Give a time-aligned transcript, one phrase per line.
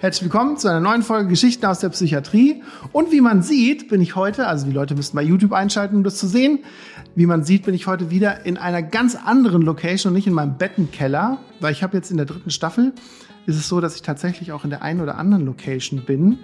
[0.00, 2.62] Herzlich willkommen zu einer neuen Folge Geschichten aus der Psychiatrie.
[2.92, 6.04] Und wie man sieht, bin ich heute, also die Leute müssten bei YouTube einschalten, um
[6.04, 6.60] das zu sehen.
[7.16, 10.34] Wie man sieht, bin ich heute wieder in einer ganz anderen Location und nicht in
[10.34, 12.92] meinem Bettenkeller, weil ich habe jetzt in der dritten Staffel
[13.46, 16.38] ist es so, dass ich tatsächlich auch in der einen oder anderen Location bin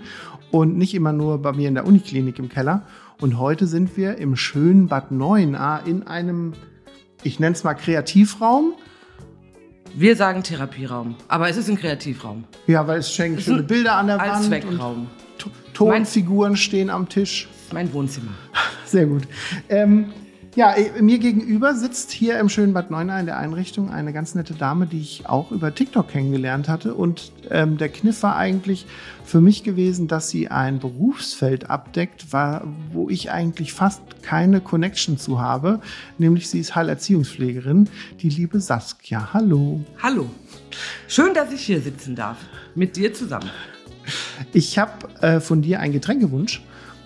[0.50, 2.82] und nicht immer nur bei mir in der Uniklinik im Keller.
[3.20, 6.54] Und heute sind wir im schönen Bad Neuenahr in einem,
[7.22, 8.72] ich nenne es mal Kreativraum.
[9.96, 12.44] Wir sagen Therapieraum, aber es ist ein Kreativraum.
[12.66, 14.30] Ja, weil es schenkt schöne Bilder an der Wand.
[14.30, 15.06] Allzweckraum.
[15.44, 17.48] und Tonfiguren stehen am Tisch.
[17.72, 18.32] Mein Wohnzimmer.
[18.84, 19.22] Sehr gut.
[19.68, 20.12] Ähm,
[20.54, 24.34] ja, äh, mir gegenüber sitzt hier im schönen Bad Neuenahr in der Einrichtung eine ganz
[24.34, 26.94] nette Dame, die ich auch über TikTok kennengelernt hatte.
[26.94, 28.86] Und ähm, der Kniff war eigentlich
[29.24, 35.18] für mich gewesen, dass sie ein Berufsfeld abdeckt, war, wo ich eigentlich fast keine Connection
[35.18, 35.80] zu habe.
[36.18, 37.88] Nämlich sie ist Heilerziehungspflegerin,
[38.20, 39.30] die liebe Saskia.
[39.32, 39.80] Hallo.
[40.02, 40.30] Hallo.
[41.08, 42.38] Schön, dass ich hier sitzen darf.
[42.74, 43.50] Mit dir zusammen.
[44.52, 46.62] Ich habe äh, von dir einen Getränkewunsch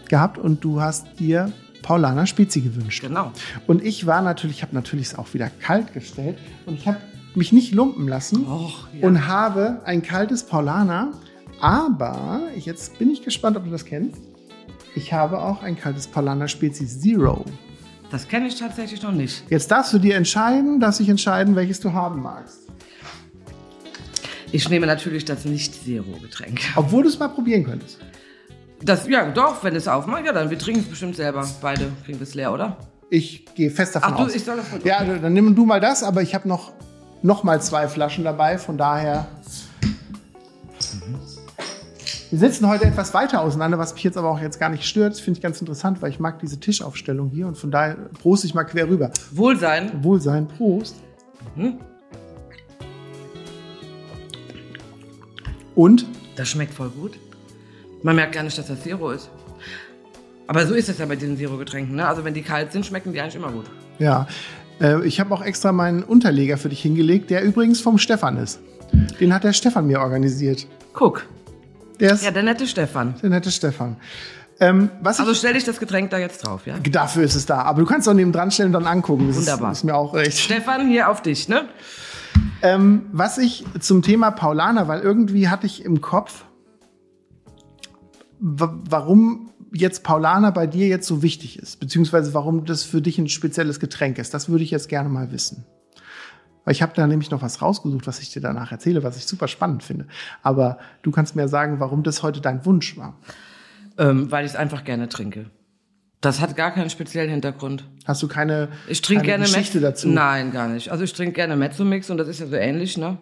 [0.09, 3.03] gehabt und du hast dir Paulaner Spezi gewünscht.
[3.03, 3.33] Genau.
[3.67, 6.99] Und ich war natürlich, ich habe natürlich es auch wieder kalt gestellt und ich habe
[7.35, 9.07] mich nicht lumpen lassen Och, ja.
[9.07, 11.13] und habe ein kaltes Paulaner.
[11.61, 14.21] Aber jetzt bin ich gespannt, ob du das kennst.
[14.95, 17.45] Ich habe auch ein kaltes Paulaner Spezi Zero.
[18.11, 19.45] Das kenne ich tatsächlich noch nicht.
[19.51, 22.69] Jetzt darfst du dir entscheiden, darfst dich entscheiden, welches du haben magst.
[24.51, 26.61] Ich nehme natürlich das Nicht-Zero-Getränk.
[26.75, 27.99] Obwohl du es mal probieren könntest.
[28.83, 31.47] Das, ja, doch, wenn es aufmacht, ja, dann wir trinken es bestimmt selber.
[31.61, 32.77] Beide kriegen es leer, oder?
[33.11, 34.35] Ich gehe fest davon Ach, du, aus.
[34.35, 36.73] ich soll davon- Ja, dann nimm du mal das, aber ich habe noch,
[37.23, 39.27] noch mal zwei Flaschen dabei, von daher.
[42.31, 45.13] Wir sitzen heute etwas weiter auseinander, was mich jetzt aber auch jetzt gar nicht stört.
[45.15, 48.45] Das finde ich ganz interessant, weil ich mag diese Tischaufstellung hier und von daher prost
[48.45, 49.11] ich mal quer rüber.
[49.33, 50.05] Wohlsein.
[50.05, 50.97] Wohlsein, Prost.
[51.57, 51.79] Mhm.
[55.75, 56.07] Und
[56.37, 57.19] Das schmeckt voll gut.
[58.03, 59.31] Man merkt gar nicht, dass das Zero ist.
[60.47, 61.97] Aber so ist es ja bei diesen Zero-Getränken.
[61.97, 62.07] Ne?
[62.07, 63.67] Also wenn die kalt sind, schmecken die eigentlich immer gut.
[63.99, 64.27] ja,
[64.81, 68.61] äh, ich habe auch extra meinen Unterleger für dich hingelegt, der übrigens vom Stefan ist.
[69.21, 70.67] Den hat der Stefan mir organisiert.
[70.95, 71.27] Guck.
[72.01, 73.15] Der ist Ja, der nette Stefan.
[73.23, 73.97] der nette Stefan.
[74.61, 76.77] Ähm, was Also ich, stell dich das Getränk da jetzt drauf, ja?
[76.79, 77.63] dafür ist es da.
[77.63, 79.27] Aber du kannst auch neben dran stellen und dann angucken.
[79.29, 79.73] Das Wunderbar.
[79.73, 80.39] Ist, ist mir auch recht.
[80.39, 81.69] Stefan, hier auf dich, ne?
[82.63, 86.45] Ähm, was ich zum Thema Paulaner, weil irgendwie hatte ich im Kopf,
[88.41, 93.29] warum jetzt Paulaner bei dir jetzt so wichtig ist, beziehungsweise warum das für dich ein
[93.29, 94.33] spezielles Getränk ist.
[94.35, 95.65] Das würde ich jetzt gerne mal wissen.
[96.65, 99.27] Weil ich habe da nämlich noch was rausgesucht, was ich dir danach erzähle, was ich
[99.27, 100.07] super spannend finde.
[100.43, 103.19] Aber du kannst mir sagen, warum das heute dein Wunsch war.
[103.97, 105.47] Ähm, weil ich es einfach gerne trinke.
[106.21, 107.89] Das hat gar keinen speziellen Hintergrund.
[108.05, 110.09] Hast du keine, Ich trinke keine gerne Geschichte Mezzo- dazu?
[110.09, 110.91] Nein, gar nicht.
[110.91, 113.19] Also ich trinke gerne Mezzomix und das ist ja so ähnlich, ne?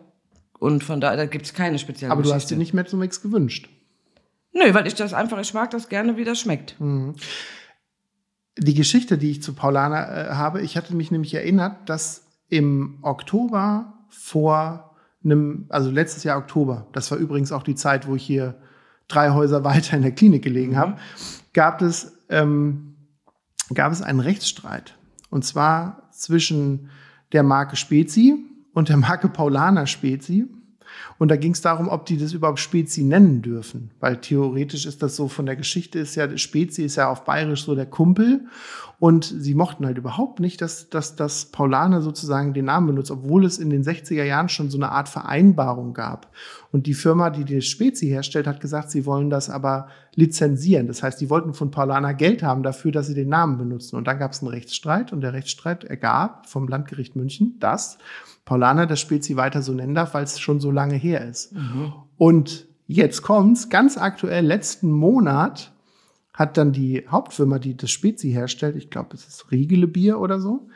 [0.59, 2.43] Und von daher da gibt's keine spezielle Aber du Geschichte.
[2.44, 3.69] hast dir nicht Mezzomix gewünscht.
[4.56, 6.77] Nö, weil ich das einfach, ich mag das gerne, wie das schmeckt.
[8.59, 12.99] die Geschichte, die ich zu Paulana äh, habe, ich hatte mich nämlich erinnert, dass im
[13.03, 18.25] Oktober vor einem, also letztes Jahr Oktober, das war übrigens auch die Zeit, wo ich
[18.25, 18.55] hier
[19.09, 20.97] drei Häuser weiter in der Klinik gelegen habe,
[21.53, 22.97] gab es, ähm,
[23.75, 24.97] gab es einen Rechtsstreit.
[25.28, 26.89] Und zwar zwischen
[27.33, 28.37] der Marke Spezi
[28.72, 30.49] und der Marke Paulaner Spezi.
[31.19, 33.91] Und da ging es darum, ob die das überhaupt Spezi nennen dürfen.
[34.00, 37.65] Weil theoretisch ist das so von der Geschichte ist ja, Spezi ist ja auf Bayerisch
[37.65, 38.47] so der Kumpel.
[38.99, 43.44] Und sie mochten halt überhaupt nicht, dass, dass, dass Paulaner sozusagen den Namen benutzt, obwohl
[43.44, 46.32] es in den 60er Jahren schon so eine Art Vereinbarung gab.
[46.72, 50.87] Und die Firma, die die Spezi herstellt, hat gesagt, sie wollen das aber lizenzieren.
[50.87, 53.97] Das heißt, die wollten von Paulaner Geld haben dafür, dass sie den Namen benutzen.
[53.97, 57.98] Und dann gab es einen Rechtsstreit und der Rechtsstreit ergab vom Landgericht München, dass
[58.47, 61.53] Paulaner das Spezi weiter so nennen darf, weil es schon so lange her ist.
[62.16, 65.75] Und jetzt kommt's, ganz aktuell, letzten Monat
[66.33, 70.41] hat dann die Hauptfirma, die das Spezi herstellt, ich glaube, es ist Riegele Bier oder
[70.41, 70.69] so,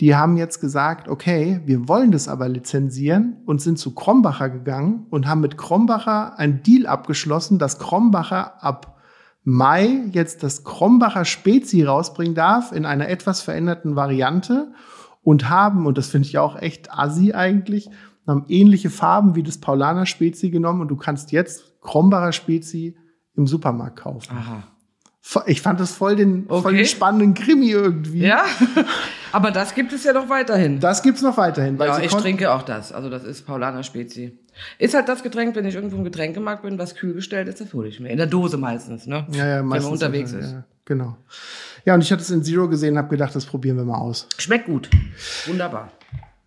[0.00, 5.06] die haben jetzt gesagt, okay, wir wollen das aber lizenzieren und sind zu Krombacher gegangen
[5.08, 9.00] und haben mit Krombacher einen Deal abgeschlossen, dass Krombacher ab
[9.44, 14.72] Mai jetzt das Krombacher Spezi rausbringen darf in einer etwas veränderten Variante
[15.26, 17.90] und haben, und das finde ich auch echt assi eigentlich,
[18.28, 22.96] haben ähnliche Farben wie das Paulaner Spezi genommen und du kannst jetzt Krombacher Spezi
[23.34, 24.30] im Supermarkt kaufen.
[24.30, 24.62] Aha.
[25.46, 26.62] Ich fand das voll den, Okay.
[26.62, 28.20] voll den spannenden Krimi irgendwie.
[28.20, 28.44] Ja,
[29.32, 30.78] aber das gibt es ja noch weiterhin.
[30.78, 31.76] Das gibt's noch weiterhin.
[31.76, 32.92] Ja, ich trinke auch das.
[32.92, 34.38] Also das ist Paulaner Spezi.
[34.78, 37.74] Ist halt das Getränk, wenn ich irgendwo im Getränkemarkt bin, was kühl gestellt ist, das
[37.74, 38.10] hole ich mir.
[38.10, 39.26] In der Dose meistens, ne?
[39.32, 40.52] ja, ja, wenn meistens man unterwegs ist.
[40.52, 41.16] Ja, genau.
[41.86, 43.96] Ja, und ich hatte es in Zero gesehen und habe gedacht, das probieren wir mal
[43.98, 44.28] aus.
[44.38, 44.90] Schmeckt gut.
[45.46, 45.92] Wunderbar.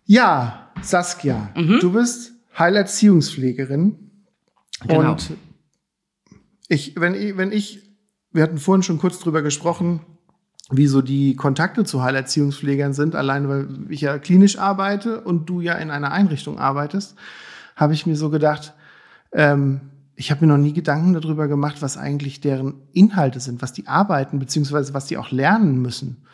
[0.04, 1.78] Ja, Saskia, Mhm.
[1.80, 3.96] du bist Heilerziehungspflegerin.
[4.86, 5.12] Genau.
[5.12, 5.30] Und
[6.68, 7.90] ich, wenn ich, wenn ich,
[8.32, 10.00] wir hatten vorhin schon kurz drüber gesprochen,
[10.70, 15.60] wie so die Kontakte zu Heilerziehungspflegern sind, allein weil ich ja klinisch arbeite und du
[15.60, 17.16] ja in einer Einrichtung arbeitest,
[17.76, 18.74] habe ich mir so gedacht,
[19.32, 19.80] ähm,
[20.20, 23.86] ich habe mir noch nie Gedanken darüber gemacht, was eigentlich deren Inhalte sind, was die
[23.86, 26.26] arbeiten, beziehungsweise was die auch lernen müssen.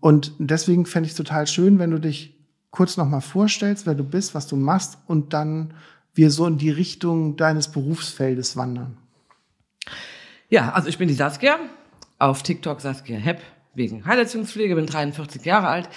[0.00, 2.38] Und deswegen fände ich es total schön, wenn du dich
[2.70, 5.74] kurz nochmal vorstellst, wer du bist, was du machst und dann
[6.14, 8.96] wir so in die Richtung deines Berufsfeldes wandern.
[10.48, 11.58] Ja, also ich bin die Saskia.
[12.18, 13.42] Auf TikTok Saskia Hepp
[13.74, 15.90] wegen Heilerziehungspflege, bin 43 Jahre alt.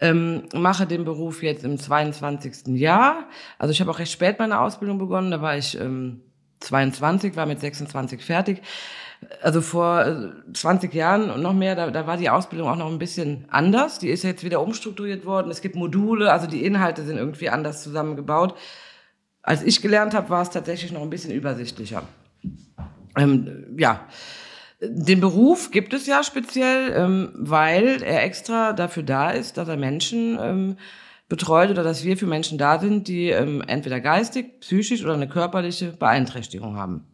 [0.00, 2.68] Ähm, mache den Beruf jetzt im 22.
[2.78, 3.26] Jahr.
[3.58, 5.32] Also ich habe auch recht spät meine Ausbildung begonnen.
[5.32, 6.20] Da war ich ähm,
[6.60, 8.62] 22, war mit 26 fertig.
[9.42, 12.90] Also vor äh, 20 Jahren und noch mehr, da, da war die Ausbildung auch noch
[12.90, 13.98] ein bisschen anders.
[13.98, 15.50] Die ist jetzt wieder umstrukturiert worden.
[15.50, 18.54] Es gibt Module, also die Inhalte sind irgendwie anders zusammengebaut.
[19.42, 22.02] Als ich gelernt habe, war es tatsächlich noch ein bisschen übersichtlicher.
[23.16, 24.06] Ähm, ja,
[24.80, 29.76] den Beruf gibt es ja speziell, ähm, weil er extra dafür da ist, dass er
[29.76, 30.76] Menschen ähm,
[31.28, 35.28] betreut oder dass wir für Menschen da sind, die ähm, entweder geistig, psychisch oder eine
[35.28, 37.06] körperliche Beeinträchtigung haben.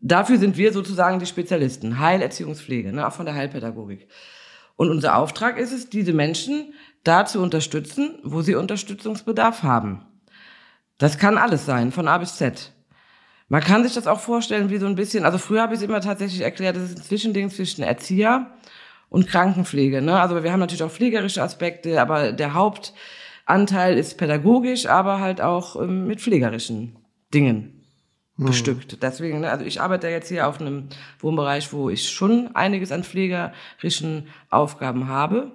[0.00, 4.08] Dafür sind wir sozusagen die Spezialisten, Heilerziehungspflege, ne, auch von der Heilpädagogik.
[4.76, 10.04] Und unser Auftrag ist es, diese Menschen da zu unterstützen, wo sie Unterstützungsbedarf haben.
[10.98, 12.72] Das kann alles sein, von A bis Z.
[13.48, 15.86] Man kann sich das auch vorstellen wie so ein bisschen, also früher habe ich es
[15.86, 18.50] immer tatsächlich erklärt, das ist ein Zwischending zwischen Erzieher
[19.08, 20.02] und Krankenpflege.
[20.02, 20.20] Ne?
[20.20, 22.54] Also wir haben natürlich auch pflegerische Aspekte, aber der
[23.48, 26.96] Hauptanteil ist pädagogisch, aber halt auch ähm, mit pflegerischen
[27.32, 27.72] Dingen
[28.36, 29.02] bestückt.
[29.02, 30.88] Deswegen, ne, also ich arbeite jetzt hier auf einem
[31.20, 35.52] Wohnbereich, wo ich schon einiges an pflegerischen Aufgaben habe.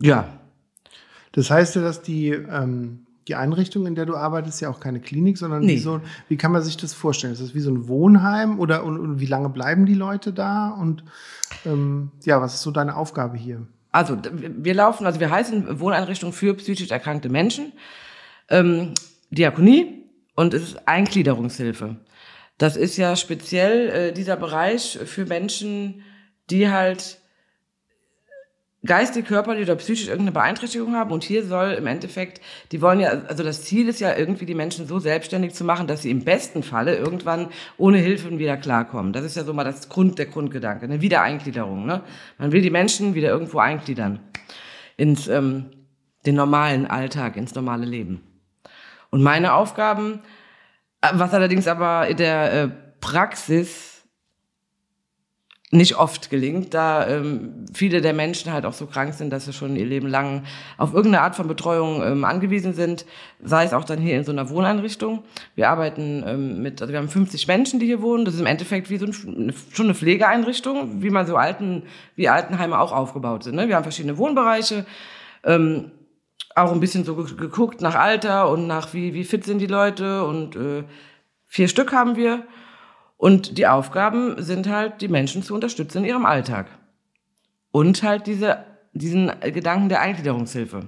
[0.00, 0.26] Ja,
[1.32, 5.00] Das heißt ja, dass die, ähm, die Einrichtung, in der du arbeitest, ja auch keine
[5.00, 5.74] Klinik, sondern Nee.
[5.74, 7.32] wie so, wie kann man sich das vorstellen?
[7.32, 10.70] Ist das wie so ein Wohnheim oder und, und wie lange bleiben die Leute da?
[10.70, 11.04] Und
[11.64, 13.66] ähm, ja, was ist so deine Aufgabe hier?
[13.96, 17.72] Also wir laufen, also wir heißen Wohneinrichtung für psychisch erkrankte Menschen,
[18.50, 18.92] ähm,
[19.30, 20.04] Diakonie
[20.34, 21.96] und es ist Eingliederungshilfe.
[22.58, 26.02] Das ist ja speziell äh, dieser Bereich für Menschen,
[26.50, 27.22] die halt
[28.86, 31.10] geistig, körperlich oder psychisch irgendeine Beeinträchtigung haben.
[31.10, 32.40] Und hier soll im Endeffekt,
[32.72, 35.86] die wollen ja, also das Ziel ist ja irgendwie, die Menschen so selbstständig zu machen,
[35.86, 39.12] dass sie im besten Falle irgendwann ohne Hilfe wieder klarkommen.
[39.12, 41.86] Das ist ja so mal das Grund, der Grundgedanke, eine Wiedereingliederung.
[41.86, 42.02] Ne?
[42.38, 44.20] Man will die Menschen wieder irgendwo eingliedern
[44.96, 45.66] ins ähm,
[46.24, 48.20] den normalen Alltag, ins normale Leben.
[49.10, 50.20] Und meine Aufgaben,
[51.00, 52.68] äh, was allerdings aber in der äh,
[53.00, 53.95] Praxis
[55.72, 59.52] nicht oft gelingt, da ähm, viele der Menschen halt auch so krank sind, dass sie
[59.52, 60.44] schon ihr Leben lang
[60.78, 63.04] auf irgendeine Art von Betreuung ähm, angewiesen sind,
[63.42, 65.24] sei es auch dann hier in so einer Wohneinrichtung.
[65.56, 68.24] Wir arbeiten ähm, mit, also wir haben 50 Menschen, die hier wohnen.
[68.24, 69.12] Das ist im Endeffekt wie so ein,
[69.72, 71.82] schon eine Pflegeeinrichtung, wie man so Alten,
[72.14, 73.56] wie Altenheime auch aufgebaut sind.
[73.56, 73.66] Ne?
[73.66, 74.86] Wir haben verschiedene Wohnbereiche,
[75.42, 75.90] ähm,
[76.54, 79.66] auch ein bisschen so ge- geguckt nach Alter und nach wie, wie fit sind die
[79.66, 80.84] Leute und äh,
[81.48, 82.44] vier Stück haben wir.
[83.16, 86.66] Und die Aufgaben sind halt, die Menschen zu unterstützen in ihrem Alltag.
[87.70, 90.86] Und halt diese, diesen Gedanken der Eingliederungshilfe.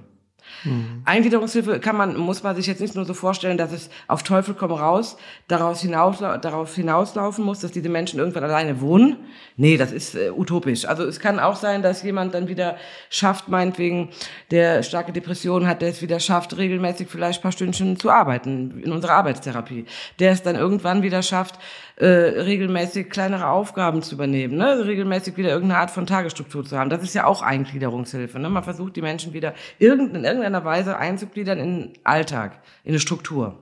[1.05, 4.55] Eingliederungshilfe kann man, muss man sich jetzt nicht nur so vorstellen, dass es auf Teufel
[4.55, 5.17] komm raus
[5.47, 9.17] daraus hinaus, darauf hinauslaufen muss, dass diese Menschen irgendwann alleine wohnen.
[9.55, 10.85] Nee, das ist äh, utopisch.
[10.85, 12.75] Also es kann auch sein, dass jemand dann wieder
[13.09, 14.09] schafft, meinetwegen,
[14.51, 18.81] der starke Depressionen hat, der es wieder schafft, regelmäßig vielleicht ein paar Stündchen zu arbeiten
[18.83, 19.85] in unserer Arbeitstherapie.
[20.19, 21.55] Der es dann irgendwann wieder schafft,
[21.99, 24.85] äh, regelmäßig kleinere Aufgaben zu übernehmen, ne?
[24.85, 26.89] regelmäßig wieder irgendeine Art von Tagesstruktur zu haben.
[26.89, 28.39] Das ist ja auch Eingliederungshilfe.
[28.39, 28.49] Ne?
[28.49, 32.99] Man versucht die Menschen wieder irgend, in irgendeiner Weise einzugliedern in den Alltag, in eine
[32.99, 33.59] Struktur.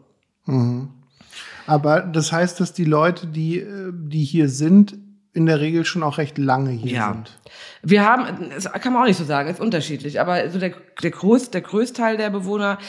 [1.65, 4.95] Aber das heißt, dass die Leute, die, äh, die hier sind,
[5.33, 7.13] in der Regel schon auch recht lange hier Ja.
[7.13, 7.39] sind.
[7.83, 11.11] Wir haben, das kann man auch nicht so sagen, ist unterschiedlich, aber so der, der,
[11.11, 12.79] Groß, der Größteil der Bewohner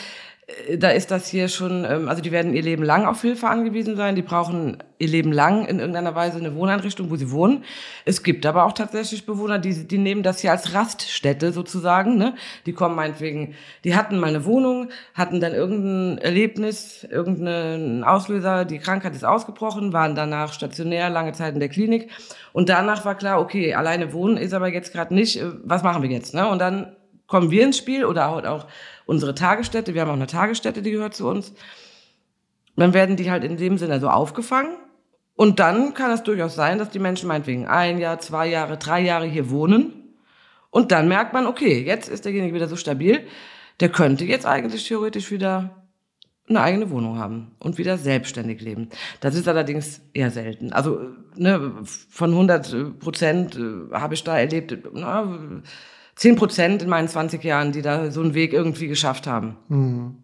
[0.78, 3.96] da ist das hier schon, ähm, also die werden ihr Leben lang auf Hilfe angewiesen
[3.96, 4.14] sein.
[4.14, 7.64] Die brauchen ihr Leben lang in irgendeiner Weise eine Wohneinrichtung, wo sie wohnen.
[8.06, 12.16] Es gibt aber auch tatsächlich Bewohner, die, die nehmen das hier als Raststätte sozusagen.
[12.16, 12.34] Ne?
[12.64, 18.78] Die kommen meinetwegen, die hatten mal eine Wohnung, hatten dann irgendein Erlebnis, irgendeinen Auslöser, die
[18.78, 22.10] Krankheit ist ausgebrochen, waren danach stationär lange Zeit in der Klinik.
[22.54, 26.02] Und danach war klar, okay, alleine wohnen ist aber jetzt gerade nicht, äh, was machen
[26.02, 26.32] wir jetzt?
[26.32, 26.48] Ne?
[26.48, 28.66] Und dann kommen wir ins Spiel oder auch
[29.08, 29.94] unsere Tagesstätte.
[29.94, 31.54] Wir haben auch eine Tagesstätte, die gehört zu uns.
[32.76, 34.76] Dann werden die halt in dem Sinne so aufgefangen.
[35.34, 39.00] Und dann kann es durchaus sein, dass die Menschen meinetwegen ein Jahr, zwei Jahre, drei
[39.00, 40.14] Jahre hier wohnen.
[40.70, 43.26] Und dann merkt man, okay, jetzt ist derjenige wieder so stabil,
[43.80, 45.86] der könnte jetzt eigentlich theoretisch wieder
[46.46, 48.90] eine eigene Wohnung haben und wieder selbstständig leben.
[49.20, 50.72] Das ist allerdings eher selten.
[50.72, 51.00] Also
[51.34, 51.72] ne,
[52.10, 55.62] von 100 Prozent äh, habe ich da erlebt, na,
[56.18, 59.56] 10 Prozent in meinen 20 Jahren, die da so einen Weg irgendwie geschafft haben.
[59.68, 60.16] Mhm.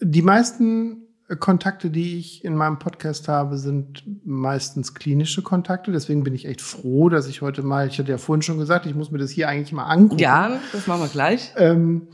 [0.00, 1.02] Die meisten
[1.40, 5.90] Kontakte, die ich in meinem Podcast habe, sind meistens klinische Kontakte.
[5.90, 8.86] Deswegen bin ich echt froh, dass ich heute mal, ich hatte ja vorhin schon gesagt,
[8.86, 10.22] ich muss mir das hier eigentlich mal angucken.
[10.22, 11.52] Ja, das machen wir gleich.
[11.56, 12.06] Ähm,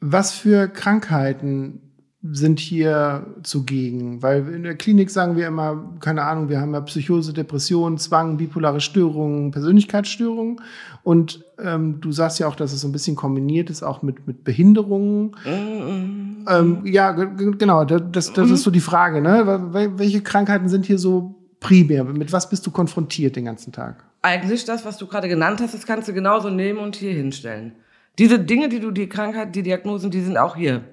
[0.00, 1.91] was für Krankheiten
[2.22, 4.22] sind hier zugegen?
[4.22, 8.36] Weil in der Klinik sagen wir immer, keine Ahnung, wir haben ja Psychose, Depression, Zwang,
[8.36, 10.60] bipolare Störungen, Persönlichkeitsstörungen.
[11.02, 14.26] Und ähm, du sagst ja auch, dass es so ein bisschen kombiniert ist, auch mit,
[14.26, 15.34] mit Behinderungen.
[15.44, 16.46] Mhm.
[16.48, 18.54] Ähm, ja, genau, das, das mhm.
[18.54, 19.20] ist so die Frage.
[19.20, 19.70] Ne?
[19.96, 22.04] Welche Krankheiten sind hier so primär?
[22.04, 24.04] Mit was bist du konfrontiert den ganzen Tag?
[24.22, 27.72] Eigentlich das, was du gerade genannt hast, das kannst du genauso nehmen und hier hinstellen.
[28.18, 30.84] Diese Dinge, die du, die Krankheit, die Diagnosen, die sind auch hier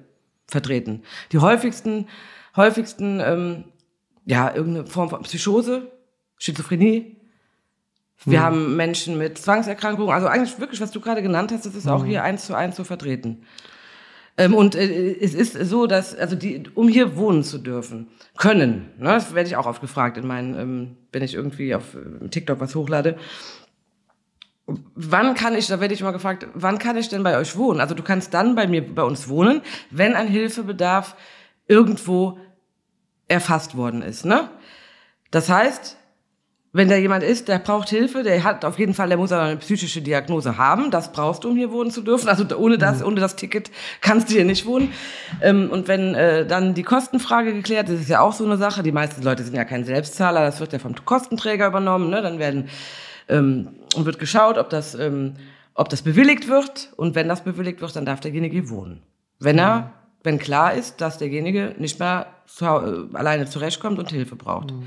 [0.50, 1.02] vertreten.
[1.32, 2.06] Die häufigsten,
[2.56, 3.64] häufigsten, ähm,
[4.26, 5.90] ja, irgendeine Form von Psychose,
[6.38, 7.16] Schizophrenie.
[8.24, 8.44] Wir hm.
[8.44, 12.02] haben Menschen mit Zwangserkrankungen, also eigentlich wirklich, was du gerade genannt hast, das ist auch
[12.02, 12.08] hm.
[12.08, 13.46] hier eins zu eins zu vertreten.
[14.36, 18.90] Ähm, und äh, es ist so, dass, also die, um hier wohnen zu dürfen, können,
[18.98, 22.28] ne, das werde ich auch oft gefragt in meinen, ähm, wenn ich irgendwie auf äh,
[22.28, 23.16] TikTok was hochlade,
[24.94, 27.80] wann kann ich, da werde ich immer gefragt, wann kann ich denn bei euch wohnen?
[27.80, 31.16] Also du kannst dann bei mir, bei uns wohnen, wenn ein Hilfebedarf
[31.66, 32.38] irgendwo
[33.28, 34.50] erfasst worden ist, ne?
[35.30, 35.96] Das heißt,
[36.72, 39.56] wenn da jemand ist, der braucht Hilfe, der hat auf jeden Fall, der muss eine
[39.56, 40.92] psychische Diagnose haben.
[40.92, 42.28] Das brauchst du, um hier wohnen zu dürfen.
[42.28, 43.06] Also ohne das, mhm.
[43.06, 44.92] ohne das Ticket kannst du hier nicht wohnen.
[45.42, 48.84] Ähm, und wenn äh, dann die Kostenfrage geklärt ist, ist ja auch so eine Sache.
[48.84, 52.08] Die meisten Leute sind ja kein Selbstzahler, das wird ja vom Kostenträger übernommen.
[52.08, 52.22] Ne?
[52.22, 52.68] Dann werden
[53.30, 55.34] ähm, und wird geschaut, ob das, ähm,
[55.74, 56.92] ob das bewilligt wird.
[56.96, 59.02] Und wenn das bewilligt wird, dann darf derjenige wohnen.
[59.38, 64.36] Wenn er, wenn klar ist, dass derjenige nicht mehr zu, äh, alleine zurechtkommt und Hilfe
[64.36, 64.72] braucht.
[64.72, 64.82] Mhm.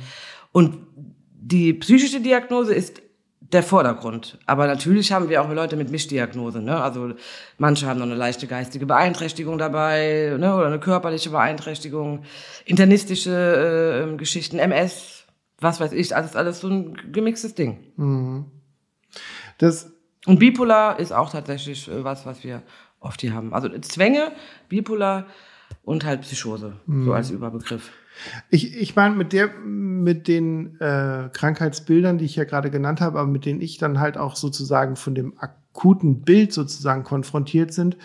[0.51, 0.77] Und
[1.35, 3.01] die psychische Diagnose ist
[3.53, 4.39] der Vordergrund.
[4.45, 6.61] Aber natürlich haben wir auch Leute mit Mischdiagnose.
[6.61, 6.81] Ne?
[6.81, 7.13] Also
[7.57, 10.55] manche haben noch eine leichte geistige Beeinträchtigung dabei ne?
[10.55, 12.23] oder eine körperliche Beeinträchtigung,
[12.65, 15.22] internistische äh, ähm, Geschichten, MS,
[15.63, 17.79] was weiß ich, alles, alles so ein gemixtes Ding.
[17.95, 18.45] Mhm.
[19.57, 19.91] Das
[20.25, 22.63] und bipolar ist auch tatsächlich äh, was, was wir
[22.99, 23.53] oft hier haben.
[23.53, 24.31] Also Zwänge,
[24.69, 25.27] bipolar
[25.83, 27.05] und halt Psychose, mhm.
[27.05, 27.91] so als Überbegriff.
[28.49, 33.19] Ich, ich meine, mit der, mit den äh, Krankheitsbildern, die ich ja gerade genannt habe,
[33.19, 37.97] aber mit denen ich dann halt auch sozusagen von dem akuten Bild sozusagen konfrontiert sind,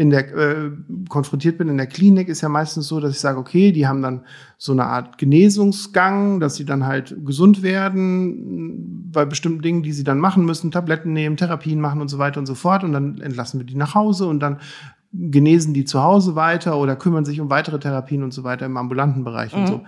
[0.00, 0.70] in der, äh,
[1.10, 4.00] konfrontiert bin in der Klinik, ist ja meistens so, dass ich sage, okay, die haben
[4.00, 4.22] dann
[4.56, 10.02] so eine Art Genesungsgang, dass sie dann halt gesund werden bei bestimmten Dingen, die sie
[10.02, 12.82] dann machen müssen, Tabletten nehmen, Therapien machen und so weiter und so fort.
[12.82, 14.60] Und dann entlassen wir die nach Hause und dann
[15.12, 18.78] genesen die zu Hause weiter oder kümmern sich um weitere Therapien und so weiter im
[18.78, 19.60] ambulanten Bereich mhm.
[19.60, 19.82] und so.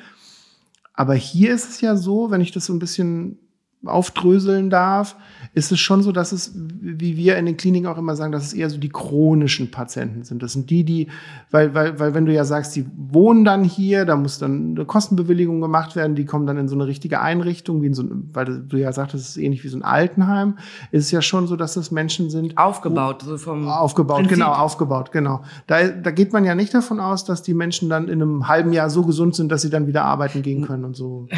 [0.92, 3.38] Aber hier ist es ja so, wenn ich das so ein bisschen
[3.84, 5.16] aufdröseln darf,
[5.54, 8.44] ist es schon so, dass es, wie wir in den Kliniken auch immer sagen, dass
[8.44, 10.42] es eher so die chronischen Patienten sind.
[10.42, 11.08] Das sind die, die,
[11.50, 14.84] weil, weil, weil wenn du ja sagst, die wohnen dann hier, da muss dann eine
[14.84, 18.62] Kostenbewilligung gemacht werden, die kommen dann in so eine richtige Einrichtung, wie in so, weil
[18.62, 20.58] du ja sagtest, es ist ähnlich wie so ein Altenheim,
[20.90, 22.56] ist es ja schon so, dass das Menschen sind.
[22.56, 23.68] Aufgebaut, so vom.
[23.68, 24.38] Aufgebaut, Prinzip.
[24.38, 25.42] genau, aufgebaut, genau.
[25.66, 28.72] Da, da geht man ja nicht davon aus, dass die Menschen dann in einem halben
[28.72, 31.26] Jahr so gesund sind, dass sie dann wieder arbeiten gehen können und so.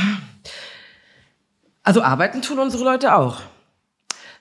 [1.85, 3.43] Also arbeiten tun unsere Leute auch.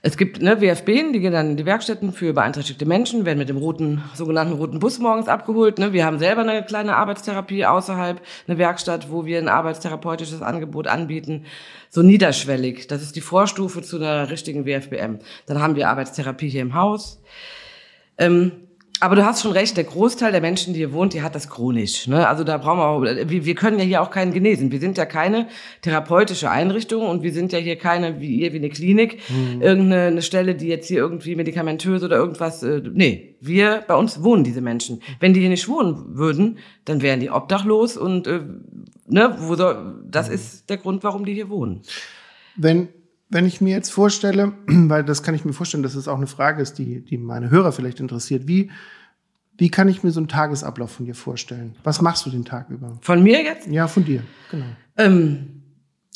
[0.06, 3.48] Es gibt ne, WFB, die gehen dann in die Werkstätten für beeinträchtigte Menschen, werden mit
[3.48, 5.78] dem roten, sogenannten roten Bus morgens abgeholt.
[5.78, 5.94] Ne.
[5.94, 11.46] Wir haben selber eine kleine Arbeitstherapie außerhalb, eine Werkstatt, wo wir ein arbeitstherapeutisches Angebot anbieten,
[11.90, 12.88] so niederschwellig.
[12.88, 15.20] Das ist die Vorstufe zu einer richtigen WFBM.
[15.46, 17.22] Dann haben wir Arbeitstherapie hier im Haus.
[18.18, 18.52] Ähm,
[19.04, 21.50] Aber du hast schon recht, der Großteil der Menschen, die hier wohnt, die hat das
[21.50, 22.08] chronisch.
[22.08, 22.26] Ne?
[22.26, 24.72] Also da brauchen wir auch, wir, wir können ja hier auch keinen genesen.
[24.72, 25.50] Wir sind ja keine
[25.82, 29.62] therapeutische Einrichtung und wir sind ja hier keine, wie ihr, wie eine Klinik, mhm.
[29.62, 34.24] irgendeine eine Stelle, die jetzt hier irgendwie medikamentös oder irgendwas, äh, nee, wir, bei uns
[34.24, 35.02] wohnen diese Menschen.
[35.20, 38.40] Wenn die hier nicht wohnen würden, dann wären die obdachlos und, äh,
[39.06, 40.36] ne, wo soll, das mhm.
[40.36, 41.82] ist der Grund, warum die hier wohnen.
[42.56, 42.88] Wenn
[43.34, 46.28] wenn ich mir jetzt vorstelle, weil das kann ich mir vorstellen, dass es auch eine
[46.28, 48.72] Frage ist, die, die meine Hörer vielleicht interessiert, wie,
[49.58, 51.76] wie kann ich mir so einen Tagesablauf von dir vorstellen?
[51.84, 52.98] Was machst du den Tag über?
[53.02, 53.68] Von mir jetzt?
[53.68, 54.66] Ja, von dir, genau.
[54.98, 55.64] Ähm,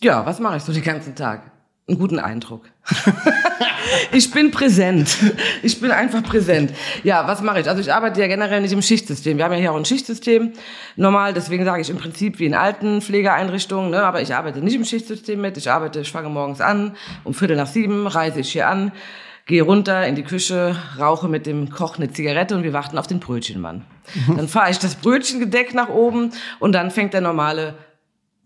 [0.02, 1.52] ja, was mache ich so den ganzen Tag?
[1.90, 2.66] Einen guten Eindruck.
[4.12, 5.18] ich bin präsent.
[5.64, 6.74] Ich bin einfach präsent.
[7.04, 7.70] Ja, was mache ich?
[7.70, 9.38] Also ich arbeite ja generell nicht im Schichtsystem.
[9.38, 10.52] Wir haben ja hier auch ein Schichtsystem
[10.98, 14.04] normal, deswegen sage ich im Prinzip wie in alten Pflegeeinrichtungen, ne?
[14.04, 15.56] aber ich arbeite nicht im Schichtsystem mit.
[15.56, 18.92] Ich arbeite, ich fange morgens an, um Viertel nach sieben reise ich hier an,
[19.46, 23.08] gehe runter in die Küche, rauche mit dem Koch eine Zigarette und wir warten auf
[23.08, 23.86] den Brötchenmann.
[24.28, 24.36] Mhm.
[24.36, 27.76] Dann fahre ich das Brötchengedeck nach oben und dann fängt der normale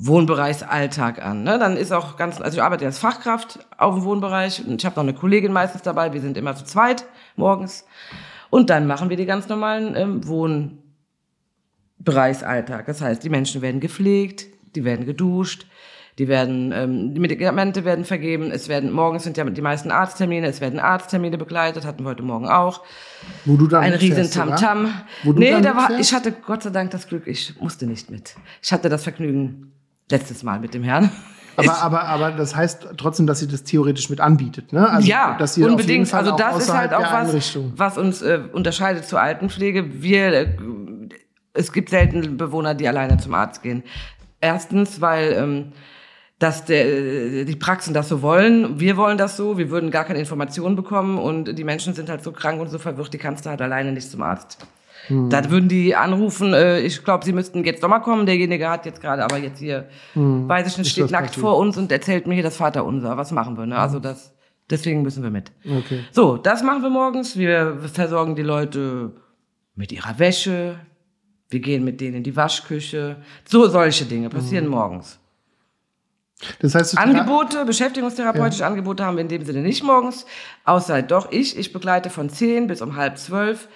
[0.03, 1.43] Wohnbereichsalltag an.
[1.43, 1.59] Ne?
[1.59, 4.95] Dann ist auch ganz, also ich arbeite als Fachkraft auf dem Wohnbereich und ich habe
[4.95, 6.11] noch eine Kollegin meistens dabei.
[6.11, 7.05] Wir sind immer zu zweit
[7.35, 7.85] morgens
[8.49, 12.87] und dann machen wir die ganz normalen ähm, Wohnbereichsalltag.
[12.87, 15.67] Das heißt, die Menschen werden gepflegt, die werden geduscht,
[16.17, 18.49] die werden, ähm, die Medikamente werden vergeben.
[18.51, 20.47] Es werden morgens sind ja die meisten Arzttermine.
[20.47, 21.85] Es werden Arzttermine begleitet.
[21.85, 22.83] Hatten wir heute Morgen auch.
[23.45, 24.93] Wo du dann ein riesen Tamtam.
[25.23, 25.33] -Tam.
[25.35, 27.27] Nee, da war, ich hatte Gott sei Dank das Glück.
[27.27, 28.35] Ich musste nicht mit.
[28.61, 29.70] Ich hatte das Vergnügen
[30.11, 31.11] letztes Mal mit dem Herrn.
[31.57, 34.89] Aber, aber, aber das heißt trotzdem, dass sie das theoretisch mit anbietet, ne?
[34.89, 36.11] Also, ja, dass sie unbedingt.
[36.13, 40.01] also das ist halt auch was, was uns äh, unterscheidet zur Altenpflege.
[40.01, 40.57] Wir, äh,
[41.53, 43.83] es gibt selten Bewohner, die alleine zum Arzt gehen.
[44.39, 45.73] Erstens, weil ähm,
[46.41, 48.79] dass der, äh, die Praxen das so wollen.
[48.79, 49.57] Wir wollen das so.
[49.57, 52.79] Wir würden gar keine Informationen bekommen und die Menschen sind halt so krank und so
[52.79, 54.65] verwirrt, die kannst du halt alleine nicht zum Arzt.
[55.07, 55.29] Hm.
[55.29, 58.25] Da würden die anrufen, äh, ich glaube, sie müssten jetzt doch mal kommen.
[58.25, 60.47] Derjenige hat jetzt gerade, aber jetzt hier, hm.
[60.47, 61.41] weiß ich nicht, steht nackt passiert?
[61.41, 63.17] vor uns und erzählt mir hier das Vaterunser.
[63.17, 63.65] Was machen wir?
[63.65, 63.77] Ne?
[63.77, 64.03] Also hm.
[64.03, 64.33] das,
[64.69, 65.51] deswegen müssen wir mit.
[65.65, 66.01] Okay.
[66.11, 67.37] So, das machen wir morgens.
[67.37, 69.13] Wir versorgen die Leute
[69.75, 70.75] mit ihrer Wäsche.
[71.49, 73.17] Wir gehen mit denen in die Waschküche.
[73.45, 74.71] So solche Dinge passieren hm.
[74.71, 75.21] morgens.
[76.59, 78.67] Das heißt, Angebote, beschäftigungstherapeutische ja.
[78.67, 80.25] Angebote haben wir in dem Sinne nicht morgens,
[80.65, 81.57] außer doch ich.
[81.57, 83.67] Ich begleite von 10 bis um halb zwölf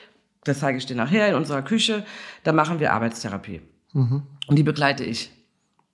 [0.46, 2.06] das zeige ich dir nachher in unserer Küche.
[2.44, 3.62] Da machen wir Arbeitstherapie.
[3.94, 4.24] Mhm.
[4.48, 5.32] Und die begleite ich.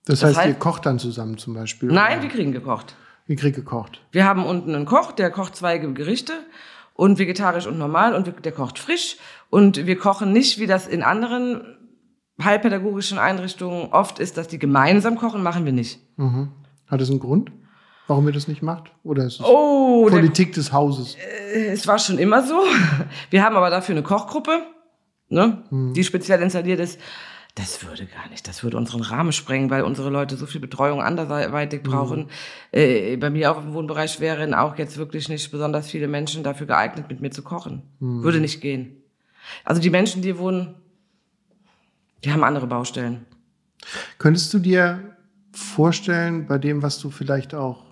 [0.04, 1.90] Das, das heißt, heißt, ihr kocht dann zusammen zum Beispiel?
[1.90, 2.22] Nein, oder?
[2.22, 2.94] wir kriegen gekocht.
[3.26, 4.00] Wir kriegen gekocht.
[4.10, 6.32] Wir haben unten einen Koch, der kocht zwei Gerichte
[6.94, 9.16] und vegetarisch und normal und der kocht frisch.
[9.48, 11.78] Und wir kochen nicht, wie das in anderen
[12.42, 16.00] heilpädagogischen Einrichtungen oft ist, dass die gemeinsam kochen, machen wir nicht.
[16.16, 16.48] Mhm.
[16.86, 17.52] Hat das einen Grund?
[18.06, 18.90] Warum ihr das nicht macht?
[19.04, 21.16] Oder ist es oh, Politik der, des Hauses?
[21.16, 22.62] Äh, es war schon immer so.
[23.30, 24.62] Wir haben aber dafür eine Kochgruppe,
[25.28, 25.94] ne, hm.
[25.94, 27.00] die speziell installiert ist.
[27.54, 31.02] Das würde gar nicht, das würde unseren Rahmen sprengen, weil unsere Leute so viel Betreuung
[31.02, 31.90] anderweitig hm.
[31.90, 32.20] brauchen.
[32.20, 32.28] Mhm.
[32.72, 36.66] Äh, bei mir auch im Wohnbereich wären auch jetzt wirklich nicht besonders viele Menschen dafür
[36.66, 37.82] geeignet, mit mir zu kochen.
[38.00, 38.22] Mhm.
[38.22, 39.02] Würde nicht gehen.
[39.64, 40.76] Also die Menschen, die wohnen,
[42.24, 43.26] die haben andere Baustellen.
[44.18, 45.16] Könntest du dir
[45.52, 47.91] vorstellen, bei dem, was du vielleicht auch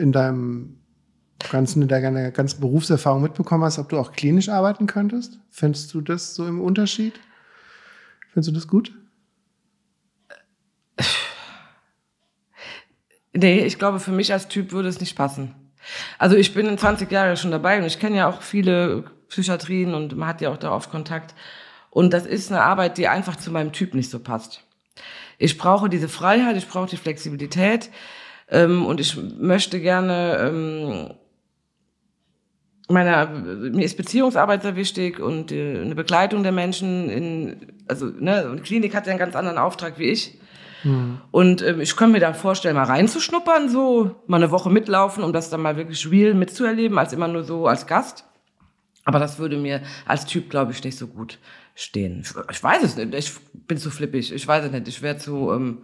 [0.00, 0.80] in deinem
[1.50, 5.38] ganzen, in deiner ganzen Berufserfahrung mitbekommen hast, ob du auch klinisch arbeiten könntest?
[5.50, 7.18] Findest du das so im Unterschied?
[8.32, 8.92] Findest du das gut?
[13.32, 15.54] Nee, ich glaube, für mich als Typ würde es nicht passen.
[16.18, 19.94] Also ich bin in 20 Jahren schon dabei und ich kenne ja auch viele Psychiatrien
[19.94, 21.34] und man hat ja auch da oft Kontakt.
[21.90, 24.64] Und das ist eine Arbeit, die einfach zu meinem Typ nicht so passt.
[25.38, 27.90] Ich brauche diese Freiheit, ich brauche die Flexibilität.
[28.50, 31.10] Ähm, und ich möchte gerne, ähm,
[32.88, 38.46] meiner, mir ist Beziehungsarbeit sehr wichtig und äh, eine Begleitung der Menschen in, also, ne,
[38.50, 40.38] eine Klinik hat ja einen ganz anderen Auftrag wie ich.
[40.82, 41.20] Mhm.
[41.30, 45.32] Und ähm, ich kann mir da vorstellen, mal reinzuschnuppern, so mal eine Woche mitlaufen, um
[45.32, 48.24] das dann mal wirklich real mitzuerleben, als immer nur so als Gast.
[49.04, 51.38] Aber das würde mir als Typ, glaube ich, nicht so gut
[51.74, 52.24] stehen.
[52.50, 53.14] Ich weiß es nicht.
[53.14, 53.32] Ich
[53.66, 54.32] bin zu flippig.
[54.32, 54.88] Ich weiß es nicht.
[54.88, 55.78] Ich wäre zu, ähm,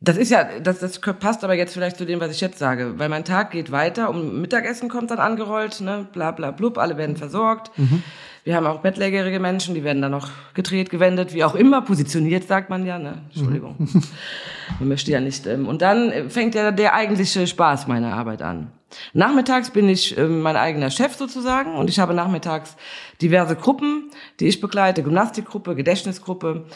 [0.00, 2.94] das ist ja, das, das passt aber jetzt vielleicht zu dem, was ich jetzt sage,
[2.98, 6.96] weil mein Tag geht weiter, um Mittagessen kommt dann angerollt, ne, bla bla blub, alle
[6.96, 7.76] werden versorgt.
[7.76, 8.04] Mhm.
[8.44, 12.46] Wir haben auch bettlägerige Menschen, die werden dann noch gedreht, gewendet, wie auch immer, positioniert,
[12.46, 13.22] sagt man ja, ne?
[13.28, 13.74] Entschuldigung.
[13.78, 14.02] Mhm.
[14.78, 15.46] man möchte ja nicht.
[15.46, 18.70] Ähm, und dann fängt ja der eigentliche Spaß meiner Arbeit an.
[19.12, 22.76] Nachmittags bin ich ähm, mein eigener Chef sozusagen und ich habe nachmittags
[23.20, 26.66] diverse Gruppen, die ich begleite, Gymnastikgruppe, Gedächtnisgruppe,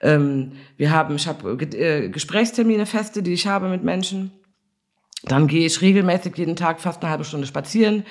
[0.00, 4.32] ähm, wir haben, ich habe äh, Gesprächstermine feste, die ich habe mit Menschen.
[5.24, 8.04] Dann gehe ich regelmäßig jeden Tag fast eine halbe Stunde spazieren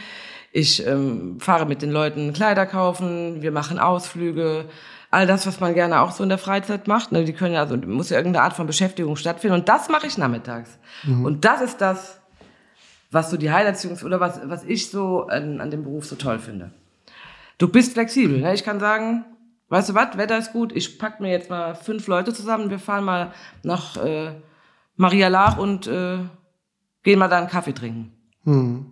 [0.52, 4.66] Ich ähm, fahre mit den Leuten Kleider kaufen, wir machen Ausflüge,
[5.10, 7.14] all das, was man gerne auch so in der Freizeit macht.
[7.14, 7.24] Ne?
[7.24, 9.56] Die können ja, also muss ja irgendeine Art von Beschäftigung stattfinden.
[9.56, 10.78] Und das mache ich nachmittags.
[11.04, 11.24] Mhm.
[11.24, 12.20] Und das ist das,
[13.10, 16.40] was so die Highlights oder was, was ich so an, an dem Beruf so toll
[16.40, 16.72] finde.
[17.58, 18.40] Du bist flexibel.
[18.42, 18.54] Ne?
[18.54, 19.24] Ich kann sagen,
[19.70, 22.80] weißt du was, Wetter ist gut, ich pack mir jetzt mal fünf Leute zusammen, wir
[22.80, 23.32] fahren mal
[23.64, 24.32] nach äh,
[24.96, 26.20] Maria Lach und äh,
[27.04, 28.12] gehen mal da einen Kaffee trinken.
[28.44, 28.86] Hm.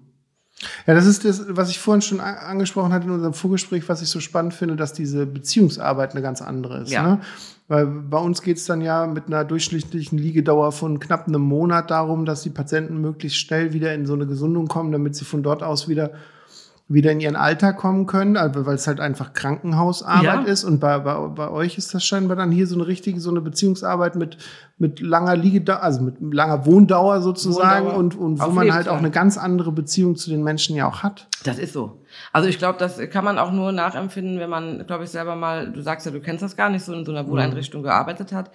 [0.87, 4.07] Ja, das ist das, was ich vorhin schon angesprochen hatte in unserem Vorgespräch, was ich
[4.07, 6.91] so spannend finde, dass diese Beziehungsarbeit eine ganz andere ist.
[6.91, 7.03] Ja.
[7.03, 7.21] Ne?
[7.67, 11.91] Weil bei uns geht es dann ja mit einer durchschnittlichen Liegedauer von knapp einem Monat
[11.91, 15.43] darum, dass die Patienten möglichst schnell wieder in so eine Gesundung kommen, damit sie von
[15.43, 16.11] dort aus wieder
[16.87, 20.41] wieder in ihren Alltag kommen können, also weil es halt einfach Krankenhausarbeit ja.
[20.41, 20.63] ist.
[20.63, 23.41] Und bei, bei, bei euch ist das scheinbar dann hier so eine richtige, so eine
[23.41, 24.37] Beziehungsarbeit mit,
[24.77, 28.99] mit langer Liegedauer, also mit langer Wohndauer sozusagen Wohndauer und, und wo man halt auch
[28.99, 31.27] eine ganz andere Beziehung zu den Menschen ja auch hat.
[31.43, 32.03] Das ist so.
[32.31, 35.71] Also ich glaube, das kann man auch nur nachempfinden, wenn man, glaube ich, selber mal,
[35.71, 37.85] du sagst ja, du kennst das gar nicht, so in so einer Wohneinrichtung mhm.
[37.85, 38.51] gearbeitet hat.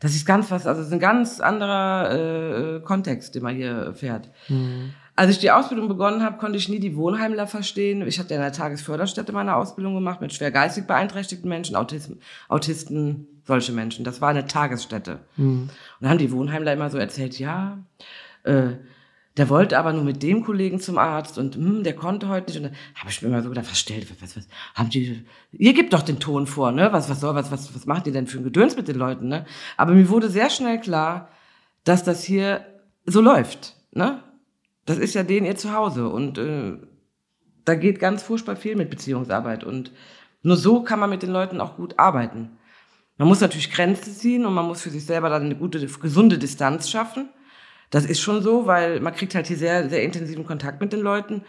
[0.00, 3.92] Das ist ganz was, also es ist ein ganz anderer äh, Kontext, den man hier
[3.94, 4.30] fährt.
[4.48, 4.94] Mhm.
[5.18, 8.06] Als ich die Ausbildung begonnen habe, konnte ich nie die Wohnheimler verstehen.
[8.06, 12.12] Ich hatte in der Tagesförderstätte meine Ausbildung gemacht mit schwer geistig beeinträchtigten Menschen, Autism,
[12.46, 14.04] Autisten, solche Menschen.
[14.04, 15.18] Das war eine Tagesstätte.
[15.36, 15.62] Mhm.
[15.62, 17.78] Und dann haben die Wohnheimler immer so erzählt, ja,
[18.44, 18.74] äh,
[19.36, 22.58] der wollte aber nur mit dem Kollegen zum Arzt und hm, der konnte heute nicht.
[22.58, 25.74] Und dann habe ich mir immer so gedacht, was stellt, was, was, haben die, ihr
[25.74, 26.92] gebt doch den Ton vor, ne?
[26.92, 29.26] Was, was soll, was, was, was macht ihr denn für ein Gedöns mit den Leuten,
[29.26, 29.46] ne?
[29.76, 31.28] Aber mir wurde sehr schnell klar,
[31.82, 32.64] dass das hier
[33.04, 34.22] so läuft, ne?
[34.88, 36.78] Das ist ja denen ihr Zuhause und äh,
[37.66, 39.92] da geht ganz furchtbar viel mit Beziehungsarbeit und
[40.42, 42.52] nur so kann man mit den Leuten auch gut arbeiten.
[43.18, 46.38] Man muss natürlich Grenzen ziehen und man muss für sich selber dann eine gute, gesunde
[46.38, 47.28] Distanz schaffen.
[47.90, 51.00] Das ist schon so, weil man kriegt halt hier sehr, sehr intensiven Kontakt mit den
[51.00, 51.42] Leuten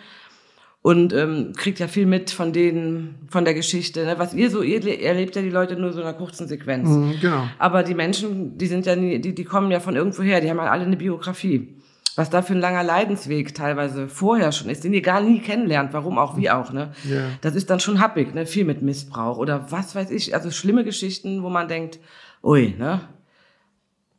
[0.82, 4.04] und ähm, kriegt ja viel mit von denen, von der Geschichte.
[4.04, 4.16] Ne?
[4.18, 6.90] Was ihr so, ihr erlebt ja die Leute nur so in einer kurzen Sequenz.
[6.90, 7.48] Mhm, genau.
[7.58, 10.58] Aber die Menschen, die sind ja nie, die, die kommen ja von irgendwoher, die haben
[10.58, 11.79] ja alle eine Biografie
[12.16, 15.94] was da für ein langer Leidensweg teilweise vorher schon ist, den ihr gar nie kennenlernt,
[15.94, 16.92] warum auch, wie auch, ne?
[17.04, 17.24] Ja.
[17.42, 18.46] Das ist dann schon happig, ne?
[18.46, 22.00] Viel mit Missbrauch oder was weiß ich, also schlimme Geschichten, wo man denkt,
[22.44, 23.02] ui, ne?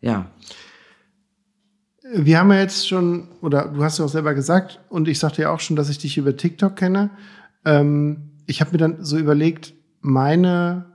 [0.01, 0.31] Ja.
[2.13, 5.43] Wir haben ja jetzt schon, oder du hast ja auch selber gesagt, und ich sagte
[5.43, 7.11] ja auch schon, dass ich dich über TikTok kenne.
[7.65, 10.87] Ähm, ich habe mir dann so überlegt, meine,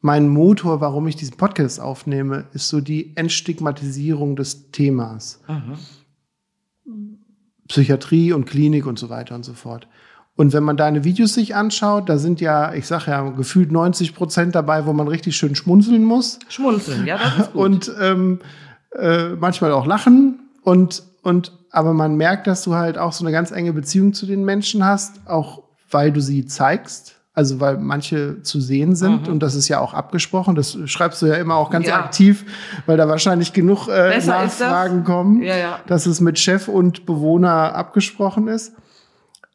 [0.00, 5.40] mein Motor, warum ich diesen Podcast aufnehme, ist so die Entstigmatisierung des Themas.
[5.46, 5.76] Mhm.
[7.68, 9.86] Psychiatrie und Klinik und so weiter und so fort.
[10.34, 14.14] Und wenn man deine Videos sich anschaut, da sind ja, ich sage ja, gefühlt 90
[14.14, 16.38] Prozent dabei, wo man richtig schön schmunzeln muss.
[16.48, 17.62] Schmunzeln, ja, das ist gut.
[17.62, 18.38] Und ähm,
[18.98, 20.40] äh, manchmal auch lachen.
[20.62, 24.26] Und, und aber man merkt, dass du halt auch so eine ganz enge Beziehung zu
[24.26, 27.21] den Menschen hast, auch weil du sie zeigst.
[27.34, 29.32] Also weil manche zu sehen sind mhm.
[29.32, 30.54] und das ist ja auch abgesprochen.
[30.54, 31.96] Das schreibst du ja immer auch ganz ja.
[31.98, 32.44] aktiv,
[32.84, 35.80] weil da wahrscheinlich genug äh, Nachfragen kommen, ja, ja.
[35.86, 38.74] dass es mit Chef und Bewohner abgesprochen ist.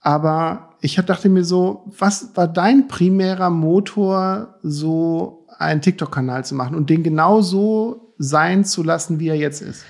[0.01, 6.75] Aber ich dachte mir so, was war dein primärer Motor, so einen TikTok-Kanal zu machen
[6.75, 9.85] und den genau so sein zu lassen, wie er jetzt ist?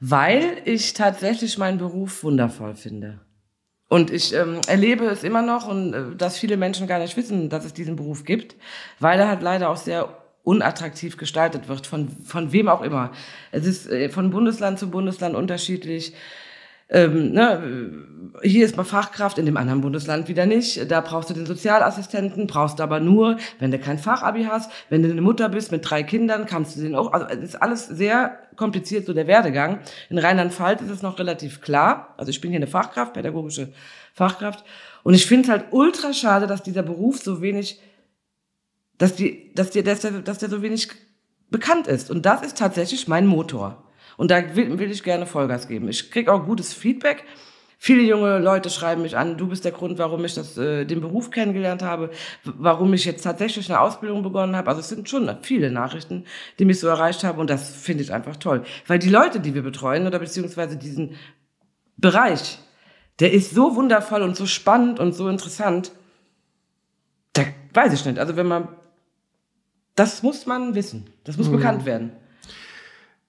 [0.00, 3.20] Weil ich tatsächlich meinen Beruf wundervoll finde.
[3.88, 7.48] Und ich ähm, erlebe es immer noch und äh, dass viele Menschen gar nicht wissen,
[7.48, 8.56] dass es diesen Beruf gibt,
[9.00, 10.08] weil er halt leider auch sehr
[10.44, 13.12] unattraktiv gestaltet wird, von, von wem auch immer.
[13.50, 16.14] Es ist äh, von Bundesland zu Bundesland unterschiedlich
[16.90, 18.06] ähm, ne,
[18.42, 20.90] hier ist man Fachkraft, in dem anderen Bundesland wieder nicht.
[20.90, 24.70] Da brauchst du den Sozialassistenten, brauchst du aber nur, wenn du kein Fachabi hast.
[24.88, 27.12] Wenn du eine Mutter bist mit drei Kindern, kannst du den auch.
[27.12, 29.80] Also es ist alles sehr kompliziert, so der Werdegang.
[30.08, 32.14] In Rheinland-Pfalz ist es noch relativ klar.
[32.16, 33.72] Also ich bin hier eine Fachkraft, pädagogische
[34.14, 34.64] Fachkraft.
[35.02, 37.80] Und ich finde es halt ultra schade, dass dieser Beruf so wenig,
[38.98, 40.88] dass die, dass der, dass der, dass der so wenig
[41.50, 42.10] bekannt ist.
[42.10, 43.87] Und das ist tatsächlich mein Motor.
[44.18, 45.88] Und da will, will ich gerne Vollgas geben.
[45.88, 47.24] Ich krieg auch gutes Feedback.
[47.78, 51.00] Viele junge Leute schreiben mich an, du bist der Grund, warum ich das, äh, den
[51.00, 52.10] Beruf kennengelernt habe,
[52.42, 54.68] warum ich jetzt tatsächlich eine Ausbildung begonnen habe.
[54.68, 56.24] Also es sind schon viele Nachrichten,
[56.58, 58.64] die mich so erreicht haben und das finde ich einfach toll.
[58.88, 61.14] Weil die Leute, die wir betreuen oder beziehungsweise diesen
[61.96, 62.58] Bereich,
[63.20, 65.92] der ist so wundervoll und so spannend und so interessant.
[67.34, 68.18] Da weiß ich nicht.
[68.18, 68.66] Also wenn man,
[69.94, 71.08] das muss man wissen.
[71.22, 71.52] Das muss mhm.
[71.52, 72.10] bekannt werden.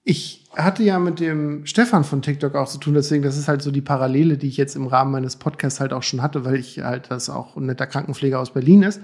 [0.02, 3.62] Ich hatte ja mit dem Stefan von TikTok auch zu tun, deswegen, das ist halt
[3.62, 6.56] so die Parallele, die ich jetzt im Rahmen meines Podcasts halt auch schon hatte, weil
[6.56, 9.00] ich halt das auch ein netter Krankenpfleger aus Berlin ist.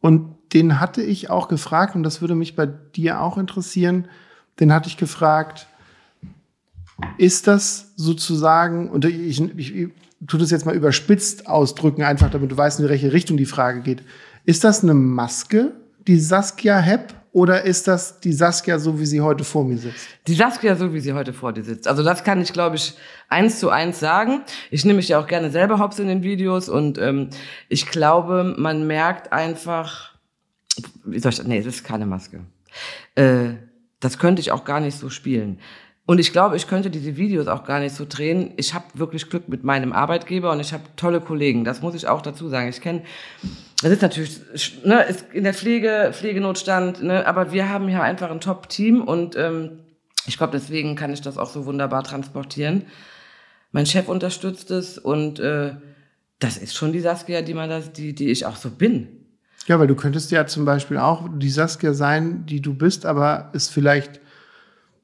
[0.00, 4.08] Und den hatte ich auch gefragt, und das würde mich bei dir auch interessieren,
[4.58, 5.68] den hatte ich gefragt,
[7.16, 9.88] ist das sozusagen, und ich, ich, ich
[10.26, 13.82] tue das jetzt mal überspitzt ausdrücken, einfach damit du weißt, in welche Richtung die Frage
[13.82, 14.02] geht.
[14.44, 15.72] Ist das eine Maske,
[16.06, 20.08] die Saskia Hepp, oder ist das die Saskia so, wie sie heute vor mir sitzt?
[20.26, 21.86] Die Saskia so, wie sie heute vor dir sitzt.
[21.86, 22.94] Also das kann ich, glaube ich,
[23.28, 24.42] eins zu eins sagen.
[24.70, 27.30] Ich nehme mich ja auch gerne selber hops in den Videos und ähm,
[27.68, 30.14] ich glaube, man merkt einfach,
[31.04, 32.40] wie soll ich, nee, das ist keine Maske.
[33.14, 33.50] Äh,
[34.00, 35.60] das könnte ich auch gar nicht so spielen.
[36.10, 38.52] Und ich glaube, ich könnte diese Videos auch gar nicht so drehen.
[38.56, 41.62] Ich habe wirklich Glück mit meinem Arbeitgeber und ich habe tolle Kollegen.
[41.62, 42.68] Das muss ich auch dazu sagen.
[42.68, 43.02] Ich kenne,
[43.80, 44.40] das ist natürlich
[44.82, 49.36] ne, ist in der Pflege, Pflegenotstand, ne, aber wir haben hier einfach ein Top-Team und
[49.36, 49.84] ähm,
[50.26, 52.86] ich glaube, deswegen kann ich das auch so wunderbar transportieren.
[53.70, 55.76] Mein Chef unterstützt es und äh,
[56.40, 59.06] das ist schon die Saskia, die man das, die, die ich auch so bin.
[59.68, 63.50] Ja, weil du könntest ja zum Beispiel auch die Saskia sein, die du bist, aber
[63.52, 64.20] ist vielleicht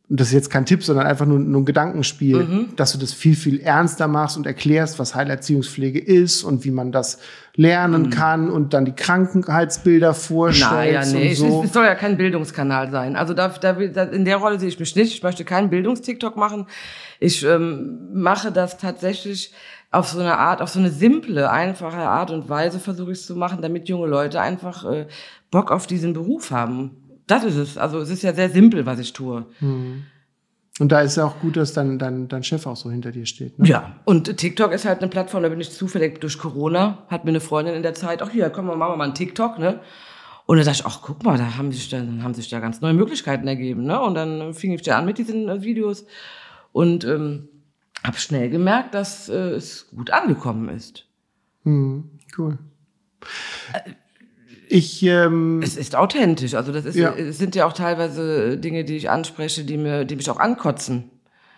[0.08, 2.76] und das ist jetzt kein Tipp, sondern einfach nur, nur ein Gedankenspiel, mhm.
[2.76, 6.92] dass du das viel, viel ernster machst und erklärst, was Heilerziehungspflege ist und wie man
[6.92, 7.18] das
[7.56, 8.10] lernen mhm.
[8.10, 10.72] kann und dann die Krankheitsbilder vorstellst.
[10.72, 11.62] Naja, nee, und so.
[11.64, 13.16] es, soll ja kein Bildungskanal sein.
[13.16, 15.12] Also da, da, in der Rolle sehe ich mich nicht.
[15.12, 16.66] Ich möchte keinen Bildungstiktok machen.
[17.18, 19.52] Ich ähm, mache das tatsächlich
[19.90, 23.26] auf so eine Art, auf so eine simple, einfache Art und Weise versuche ich es
[23.26, 25.06] zu machen, damit junge Leute einfach äh,
[25.50, 27.78] Bock auf diesen Beruf haben das ist es.
[27.78, 29.46] Also es ist ja sehr simpel, was ich tue.
[29.60, 30.04] Mhm.
[30.78, 33.24] Und da ist ja auch gut, dass dein, dein, dein Chef auch so hinter dir
[33.24, 33.58] steht.
[33.58, 33.66] Ne?
[33.66, 37.30] Ja, und TikTok ist halt eine Plattform, da bin ich zufällig durch Corona, hat mir
[37.30, 39.80] eine Freundin in der Zeit, ach hier, komm, machen wir mal einen TikTok, ne?
[40.44, 42.80] Und da dachte ich, ach guck mal, da haben sich, da haben sich da ganz
[42.80, 43.98] neue Möglichkeiten ergeben, ne?
[44.00, 46.04] Und dann fing ich da an mit diesen äh, Videos
[46.72, 47.48] und ähm,
[48.04, 51.06] habe schnell gemerkt, dass äh, es gut angekommen ist.
[51.64, 52.58] Mhm, cool.
[53.72, 53.92] Äh,
[54.76, 56.54] ich, ähm, es ist authentisch.
[56.54, 57.12] Also das ist, ja.
[57.12, 61.10] es sind ja auch teilweise Dinge, die ich anspreche, die mir, die mich auch ankotzen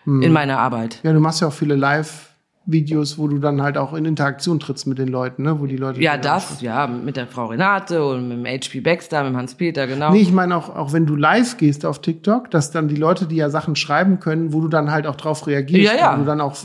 [0.05, 0.23] hm.
[0.23, 1.01] in meiner Arbeit.
[1.03, 2.29] Ja, du machst ja auch viele Live.
[2.71, 5.59] Videos, wo du dann halt auch in Interaktion trittst mit den Leuten, ne?
[5.59, 6.03] wo die Leute.
[6.03, 10.13] Ja, das, ja, mit der Frau Renate und mit dem HP Baxter, mit Hans-Peter, genau.
[10.13, 13.27] Nee, ich meine auch, auch wenn du live gehst auf TikTok, dass dann die Leute,
[13.27, 16.15] die ja Sachen schreiben können, wo du dann halt auch drauf reagierst, ja, ja.
[16.15, 16.57] wo du dann auch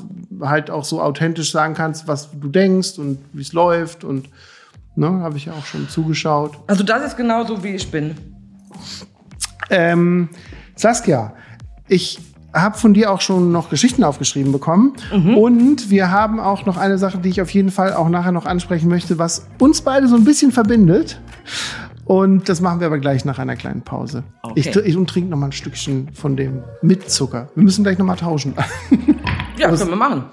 [0.42, 4.28] halt auch so authentisch sagen kannst, was du denkst und wie es läuft und
[4.96, 6.60] Ne, Habe ich auch schon zugeschaut.
[6.68, 8.16] Also das ist genauso, wie ich bin.
[9.70, 10.30] Ähm,
[10.76, 11.34] Saskia,
[11.88, 12.20] ich
[12.54, 14.94] habe von dir auch schon noch Geschichten aufgeschrieben bekommen.
[15.12, 15.38] Mhm.
[15.38, 18.46] Und wir haben auch noch eine Sache, die ich auf jeden Fall auch nachher noch
[18.46, 21.20] ansprechen möchte, was uns beide so ein bisschen verbindet.
[22.06, 24.24] Und das machen wir aber gleich nach einer kleinen Pause.
[24.44, 24.60] Okay.
[24.60, 27.50] Ich, ich trinke noch mal ein Stückchen von dem mit Zucker.
[27.56, 28.54] Wir müssen gleich noch mal tauschen.
[29.58, 30.26] ja, können wir machen.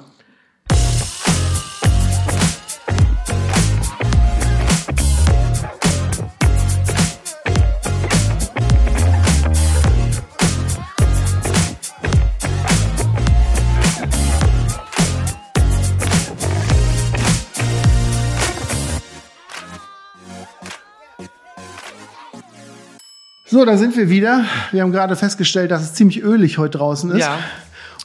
[23.52, 24.44] So, da sind wir wieder.
[24.70, 27.18] Wir haben gerade festgestellt, dass es ziemlich ölig heute draußen ist.
[27.18, 27.36] Ja.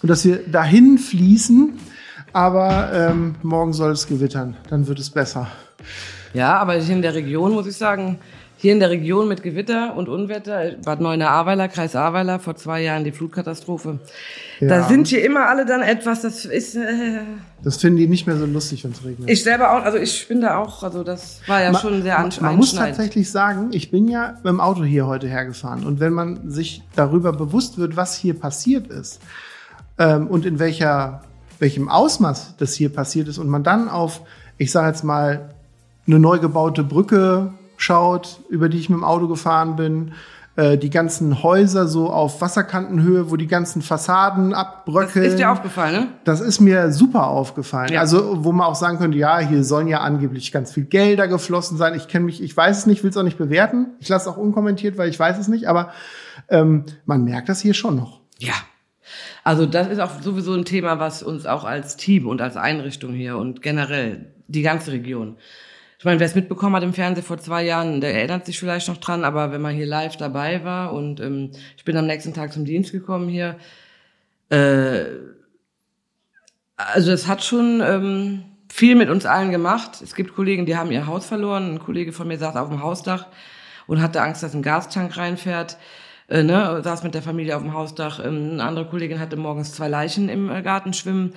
[0.01, 1.77] Und dass wir dahin fließen.
[2.33, 4.57] Aber ähm, morgen soll es gewittern.
[4.71, 5.45] Dann wird es besser.
[6.33, 8.17] Ja, aber hier in der Region muss ich sagen,
[8.57, 13.03] hier in der Region mit Gewitter und Unwetter, Bad Neuenahr-Ahrweiler, Kreis Ahrweiler, vor zwei Jahren
[13.03, 13.99] die Flutkatastrophe.
[14.59, 14.67] Ja.
[14.67, 16.75] Da sind hier immer alle dann etwas, das ist.
[16.75, 17.19] Äh,
[17.63, 19.29] das finden die nicht mehr so lustig, wenn es regnet.
[19.29, 22.17] Ich selber auch, also ich bin da auch, also das war ja man, schon sehr
[22.17, 22.51] anstrengend.
[22.51, 25.85] Man muss tatsächlich sagen, ich bin ja mit dem Auto hier heute hergefahren.
[25.85, 29.19] Und wenn man sich darüber bewusst wird, was hier passiert ist
[29.97, 31.23] ähm, und in welcher,
[31.59, 34.21] welchem Ausmaß das hier passiert ist, und man dann auf,
[34.57, 35.53] ich sage jetzt mal,
[36.07, 40.13] eine neu gebaute Brücke schaut, über die ich mit dem Auto gefahren bin,
[40.57, 45.25] äh, die ganzen Häuser so auf Wasserkantenhöhe, wo die ganzen Fassaden abbröckeln.
[45.25, 46.07] Das ist dir aufgefallen, ne?
[46.23, 47.91] Das ist mir super aufgefallen.
[47.91, 47.99] Ja.
[47.99, 51.77] Also, wo man auch sagen könnte, ja, hier sollen ja angeblich ganz viel Gelder geflossen
[51.77, 51.93] sein.
[51.95, 53.87] Ich kenne mich, ich weiß es nicht, will es auch nicht bewerten.
[53.99, 55.91] Ich lasse es auch unkommentiert, weil ich weiß es nicht, aber
[56.47, 58.21] ähm, man merkt das hier schon noch.
[58.39, 58.53] Ja.
[59.43, 63.13] Also das ist auch sowieso ein Thema, was uns auch als Team und als Einrichtung
[63.13, 65.35] hier und generell die ganze Region
[66.05, 68.87] ich meine, wer es mitbekommen hat im Fernsehen vor zwei Jahren, der erinnert sich vielleicht
[68.89, 72.31] noch dran, aber wenn man hier live dabei war und ähm, ich bin am nächsten
[72.31, 73.55] Tag zum Dienst gekommen hier,
[74.49, 75.05] äh,
[76.75, 79.99] also es hat schon ähm, viel mit uns allen gemacht.
[80.03, 81.73] Es gibt Kollegen, die haben ihr Haus verloren.
[81.73, 83.25] Ein Kollege von mir saß auf dem Hausdach
[83.87, 85.79] und hatte Angst, dass ein Gastank reinfährt.
[86.27, 88.23] Äh, ne, saß mit der Familie auf dem Hausdach.
[88.23, 91.33] Ähm, eine andere Kollegin hatte morgens zwei Leichen im äh, Garten schwimmen.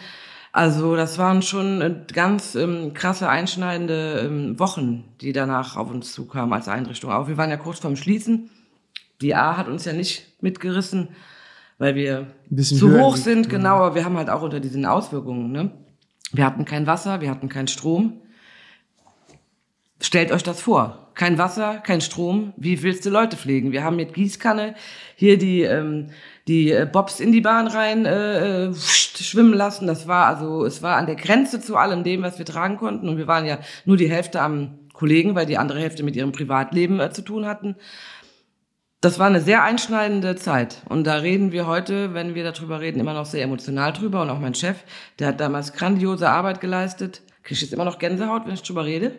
[0.52, 6.12] Also das waren schon äh, ganz ähm, krasse, einschneidende ähm, Wochen, die danach auf uns
[6.12, 7.12] zukamen als Einrichtung.
[7.12, 8.50] Auch wir waren ja kurz vorm Schließen.
[9.20, 11.08] Die A hat uns ja nicht mitgerissen,
[11.78, 13.24] weil wir zu hoch liegt.
[13.24, 15.70] sind, genau, aber wir haben halt auch unter diesen Auswirkungen, ne?
[16.32, 18.20] Wir hatten kein Wasser, wir hatten keinen Strom.
[20.00, 21.07] Stellt euch das vor.
[21.18, 22.52] Kein Wasser, kein Strom.
[22.56, 23.72] Wie willst du Leute pflegen?
[23.72, 24.76] Wir haben mit Gießkanne
[25.16, 26.10] hier die, ähm,
[26.46, 29.88] die äh, Bobs in die Bahn rein äh, äh, schwimmen lassen.
[29.88, 33.08] Das war also, es war an der Grenze zu allem dem, was wir tragen konnten.
[33.08, 36.30] Und wir waren ja nur die Hälfte am Kollegen, weil die andere Hälfte mit ihrem
[36.30, 37.74] Privatleben äh, zu tun hatten.
[39.00, 40.82] Das war eine sehr einschneidende Zeit.
[40.88, 44.22] Und da reden wir heute, wenn wir darüber reden, immer noch sehr emotional drüber.
[44.22, 44.76] Und auch mein Chef,
[45.18, 47.22] der hat damals grandiose Arbeit geleistet.
[47.42, 49.16] Kriege jetzt immer noch Gänsehaut, wenn ich drüber rede.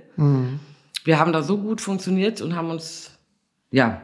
[1.03, 3.12] Wir haben da so gut funktioniert und haben uns,
[3.71, 4.01] ja,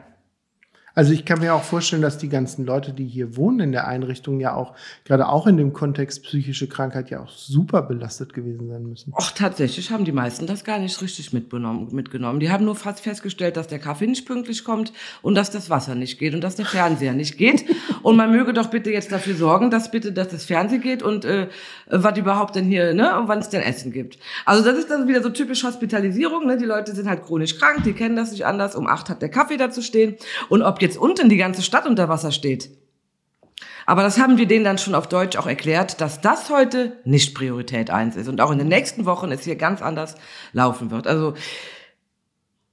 [0.96, 3.88] Also ich kann mir auch vorstellen, dass die ganzen Leute, die hier wohnen in der
[3.88, 8.70] Einrichtung, ja auch, gerade auch in dem Kontext psychische Krankheit, ja auch super belastet gewesen
[8.70, 9.14] sein müssen.
[9.14, 11.90] Och, tatsächlich haben die meisten das gar nicht richtig mitgenommen.
[11.92, 12.40] mitgenommen.
[12.40, 15.96] Die haben nur fast festgestellt, dass der Kaffee nicht pünktlich kommt und dass das Wasser
[15.96, 17.66] nicht geht und dass der Fernseher nicht geht.
[18.02, 21.26] Und man möge doch bitte jetzt dafür sorgen, dass bitte, dass das Fernsehen geht und
[21.26, 21.50] äh,
[21.88, 24.18] was überhaupt denn hier, ne, und wann es denn Essen gibt.
[24.46, 26.46] Also das ist dann wieder so typisch Hospitalisierung.
[26.46, 26.58] Ne?
[26.58, 28.76] Die Leute sind halt chronisch krank, die kennen das nicht anders.
[28.76, 30.16] Um acht hat der Kaffee dazu stehen.
[30.48, 32.70] Und ob jetzt unten die ganze Stadt unter Wasser steht,
[33.86, 37.36] aber das haben wir denen dann schon auf Deutsch auch erklärt, dass das heute nicht
[37.36, 40.16] Priorität eins ist und auch in den nächsten Wochen es hier ganz anders
[40.54, 41.06] laufen wird.
[41.06, 41.36] Also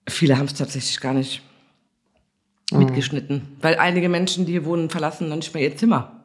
[0.08, 1.42] viele haben es tatsächlich gar nicht
[2.72, 6.24] mitgeschnitten, weil einige Menschen, die hier wohnen, verlassen dann nicht mehr ihr Zimmer.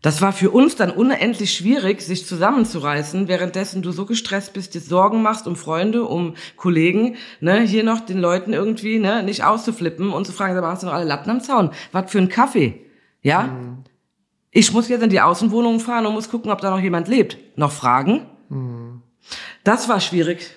[0.00, 4.80] Das war für uns dann unendlich schwierig, sich zusammenzureißen, währenddessen du so gestresst bist, dir
[4.80, 10.12] Sorgen machst um Freunde, um Kollegen, ne, hier noch den Leuten irgendwie, ne, nicht auszuflippen
[10.12, 11.70] und zu fragen, mal, hast du noch alle Latten am Zaun?
[11.90, 12.80] Was für ein Kaffee?
[13.22, 13.58] Ja?
[14.52, 17.36] Ich muss jetzt in die Außenwohnung fahren und muss gucken, ob da noch jemand lebt.
[17.56, 18.26] Noch fragen?
[19.64, 20.50] Das war schwierig,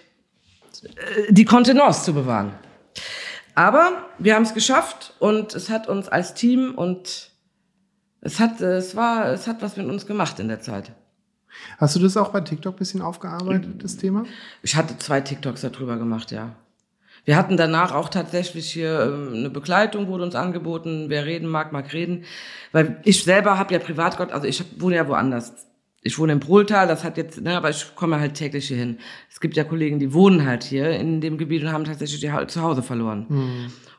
[0.83, 2.53] äh, die Kontenance zu bewahren.
[3.55, 7.30] Aber wir haben es geschafft und es hat uns als Team und
[8.21, 10.91] es hat, es war, es hat was mit uns gemacht in der Zeit.
[11.77, 14.23] Hast du das auch bei TikTok ein bisschen aufgearbeitet, das Thema?
[14.63, 16.55] Ich hatte zwei TikToks darüber gemacht, ja.
[17.25, 21.05] Wir hatten danach auch tatsächlich hier ähm, eine Begleitung, wurde uns angeboten.
[21.09, 22.23] Wer reden mag, mag reden.
[22.71, 25.67] Weil ich selber habe ja Privatgott, also ich wohne ja woanders.
[26.03, 28.97] Ich wohne im Prohltal, das hat jetzt, ne, aber ich komme halt täglich hier hin.
[29.29, 32.47] Es gibt ja Kollegen, die wohnen halt hier in dem Gebiet und haben tatsächlich ihr
[32.47, 33.27] Zuhause verloren.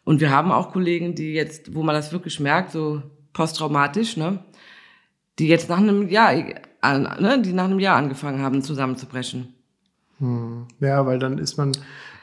[0.02, 3.02] Und wir haben auch Kollegen, die jetzt, wo man das wirklich merkt, so
[3.32, 4.40] posttraumatisch, ne,
[5.38, 9.54] die jetzt nach einem Jahr, ne, die nach einem Jahr angefangen haben, zusammenzubrechen.
[10.78, 11.72] Ja, weil dann ist man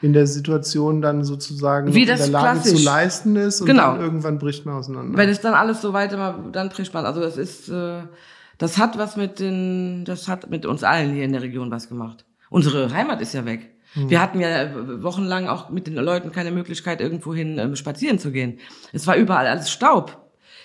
[0.00, 2.78] in der Situation dann sozusagen Wie in das der Lage klassisch.
[2.78, 3.92] zu leisten ist und Genau.
[3.92, 5.18] dann irgendwann bricht man auseinander.
[5.18, 7.04] Wenn es dann alles so weiter, dann bricht man.
[7.04, 7.98] Also das ist, äh,
[8.56, 11.90] das hat was mit den, das hat mit uns allen hier in der Region was
[11.90, 12.24] gemacht.
[12.48, 13.68] Unsere Heimat ist ja weg.
[13.94, 18.30] Wir hatten ja äh, wochenlang auch mit den Leuten keine Möglichkeit, irgendwohin ähm, spazieren zu
[18.30, 18.60] gehen.
[18.92, 20.19] Es war überall alles Staub.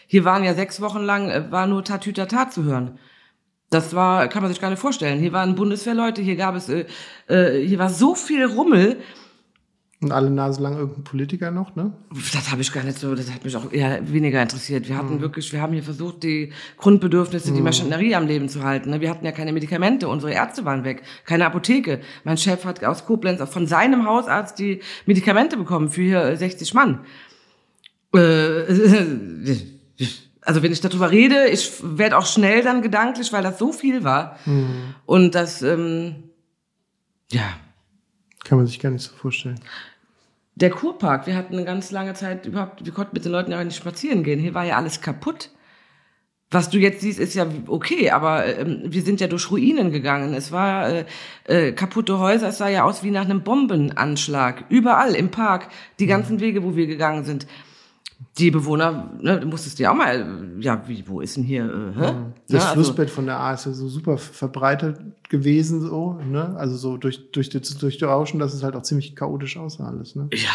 [0.07, 2.99] Hier waren ja sechs Wochen lang, äh, war nur Tatütata zu hören.
[3.71, 5.19] Das war, kann man sich gar nicht vorstellen.
[5.19, 6.85] Hier waren Bundeswehrleute, hier gab es, äh,
[7.27, 8.97] äh, hier war so viel Rummel.
[10.01, 11.91] und alle Nase lang irgendein Politiker noch, ne?
[12.31, 14.87] Das habe ich gar nicht so, das hat mich auch eher weniger interessiert.
[14.87, 18.91] Wir hatten wirklich, wir haben hier versucht, die Grundbedürfnisse, die Maschinerie am Leben zu halten.
[18.91, 19.01] ne?
[19.01, 22.01] Wir hatten ja keine Medikamente, unsere Ärzte waren weg, keine Apotheke.
[22.23, 26.75] Mein Chef hat aus Koblenz von seinem Hausarzt die Medikamente bekommen für hier äh, 60
[26.75, 26.99] Mann.
[28.13, 28.19] Äh,
[30.41, 34.03] Also wenn ich darüber rede, ich werde auch schnell dann gedanklich, weil das so viel
[34.03, 34.37] war.
[35.05, 36.23] Und das, ähm,
[37.31, 37.43] ja,
[38.43, 39.59] Kann man sich gar nicht so vorstellen.
[40.53, 43.63] Der Kurpark, wir hatten eine ganz lange Zeit überhaupt, wir konnten mit den Leuten ja
[43.63, 44.39] nicht spazieren gehen.
[44.39, 45.49] Hier war ja alles kaputt.
[46.51, 50.35] Was du jetzt siehst, ist ja okay, aber ähm, wir sind ja durch Ruinen gegangen.
[50.35, 51.05] Es war äh,
[51.45, 54.65] äh, kaputte Häuser, es sah ja aus wie nach einem Bombenanschlag.
[54.69, 57.47] Überall im Park, die ganzen Wege, wo wir gegangen sind.
[58.37, 61.99] Die Bewohner, ne, du musstest dir auch mal, ja, wie, wo ist denn hier, äh,
[61.99, 62.13] hä?
[62.49, 66.53] Das Ja, also- Flussbett von der A ist ja so super verbreitet gewesen, so, ne?
[66.57, 69.87] Also so durch, durch, das, durch die Rauschen, dass es halt auch ziemlich chaotisch aussah
[69.87, 70.27] alles, ne?
[70.33, 70.49] Ja,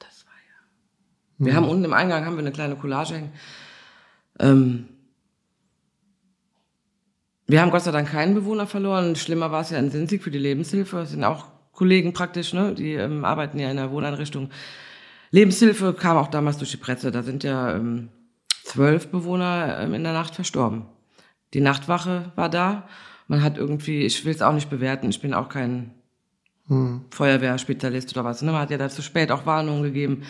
[0.00, 1.46] das war ja.
[1.46, 3.32] Wir haben unten im Eingang haben wir eine kleine Collage hängen.
[4.40, 4.88] Ähm,
[7.46, 9.14] wir haben Gott sei Dank keinen Bewohner verloren.
[9.16, 10.96] Schlimmer war es ja in Sinzig für die Lebenshilfe.
[10.96, 12.74] Das sind auch Kollegen praktisch, ne?
[12.74, 14.50] Die ähm, arbeiten ja in der Wohneinrichtung.
[15.34, 17.10] Lebenshilfe kam auch damals durch die Presse.
[17.10, 18.08] Da sind ja ähm,
[18.62, 20.86] zwölf Bewohner ähm, in der Nacht verstorben.
[21.54, 22.88] Die Nachtwache war da.
[23.26, 25.90] Man hat irgendwie, ich will es auch nicht bewerten, ich bin auch kein
[27.10, 28.42] Feuerwehrspezialist oder was.
[28.42, 28.52] Ne?
[28.52, 30.22] Man hat ja da zu spät auch Warnungen gegeben.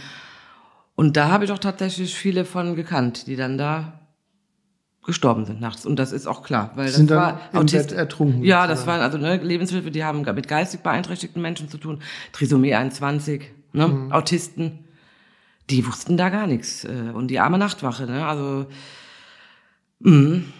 [0.96, 4.00] Und da habe ich auch tatsächlich viele von gekannt, die dann da
[5.04, 5.84] gestorben sind nachts.
[5.86, 8.66] Und das ist auch klar, weil das Sind dann war im Autist- Bett ertrunken, Ja,
[8.66, 12.00] das waren also ne, Lebenshilfe, die haben mit geistig beeinträchtigten Menschen zu tun.
[12.32, 13.86] Trisomie 21, ne?
[13.88, 14.12] Mhm.
[14.12, 14.83] Autisten.
[15.70, 16.84] Die wussten da gar nichts.
[16.84, 18.26] äh, Und die arme Nachtwache, ne?
[18.26, 18.66] Also
[20.04, 20.52] Mhm.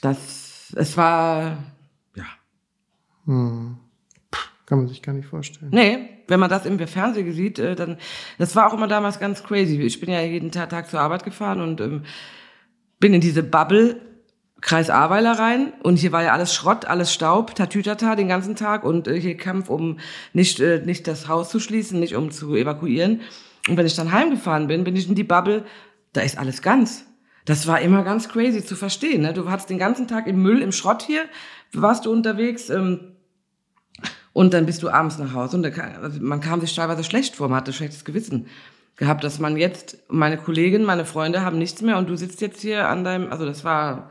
[0.00, 1.64] Das, es war,
[2.14, 2.24] ja.
[3.24, 3.78] Hm.
[4.66, 5.70] Kann man sich gar nicht vorstellen.
[5.72, 7.96] Nee, wenn man das im Fernsehen sieht, äh, dann,
[8.36, 9.80] das war auch immer damals ganz crazy.
[9.80, 12.04] Ich bin ja jeden Tag, Tag zur Arbeit gefahren und ähm,
[13.00, 14.02] bin in diese Bubble
[14.60, 18.84] Kreis Ahrweiler rein und hier war ja alles Schrott, alles Staub, Tatütata den ganzen Tag
[18.84, 20.00] und äh, hier Kampf, um
[20.34, 23.22] nicht, äh, nicht das Haus zu schließen, nicht um zu evakuieren.
[23.68, 25.64] Und wenn ich dann heimgefahren bin, bin ich in die Bubble,
[26.12, 27.04] da ist alles ganz.
[27.44, 29.22] Das war immer ganz crazy zu verstehen.
[29.22, 29.32] Ne?
[29.32, 31.22] Du hattest den ganzen Tag im Müll, im Schrott hier,
[31.72, 33.16] warst du unterwegs ähm,
[34.32, 35.70] und dann bist du abends nach Hause und da,
[36.02, 38.46] also man kam sich teilweise schlecht vor, man hatte schlechtes Gewissen
[38.96, 42.60] gehabt, dass man jetzt, meine Kollegin, meine Freunde haben nichts mehr und du sitzt jetzt
[42.60, 44.10] hier an deinem, also das war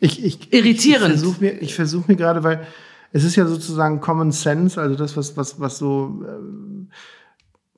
[0.00, 1.14] ich, ich, irritierend.
[1.14, 2.66] Ich versuche mir, ich versuch mir gerade, weil
[3.12, 6.90] es ist ja sozusagen Common Sense, also das, was, was, was so ähm,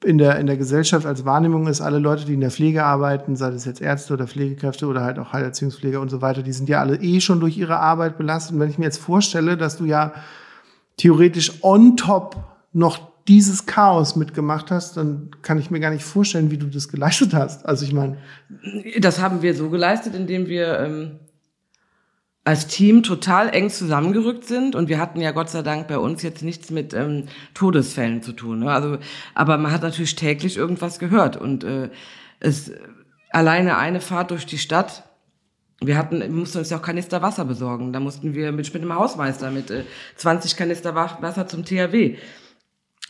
[0.05, 3.37] in der, in der Gesellschaft als Wahrnehmung ist, alle Leute, die in der Pflege arbeiten,
[3.37, 6.69] sei das jetzt Ärzte oder Pflegekräfte oder halt auch Heilerziehungspfleger und so weiter, die sind
[6.69, 8.55] ja alle eh schon durch ihre Arbeit belastet.
[8.55, 10.13] Und wenn ich mir jetzt vorstelle, dass du ja
[10.97, 12.37] theoretisch on top
[12.73, 16.89] noch dieses Chaos mitgemacht hast, dann kann ich mir gar nicht vorstellen, wie du das
[16.89, 17.65] geleistet hast.
[17.67, 18.19] Also ich meine.
[19.01, 21.13] Das haben wir so geleistet, indem wir ähm,
[22.45, 26.23] als Team total eng zusammengerückt sind und wir hatten ja Gott sei Dank bei uns
[26.23, 27.25] jetzt nichts mit ähm,
[27.55, 28.61] Todesfällen zu tun.
[28.61, 28.71] Ne?
[28.71, 28.99] Also,
[29.35, 31.89] aber man hat natürlich täglich irgendwas gehört und äh,
[32.41, 32.71] es
[33.31, 35.05] alleine eine Fahrt durch die Stadt.
[35.81, 37.93] Wir hatten, wir mussten uns ja auch Kanister Wasser besorgen.
[37.93, 39.85] Da mussten wir mit, mit dem Hausmeister mit äh,
[40.17, 42.17] 20 Kanister Wasser zum THW.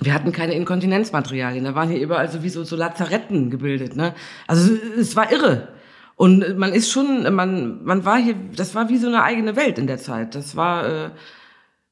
[0.00, 1.64] Wir hatten keine Inkontinenzmaterialien.
[1.64, 3.96] Da waren hier überall sowieso so Lazaretten gebildet.
[3.96, 4.14] Ne?
[4.46, 5.73] Also es war irre.
[6.16, 9.78] Und man ist schon, man, man war hier, das war wie so eine eigene Welt
[9.78, 10.34] in der Zeit.
[10.34, 11.10] Das war äh,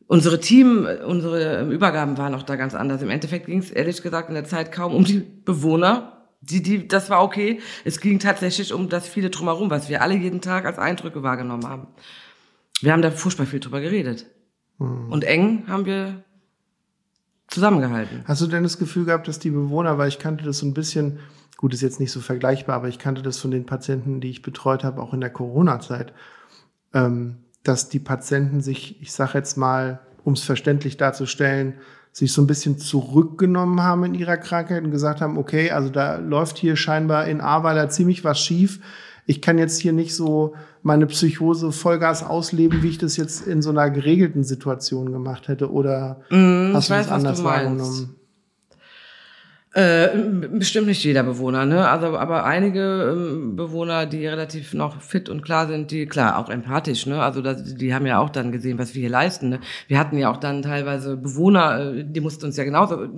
[0.06, 3.02] unsere Team, unsere Übergaben waren auch da ganz anders.
[3.02, 6.28] Im Endeffekt ging es ehrlich gesagt in der Zeit kaum um die Bewohner.
[6.40, 7.60] Die, die, das war okay.
[7.84, 11.68] Es ging tatsächlich um das viele drumherum, was wir alle jeden Tag als Eindrücke wahrgenommen
[11.68, 11.88] haben.
[12.80, 14.26] Wir haben da furchtbar viel drüber geredet.
[14.78, 15.10] Mhm.
[15.10, 16.24] Und eng haben wir
[17.52, 18.22] zusammengehalten.
[18.24, 20.74] Hast du denn das Gefühl gehabt, dass die Bewohner, weil ich kannte das so ein
[20.74, 21.18] bisschen,
[21.62, 24.42] Gut, ist jetzt nicht so vergleichbar, aber ich kannte das von den Patienten, die ich
[24.42, 26.12] betreut habe, auch in der Corona-Zeit,
[26.92, 31.74] ähm, dass die Patienten sich, ich sage jetzt mal, um es verständlich darzustellen,
[32.10, 36.16] sich so ein bisschen zurückgenommen haben in ihrer Krankheit und gesagt haben, okay, also da
[36.16, 38.80] läuft hier scheinbar in Ahrweiler ziemlich was schief.
[39.26, 43.62] Ich kann jetzt hier nicht so meine Psychose Vollgas ausleben, wie ich das jetzt in
[43.62, 45.70] so einer geregelten Situation gemacht hätte.
[45.70, 48.16] Oder mm, hast du weiß, das anders wahrgenommen?
[49.74, 50.08] Äh,
[50.50, 51.88] bestimmt nicht jeder Bewohner, ne?
[51.88, 56.50] Also, aber einige ähm, Bewohner, die relativ noch fit und klar sind, die klar auch
[56.50, 57.22] empathisch, ne?
[57.22, 59.48] Also das, die haben ja auch dann gesehen, was wir hier leisten.
[59.48, 59.60] Ne?
[59.88, 63.08] Wir hatten ja auch dann teilweise Bewohner, äh, die mussten uns ja genauso äh,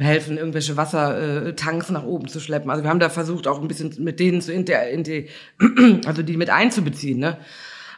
[0.00, 2.68] helfen, irgendwelche Wassertanks nach oben zu schleppen.
[2.68, 5.22] Also wir haben da versucht, auch ein bisschen mit denen zu inter, inter
[6.04, 7.38] also die mit einzubeziehen, ne?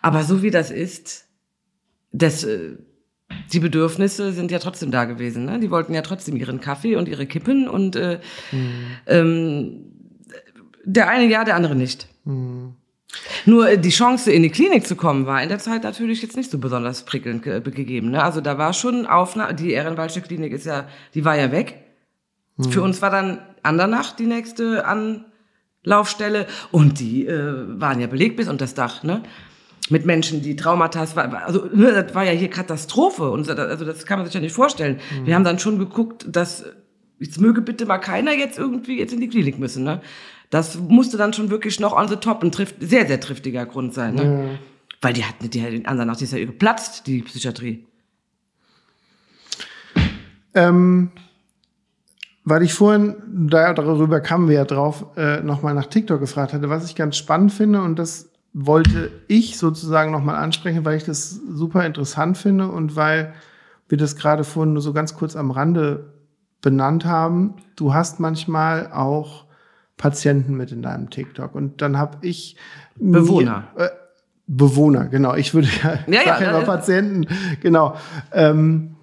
[0.03, 1.27] Aber so wie das ist,
[2.13, 2.77] das äh,
[3.53, 5.45] die Bedürfnisse sind ja trotzdem da gewesen.
[5.45, 5.61] Ne?
[5.61, 8.21] Die wollten ja trotzdem ihren Kaffee und ihre Kippen und äh,
[8.53, 8.87] mhm.
[9.07, 9.85] ähm,
[10.85, 12.09] der eine ja, der andere nicht.
[12.25, 12.75] Mhm.
[13.45, 16.37] Nur äh, die Chance, in die Klinik zu kommen, war in der Zeit natürlich jetzt
[16.37, 18.11] nicht so besonders prickelnd ge gegeben.
[18.11, 18.23] Ne?
[18.23, 21.85] Also da war schon Aufnahme, die Ehrenwaldsche Klinik ist ja, die war ja weg.
[22.57, 22.65] Mhm.
[22.65, 28.49] Für uns war dann Andernach die nächste Anlaufstelle und die äh, waren ja belegt bis
[28.49, 29.03] unter das Dach.
[29.03, 29.23] Ne?
[29.91, 34.19] Mit Menschen, die Traumata, also ne, das war ja hier Katastrophe und also das kann
[34.19, 34.99] man sich ja nicht vorstellen.
[35.21, 35.27] Mhm.
[35.27, 36.65] Wir haben dann schon geguckt, dass
[37.19, 40.01] jetzt möge bitte mal keiner jetzt irgendwie jetzt in die Klinik müssen, ne?
[40.51, 43.93] Das musste dann schon wirklich noch on the top ein trift, sehr sehr triftiger Grund
[43.93, 44.23] sein, ne?
[44.25, 44.59] Ja.
[45.03, 47.87] Weil die hatten die den anderen nach dieser geplatzt, die Psychiatrie.
[50.55, 51.11] Ähm,
[52.45, 56.71] weil ich vorhin, da, darüber kamen wir ja drauf, äh, nochmal nach TikTok gefragt hatte,
[56.71, 61.31] was ich ganz spannend finde und das wollte ich sozusagen nochmal ansprechen, weil ich das
[61.31, 63.35] super interessant finde und weil
[63.89, 66.15] wir das gerade vorhin nur so ganz kurz am Rande
[66.63, 67.57] benannt haben.
[67.77, 69.45] Du hast manchmal auch
[69.97, 72.57] Patienten mit in deinem TikTok und dann habe ich
[72.97, 73.69] Bewohner.
[73.77, 73.91] Mir, äh,
[74.47, 75.35] Bewohner, genau.
[75.35, 77.27] Ich würde ja, ja, ja, immer Patienten,
[77.61, 77.97] genau.
[78.33, 78.95] Ähm,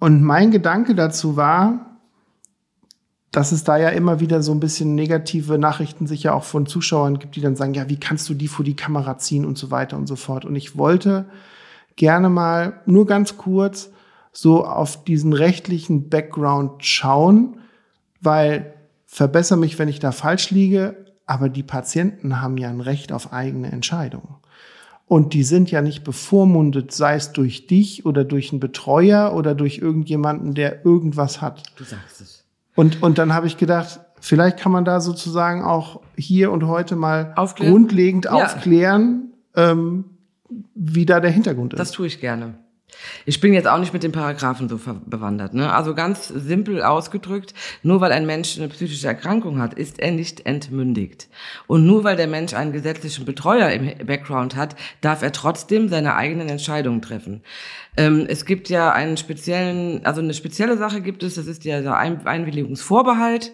[0.00, 1.87] und mein Gedanke dazu war,
[3.38, 7.20] dass es da ja immer wieder so ein bisschen negative Nachrichten sicher auch von Zuschauern
[7.20, 9.70] gibt, die dann sagen, ja, wie kannst du die vor die Kamera ziehen und so
[9.70, 10.44] weiter und so fort.
[10.44, 11.24] Und ich wollte
[11.94, 13.90] gerne mal nur ganz kurz
[14.32, 17.60] so auf diesen rechtlichen Background schauen,
[18.20, 18.74] weil
[19.06, 23.32] verbessere mich, wenn ich da falsch liege, aber die Patienten haben ja ein Recht auf
[23.32, 24.34] eigene Entscheidungen.
[25.06, 29.54] Und die sind ja nicht bevormundet, sei es durch dich oder durch einen Betreuer oder
[29.54, 31.62] durch irgendjemanden, der irgendwas hat.
[31.76, 32.37] Du sagst es.
[32.78, 36.94] Und, und dann habe ich gedacht, vielleicht kann man da sozusagen auch hier und heute
[36.94, 37.72] mal Aufklären?
[37.72, 38.30] grundlegend Ja.
[38.30, 40.04] aufklären, ähm,
[40.76, 41.80] wie da der Hintergrund ist.
[41.80, 42.54] Das tue ich gerne.
[43.26, 45.54] Ich bin jetzt auch nicht mit den Paragraphen so bewandert.
[45.54, 45.72] Ne?
[45.72, 50.46] Also ganz simpel ausgedrückt, nur weil ein Mensch eine psychische Erkrankung hat, ist er nicht
[50.46, 51.28] entmündigt.
[51.66, 56.14] Und nur weil der Mensch einen gesetzlichen Betreuer im Background hat, darf er trotzdem seine
[56.14, 57.42] eigenen Entscheidungen treffen.
[57.96, 61.80] Ähm, es gibt ja einen speziellen, also eine spezielle Sache gibt es, das ist ja
[61.80, 63.52] der Ein Einwilligungsvorbehalt.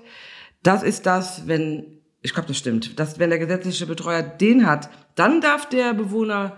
[0.62, 1.84] Das ist das, wenn,
[2.22, 6.56] ich glaube, das stimmt, dass wenn der gesetzliche Betreuer den hat, dann darf der Bewohner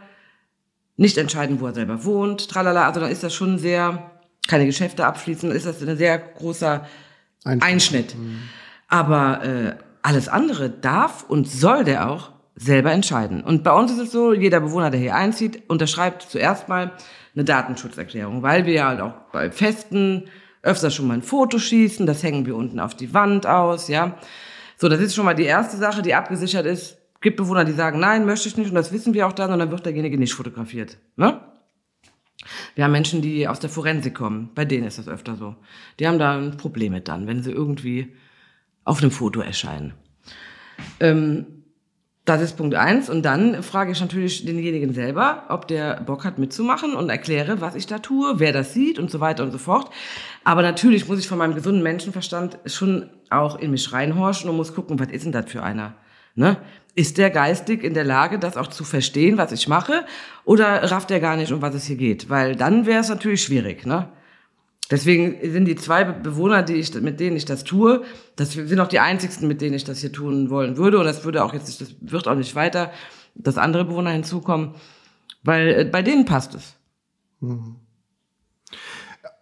[0.97, 2.87] nicht entscheiden, wo er selber wohnt, tralala.
[2.87, 4.11] Also dann ist das schon sehr,
[4.49, 6.87] keine Geschäfte abschließen, ist das ein sehr großer
[7.45, 7.63] Einschnitt.
[7.63, 8.17] Einschnitt.
[8.89, 13.43] Aber äh, alles andere darf und soll der auch selber entscheiden.
[13.43, 16.93] Und bei uns ist es so, jeder Bewohner, der hier einzieht, unterschreibt zuerst mal
[17.35, 20.25] eine Datenschutzerklärung, weil wir ja halt auch bei Festen
[20.63, 24.17] öfter schon mal ein Foto schießen, das hängen wir unten auf die Wand aus, ja.
[24.79, 26.99] So, das ist schon mal die erste Sache, die abgesichert ist.
[27.21, 29.59] Gibt Bewohner, die sagen, nein, möchte ich nicht, und das wissen wir auch dann, und
[29.59, 30.99] dann wird derjenige nicht fotografiert.
[31.17, 31.41] Ne?
[32.75, 34.51] Wir haben Menschen, die aus der Forensik kommen.
[34.55, 35.57] Bei denen ist das öfter so.
[35.99, 38.15] Die haben da ein Problem mit dann, wenn sie irgendwie
[38.85, 39.95] auf einem Foto erscheinen.
[41.01, 41.47] Ähm,
[42.27, 43.09] das ist Punkt eins.
[43.09, 47.77] Und dann frage ich natürlich denjenigen selber, ob der Bock hat mitzumachen und erkläre, was
[47.77, 49.91] ich da tue, wer das sieht und so weiter und so fort.
[50.45, 54.75] Aber natürlich muss ich von meinem gesunden Menschenverstand schon auch in mich reinhorchen und muss
[54.75, 55.95] gucken, was ist denn das für einer?
[56.35, 56.59] Ne?
[56.97, 60.07] Ist der geistig in der Lage, das auch zu verstehen, was ich mache?
[60.45, 62.31] Oder rafft er gar nicht, um was es hier geht?
[62.31, 63.85] Weil dann wäre es natürlich schwierig.
[63.85, 64.09] Ne?
[64.91, 68.03] Deswegen sind die zwei Be- Bewohner, die ich, mit denen ich das tue,
[68.37, 70.99] das sind auch die einzigsten, mit denen ich das hier tun wollen würde.
[70.99, 72.91] Und das würde auch jetzt, nicht- das wird auch nicht weiter,
[73.35, 74.75] dass andere Bewohner hinzukommen,
[75.43, 76.77] weil äh, bei denen passt es.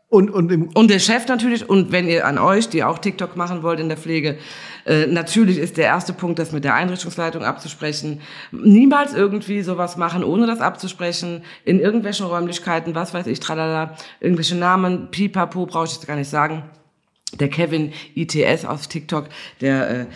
[0.08, 3.36] Und, und im, Und der Chef natürlich, und wenn ihr an euch, die auch TikTok
[3.36, 4.38] machen wollt in der Pflege,
[4.86, 8.20] äh, natürlich ist der erste Punkt, das mit der Einrichtungsleitung abzusprechen.
[8.52, 14.56] Niemals irgendwie sowas machen, ohne das abzusprechen, in irgendwelchen Räumlichkeiten, was weiß ich, tralala, irgendwelche
[14.56, 16.64] Namen, pipapo, brauche ich jetzt gar nicht sagen.
[17.40, 19.28] Der Kevin ITS aus TikTok,
[19.60, 20.06] der, äh,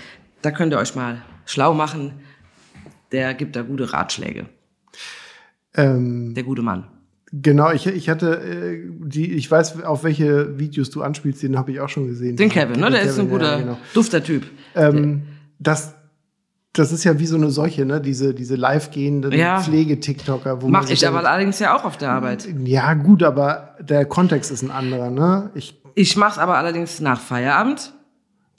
[0.42, 2.20] da könnt ihr euch mal schlau machen,
[3.10, 4.46] der gibt da gute Ratschläge,
[5.74, 6.97] ähm, der gute Mann.
[7.32, 11.70] Genau, ich, ich hatte äh, die, ich weiß, auf welche Videos du anspielst, den habe
[11.72, 12.36] ich auch schon gesehen.
[12.36, 12.90] Den Kevin, ne?
[12.90, 13.78] Der ist ein Kevin, guter, Ja, genau.
[13.94, 14.44] dufter Typ.
[14.74, 15.22] ähm,
[15.58, 15.94] das,
[16.72, 18.00] das ist ja wie so eine Seuche, ne?
[18.00, 19.60] Diese, diese live gehenden Ja.
[19.60, 20.58] Pflege-TikToker.
[20.66, 22.46] Mach ich aber allerdings ja auch auf der Arbeit.
[22.64, 25.50] Ja, gut, aber der Kontext ist ein anderer, ne?
[25.54, 27.92] Ich, Ich mache es aber allerdings nach Feierabend.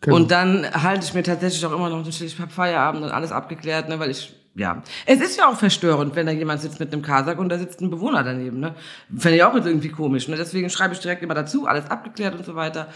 [0.01, 0.15] genau.
[0.17, 3.32] Und dann halte ich mir tatsächlich auch immer noch natürlich ich hab Feierabend und alles
[3.32, 6.91] abgeklärt, ne, weil ich ja, es ist ja auch verstörend, wenn da jemand sitzt mit
[6.91, 8.75] einem Kasak und da sitzt ein Bewohner daneben, ne?
[9.15, 10.35] Fände ich auch jetzt irgendwie komisch, ne?
[10.35, 12.89] Deswegen schreibe ich direkt immer dazu, alles abgeklärt und so weiter.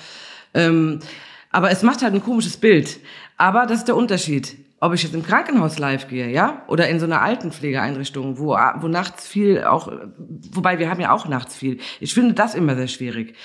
[0.54, 1.00] Ähm,
[1.52, 3.00] aber es macht halt ein komisches Bild.
[3.38, 4.58] Aber das ist der Unterschied.
[4.80, 8.88] Ob ich jetzt im Krankenhaus live gehe, ja, oder in so einer Altenpflegeeinrichtung, wo, wo
[8.90, 9.90] nachts viel auch,
[10.52, 11.78] wobei wir haben ja auch nachts viel.
[12.02, 13.36] Ich finde das immer sehr schwierig.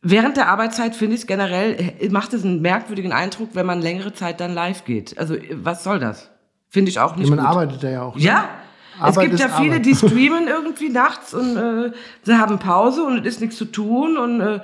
[0.00, 4.14] Während der Arbeitszeit finde ich es generell, macht es einen merkwürdigen Eindruck, wenn man längere
[4.14, 5.18] Zeit dann live geht.
[5.18, 6.30] Also, was soll das?
[6.68, 7.48] Finde ich auch nicht man gut.
[7.48, 8.14] arbeitet da ja auch.
[8.16, 8.22] ne?
[8.22, 8.48] Ja,
[8.96, 9.86] es Arbeit gibt ja viele, Arbeit.
[9.86, 11.92] die streamen irgendwie nachts und äh,
[12.22, 14.16] sie haben Pause und es ist nichts zu tun.
[14.18, 14.60] Und, äh,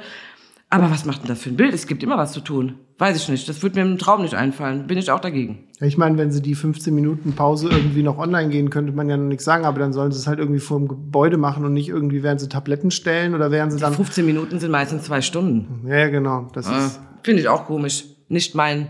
[0.71, 1.73] aber was macht denn das für ein Bild?
[1.73, 2.75] Es gibt immer was zu tun.
[2.99, 3.49] Weiß ich nicht.
[3.49, 4.87] Das würde mir im Traum nicht einfallen.
[4.87, 5.67] Bin ich auch dagegen.
[5.81, 9.09] Ja, Ich meine, wenn sie die 15 Minuten Pause irgendwie noch online gehen, könnte man
[9.09, 11.65] ja noch nichts sagen, aber dann sollen sie es halt irgendwie vor dem Gebäude machen
[11.65, 13.95] und nicht irgendwie, während sie Tabletten stellen oder während sie dann.
[13.95, 15.89] 15 Minuten sind meistens zwei Stunden.
[15.89, 16.49] Ja, ja, genau.
[16.53, 17.01] Das Äh, ist.
[17.23, 18.05] Finde ich auch komisch.
[18.29, 18.89] Nicht mein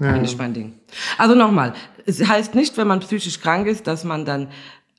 [0.00, 0.74] Ja, nicht mein Ding.
[1.16, 1.74] Also nochmal,
[2.06, 4.48] es heißt nicht, wenn man psychisch krank ist, dass man dann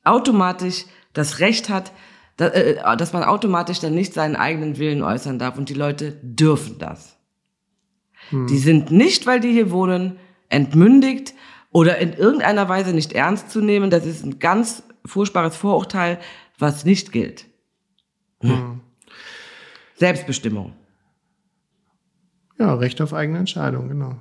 [0.04, 1.92] automatisch das Recht hat,
[2.38, 6.78] äh, dass man automatisch dann nicht seinen eigenen Willen äußern darf und die Leute dürfen
[6.80, 7.18] das.
[8.32, 10.20] Die sind nicht, weil die hier wohnen,
[10.50, 11.34] entmündigt
[11.72, 13.90] oder in irgendeiner Weise nicht ernst zu nehmen.
[13.90, 16.20] Das ist ein ganz furchtbares Vorurteil,
[16.58, 17.46] was nicht gilt.
[18.42, 18.82] Hm.
[19.96, 20.74] Selbstbestimmung.
[22.58, 24.16] ja, Recht auf eigene Entscheidung, genau.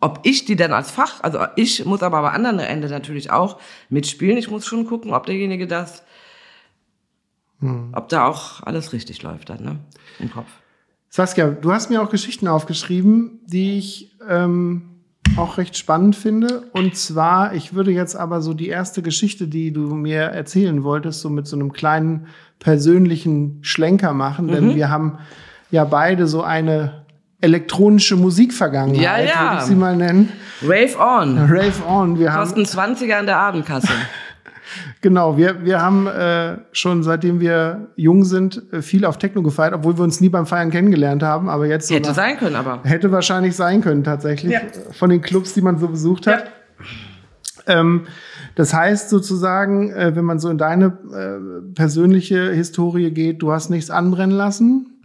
[0.00, 3.60] Ob ich die dann als Fach, also ich muss aber am anderen Ende natürlich auch
[3.90, 4.38] mitspielen.
[4.38, 6.02] Ich muss schon gucken, ob derjenige das,
[7.92, 9.76] ob da auch alles richtig läuft dann, ne?
[10.18, 10.48] Im Kopf.
[11.10, 15.02] Saskia, du hast mir auch Geschichten aufgeschrieben, die ich ähm,
[15.36, 16.62] auch recht spannend finde.
[16.72, 21.20] Und zwar, ich würde jetzt aber so die erste Geschichte, die du mir erzählen wolltest,
[21.20, 22.28] so mit so einem kleinen
[22.60, 24.52] persönlichen Schlenker machen, Mhm.
[24.52, 25.18] denn wir haben
[25.70, 27.04] ja beide so eine
[27.40, 29.42] elektronische Musikvergangenheit, Ja, ja.
[29.42, 30.30] würde ich sie mal nennen.
[30.62, 31.38] Rave on.
[31.38, 32.18] Rave On.
[32.18, 33.88] Wir haben Kosten 20er an der Abendkasse.
[35.00, 39.74] Genau, wir, wir haben äh, schon seitdem wir jung sind äh, viel auf Techno gefeiert,
[39.74, 41.48] obwohl wir uns nie beim Feiern kennengelernt haben.
[41.48, 42.78] Aber jetzt so Hätte nach- sein können, aber.
[42.84, 44.60] hätte wahrscheinlich sein können tatsächlich Ja.
[44.60, 46.52] äh, von den Clubs, die man so besucht hat.
[47.66, 48.06] Ähm,
[48.54, 53.70] das heißt sozusagen, äh, wenn man so in deine äh, persönliche Historie geht, du hast
[53.70, 55.00] nichts anbrennen lassen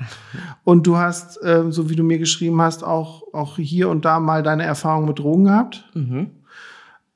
[0.64, 4.20] und du hast, äh, so wie du mir geschrieben hast, auch, auch hier und da
[4.20, 5.90] mal deine Erfahrung mit Drogen gehabt.
[5.94, 6.32] Mhm.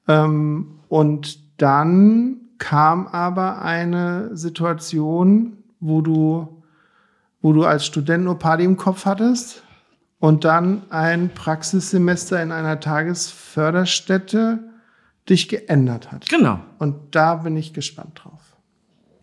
[0.07, 6.61] Ähm, und dann kam aber eine Situation, wo du,
[7.41, 9.63] wo du als Student nur Party im Kopf hattest
[10.19, 14.68] und dann ein Praxissemester in einer Tagesförderstätte
[15.29, 16.27] dich geändert hat.
[16.29, 16.59] Genau.
[16.79, 18.57] Und da bin ich gespannt drauf.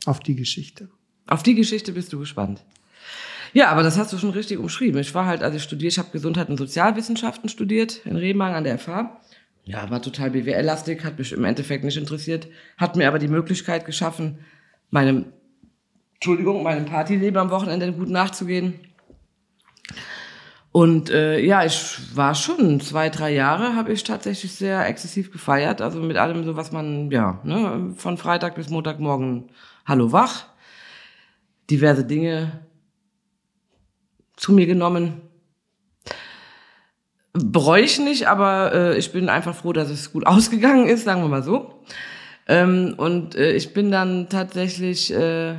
[0.04, 0.88] Auf die Geschichte.
[1.26, 2.64] Auf die Geschichte bist du gespannt.
[3.52, 5.00] Ja, aber das hast du schon richtig umschrieben.
[5.00, 8.64] Ich war halt, als ich studiert, ich habe Gesundheit und Sozialwissenschaften studiert in Remagen an
[8.64, 9.20] der FH.
[9.64, 12.46] Ja, war total BWL-lastig, hat mich im Endeffekt nicht interessiert,
[12.76, 14.38] hat mir aber die Möglichkeit geschaffen,
[14.90, 15.26] meinem,
[16.14, 18.74] Entschuldigung, meinem Partyleben am Wochenende gut nachzugehen.
[20.76, 25.80] Und äh, ja, ich war schon zwei, drei Jahre, habe ich tatsächlich sehr exzessiv gefeiert.
[25.80, 29.48] Also mit allem so, was man, ja, ne, von Freitag bis Montagmorgen
[29.86, 30.48] Hallo wach.
[31.70, 32.60] Diverse Dinge
[34.36, 35.22] zu mir genommen.
[37.32, 41.22] Bereue ich nicht, aber äh, ich bin einfach froh, dass es gut ausgegangen ist, sagen
[41.22, 41.84] wir mal so.
[42.48, 45.54] Ähm, und äh, ich bin dann tatsächlich äh,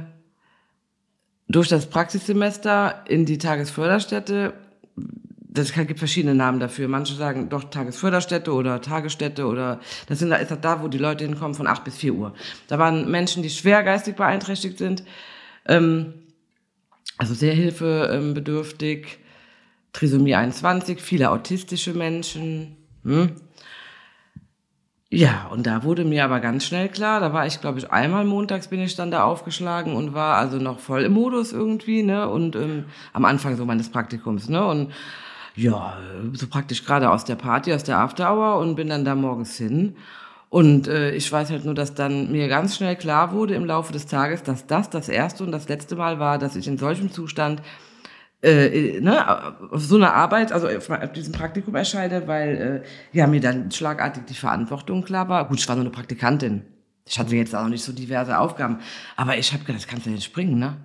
[1.48, 4.54] durch das Praxissemester in die Tagesförderstätte
[5.58, 6.88] das gibt verschiedene Namen dafür.
[6.88, 11.26] Manche sagen doch Tagesförderstätte oder Tagesstätte oder das sind, ist das da, wo die Leute
[11.26, 12.34] hinkommen von 8 bis 4 Uhr.
[12.68, 15.04] Da waren Menschen, die schwer geistig beeinträchtigt sind,
[15.66, 16.14] ähm,
[17.18, 19.20] also sehr hilfebedürftig,
[19.94, 22.78] Trisomie 21, viele autistische Menschen.
[23.04, 23.32] Hm?
[25.10, 28.26] Ja, und da wurde mir aber ganz schnell klar, da war ich, glaube ich, einmal
[28.26, 32.30] montags bin ich dann da aufgeschlagen und war also noch voll im Modus irgendwie, ne?
[32.30, 34.66] Und ähm, am Anfang so meines Praktikums, ne?
[34.66, 34.92] Und
[35.58, 35.98] ja,
[36.34, 39.58] so praktisch gerade aus der Party, aus der After Hour und bin dann da morgens
[39.58, 39.96] hin.
[40.50, 43.92] Und äh, ich weiß halt nur, dass dann mir ganz schnell klar wurde im Laufe
[43.92, 47.12] des Tages, dass das das erste und das letzte Mal war, dass ich in solchem
[47.12, 47.62] Zustand
[48.42, 53.28] äh, ne, auf so eine Arbeit, also auf, auf diesem Praktikum erscheine, weil äh, ja
[53.28, 55.48] mir dann schlagartig die Verantwortung klar war.
[55.48, 56.62] Gut, ich war nur eine Praktikantin.
[57.06, 58.80] Ich hatte jetzt auch noch nicht so diverse Aufgaben,
[59.16, 60.78] aber ich habe gedacht, das kannst du nicht springen, ne?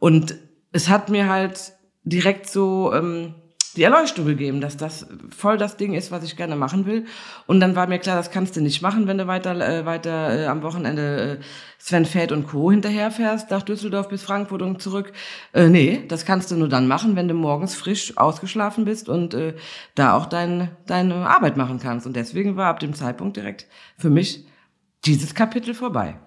[0.00, 0.34] Und
[0.72, 1.72] es hat mir halt
[2.04, 3.34] direkt so ähm,
[3.76, 5.06] die Erleuchtung gegeben, dass das
[5.36, 7.06] voll das Ding ist, was ich gerne machen will.
[7.46, 10.42] Und dann war mir klar, das kannst du nicht machen, wenn du weiter, äh, weiter
[10.42, 11.44] äh, am Wochenende äh,
[11.78, 12.70] Sven Feld und Co.
[12.70, 15.12] hinterherfährst, nach Düsseldorf bis Frankfurt und zurück.
[15.52, 19.34] Äh, nee, das kannst du nur dann machen, wenn du morgens frisch ausgeschlafen bist und
[19.34, 19.54] äh,
[19.94, 22.06] da auch dein, deine Arbeit machen kannst.
[22.06, 23.66] Und deswegen war ab dem Zeitpunkt direkt
[23.96, 24.46] für mich
[25.04, 26.18] dieses Kapitel vorbei.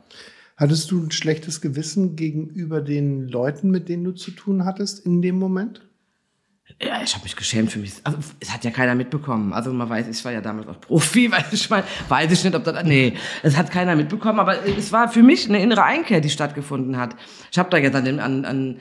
[0.57, 5.21] Hattest du ein schlechtes Gewissen gegenüber den Leuten, mit denen du zu tun hattest in
[5.21, 5.87] dem Moment?
[6.81, 7.93] Ja, ich habe mich geschämt für mich.
[8.03, 9.53] Also es hat ja keiner mitbekommen.
[9.53, 12.55] Also man weiß, ich war ja damals auch Profi, weiß ich mal, weiß ich nicht,
[12.55, 13.13] ob das nee,
[13.43, 17.15] es hat keiner mitbekommen, aber es war für mich eine innere Einkehr, die stattgefunden hat.
[17.51, 18.79] Ich habe da jetzt an, an, an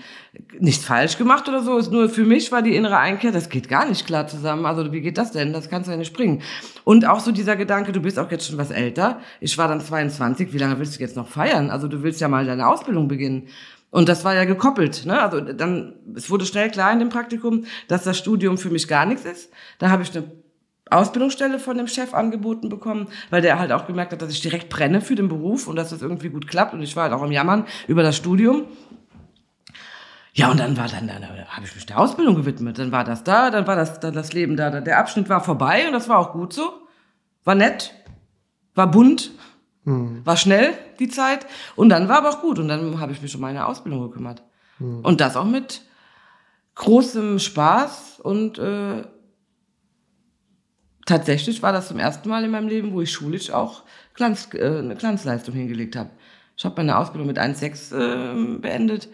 [0.59, 3.69] nichts falsch gemacht oder so, es nur für mich war die innere Einkehr, das geht
[3.69, 4.65] gar nicht klar zusammen.
[4.65, 5.53] Also wie geht das denn?
[5.53, 6.43] Das kannst du ja nicht bringen.
[6.85, 9.21] Und auch so dieser Gedanke, du bist auch jetzt schon was älter.
[9.41, 11.71] Ich war dann 22, wie lange willst du jetzt noch feiern?
[11.71, 13.49] Also du willst ja mal deine Ausbildung beginnen.
[13.95, 15.07] Und das war ja gekoppelt.
[15.07, 15.23] Ne?
[15.23, 19.07] Also dann, es wurde schnell klar in dem Praktikum, dass das Studium für mich gar
[19.07, 19.53] nichts ist.
[19.79, 20.33] Da habe ich eine
[20.91, 24.69] Ausbildungsstelle von dem Chef angeboten bekommen, weil der halt auch gemerkt hat, dass ich direkt
[24.69, 26.75] brenne für den Beruf und dass das irgendwie gut klappt.
[26.75, 28.65] Und ich war halt auch im Jammern über das Studium.
[30.33, 32.81] Ja, und dann war dann, dann habe ich mich der Ausbildung gewidmet.
[32.81, 34.81] Dann war das da, dann war das, dann das Leben da.
[34.81, 36.83] Der Abschnitt war vorbei und das war auch gut so.
[37.45, 37.95] War nett,
[38.75, 39.31] war bunt,
[40.25, 43.35] war schnell die Zeit und dann war aber auch gut und dann habe ich mich
[43.35, 44.43] um meine Ausbildung gekümmert.
[45.03, 45.83] Und das auch mit
[46.75, 49.05] großem Spaß und äh,
[51.07, 54.79] tatsächlich war das zum ersten Mal in meinem Leben, wo ich schulisch auch Glanz, äh,
[54.79, 56.11] eine Glanzleistung hingelegt habe.
[56.57, 59.09] Ich habe meine Ausbildung mit 1,6 äh, beendet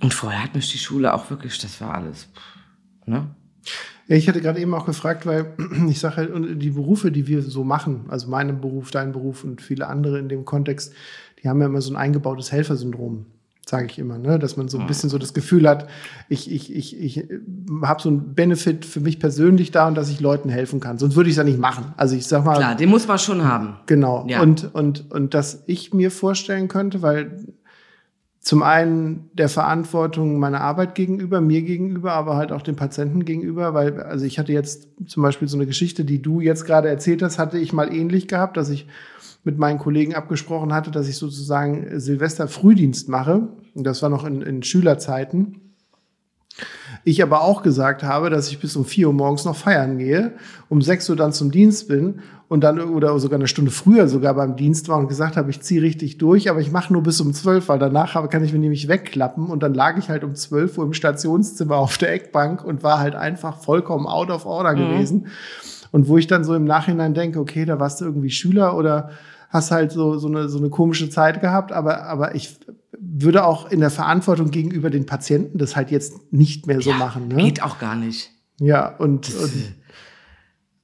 [0.00, 3.34] und vorher hat mich die Schule auch wirklich, das war alles, pff, ne?
[4.08, 5.54] Ja, ich hatte gerade eben auch gefragt, weil
[5.88, 9.60] ich sage halt, die Berufe, die wir so machen, also meinen Beruf, dein Beruf und
[9.60, 10.94] viele andere in dem Kontext,
[11.42, 13.26] die haben ja immer so ein eingebautes Helfersyndrom,
[13.66, 14.38] sage ich immer, ne?
[14.38, 15.88] dass man so ein bisschen so das Gefühl hat,
[16.30, 17.28] ich, ich, ich, ich
[17.82, 20.98] habe so einen Benefit für mich persönlich da und dass ich Leuten helfen kann.
[20.98, 21.92] Sonst würde ich es ja nicht machen.
[21.98, 23.76] Also ich sag mal, Klar, den muss man schon haben.
[23.84, 24.26] Genau.
[24.26, 24.40] Ja.
[24.40, 27.44] Und, und, und dass ich mir vorstellen könnte, weil
[28.48, 33.74] zum einen der Verantwortung meiner Arbeit gegenüber, mir gegenüber, aber halt auch dem Patienten gegenüber,
[33.74, 37.20] weil, also ich hatte jetzt zum Beispiel so eine Geschichte, die du jetzt gerade erzählt
[37.20, 38.86] hast, hatte ich mal ähnlich gehabt, dass ich
[39.44, 43.48] mit meinen Kollegen abgesprochen hatte, dass ich sozusagen Silvester Frühdienst mache.
[43.74, 45.74] Und das war noch in, in Schülerzeiten.
[47.04, 50.32] Ich aber auch gesagt habe, dass ich bis um vier Uhr morgens noch feiern gehe,
[50.68, 54.34] um sechs Uhr dann zum Dienst bin und dann oder sogar eine Stunde früher sogar
[54.34, 57.20] beim Dienst war und gesagt habe, ich ziehe richtig durch, aber ich mache nur bis
[57.20, 60.24] um zwölf, weil danach habe, kann ich mir nämlich wegklappen und dann lag ich halt
[60.24, 64.46] um zwölf Uhr im Stationszimmer auf der Eckbank und war halt einfach vollkommen out of
[64.46, 64.78] order mhm.
[64.78, 65.26] gewesen.
[65.90, 69.10] Und wo ich dann so im Nachhinein denke, okay, da warst du irgendwie Schüler oder
[69.50, 72.58] hast halt so, so, eine, so eine komische Zeit gehabt, aber, aber ich
[72.98, 76.96] würde auch in der Verantwortung gegenüber den Patienten das halt jetzt nicht mehr so ja,
[76.96, 77.28] machen.
[77.28, 77.36] Ne?
[77.36, 78.30] Geht auch gar nicht.
[78.60, 79.52] Ja, und, und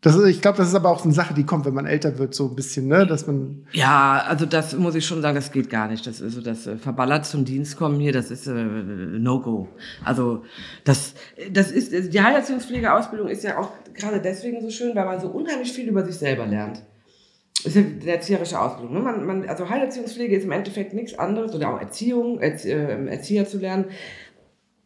[0.05, 2.19] das ist, ich glaube, das ist aber auch eine Sache, die kommt, wenn man älter
[2.19, 3.67] wird, so ein bisschen, ne, dass man.
[3.73, 6.07] Ja, also das muss ich schon sagen, das geht gar nicht.
[6.07, 9.69] Das ist so, das äh, verballert zum Dienst kommen hier, das ist äh, No-Go.
[10.05, 10.45] Also
[10.85, 11.15] das,
[11.51, 15.73] das ist die Heilerziehungspflegeausbildung ist ja auch gerade deswegen so schön, weil man so unheimlich
[15.73, 16.83] viel über sich selber lernt.
[17.65, 18.95] Das ist ja eine erzieherische Ausbildung.
[18.95, 19.01] Ne?
[19.01, 23.47] Man, man, also Heilerziehungspflege ist im Endeffekt nichts anderes oder auch Erziehung, Erzie äh, Erzieher
[23.47, 23.87] zu lernen.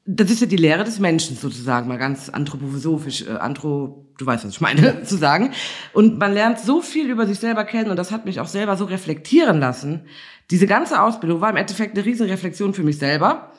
[0.06, 4.44] Das ist ja die Lehre des Menschen sozusagen, mal ganz anthroposophisch, äh, anthro, du weißt,
[4.44, 5.50] was ich meine, zu sagen.
[5.92, 8.76] Und man lernt so viel über sich selber kennen und das hat mich auch selber
[8.76, 10.02] so reflektieren lassen.
[10.50, 13.52] Diese ganze Ausbildung war im Endeffekt eine riesen Reflexion für mich selber.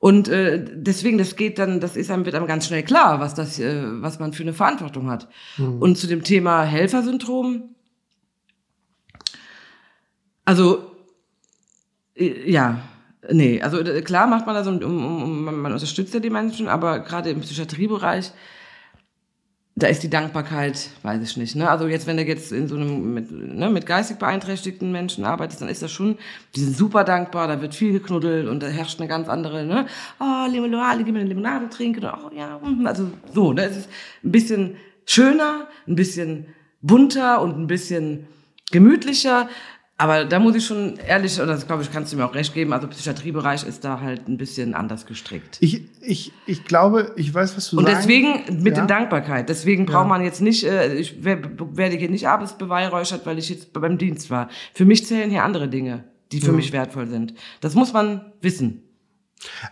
[0.00, 3.34] Und äh, deswegen, das geht dann, das ist einem, wird einem ganz schnell klar, was
[3.34, 5.28] das, äh, was man für eine Verantwortung hat.
[5.58, 5.80] Mhm.
[5.80, 7.72] Und zu dem Thema Helfersyndrom,
[10.44, 10.90] also,
[12.14, 12.82] äh, ja,
[13.30, 16.68] nee, also äh, klar macht man das und um, um, man unterstützt ja die Menschen,
[16.68, 18.32] aber gerade im Psychiatriebereich,
[19.74, 21.56] da ist die Dankbarkeit, weiß ich nicht.
[21.56, 21.68] Ne?
[21.70, 25.62] Also jetzt, wenn du jetzt in so einem mit, ne, mit geistig beeinträchtigten Menschen arbeitest,
[25.62, 26.18] dann ist das schon,
[26.54, 29.86] die sind super dankbar, da wird viel geknuddelt und da herrscht eine ganz andere, ne?
[30.20, 32.04] Oh, Limonade, gib mir eine Limonade trinken.
[32.04, 33.64] Oh, ja, hm, also so, ne?
[33.64, 33.88] Es ist
[34.22, 34.76] ein bisschen
[35.06, 36.46] schöner, ein bisschen
[36.82, 38.26] bunter und ein bisschen
[38.70, 39.48] gemütlicher.
[40.02, 42.52] Aber da muss ich schon ehrlich, oder das glaube ich, kannst du mir auch recht
[42.52, 45.58] geben, also Psychiatriebereich ist da halt ein bisschen anders gestrickt.
[45.60, 47.88] Ich, ich, ich glaube, ich weiß, was du sagst.
[47.88, 48.84] Und deswegen mit ja.
[48.84, 50.08] der Dankbarkeit, deswegen braucht ja.
[50.08, 54.28] man jetzt nicht, äh, ich werde hier nicht abends beweihräuchert, weil ich jetzt beim Dienst
[54.28, 54.48] war.
[54.74, 56.54] Für mich zählen hier andere Dinge, die für ja.
[56.54, 57.34] mich wertvoll sind.
[57.60, 58.82] Das muss man wissen.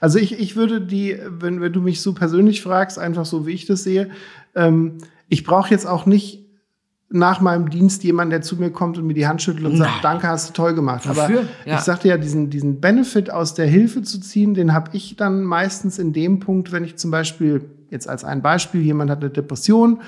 [0.01, 3.53] Also ich, ich würde die, wenn, wenn du mich so persönlich fragst, einfach so wie
[3.53, 4.11] ich das sehe,
[4.55, 6.39] ähm, ich brauche jetzt auch nicht
[7.12, 9.88] nach meinem Dienst jemand, der zu mir kommt und mir die Hand schüttelt und Nein.
[9.88, 11.08] sagt, danke, hast du toll gemacht.
[11.08, 11.24] Wofür?
[11.24, 11.74] Aber ja.
[11.74, 15.42] ich sagte ja, diesen, diesen Benefit aus der Hilfe zu ziehen, den habe ich dann
[15.42, 19.30] meistens in dem Punkt, wenn ich zum Beispiel, jetzt als ein Beispiel, jemand hat eine
[19.30, 20.01] Depression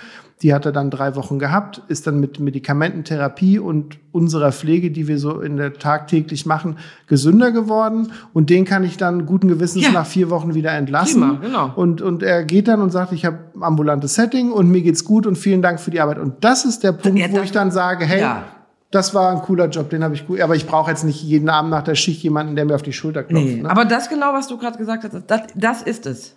[0.43, 5.07] die hat er dann drei Wochen gehabt, ist dann mit Medikamententherapie und unserer Pflege, die
[5.07, 8.11] wir so in der tagtäglich machen, gesünder geworden.
[8.33, 9.93] Und den kann ich dann guten Gewissens ja.
[9.93, 11.21] nach vier Wochen wieder entlassen.
[11.21, 11.73] Prima, genau.
[11.77, 15.27] und, und er geht dann und sagt, ich habe ambulantes Setting und mir geht's gut
[15.27, 16.19] und vielen Dank für die Arbeit.
[16.19, 18.45] Und das ist der Punkt, wo ich dann sage, hey, ja.
[18.91, 20.43] Das war ein cooler Job, den habe ich gut.
[20.43, 22.93] Aber ich brauche jetzt nicht jeden Abend nach der Schicht jemanden, der mir auf die
[22.93, 23.47] Schulter klopft.
[23.47, 23.71] Nee, ne?
[23.71, 26.37] Aber das genau, was du gerade gesagt hast, das, das ist es.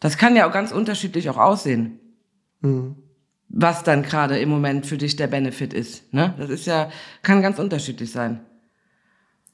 [0.00, 2.00] Das kann ja auch ganz unterschiedlich auch aussehen.
[2.60, 2.96] Mhm
[3.48, 6.12] was dann gerade im Moment für dich der Benefit ist.
[6.12, 6.34] Ne?
[6.38, 6.90] Das ist ja,
[7.22, 8.40] kann ganz unterschiedlich sein.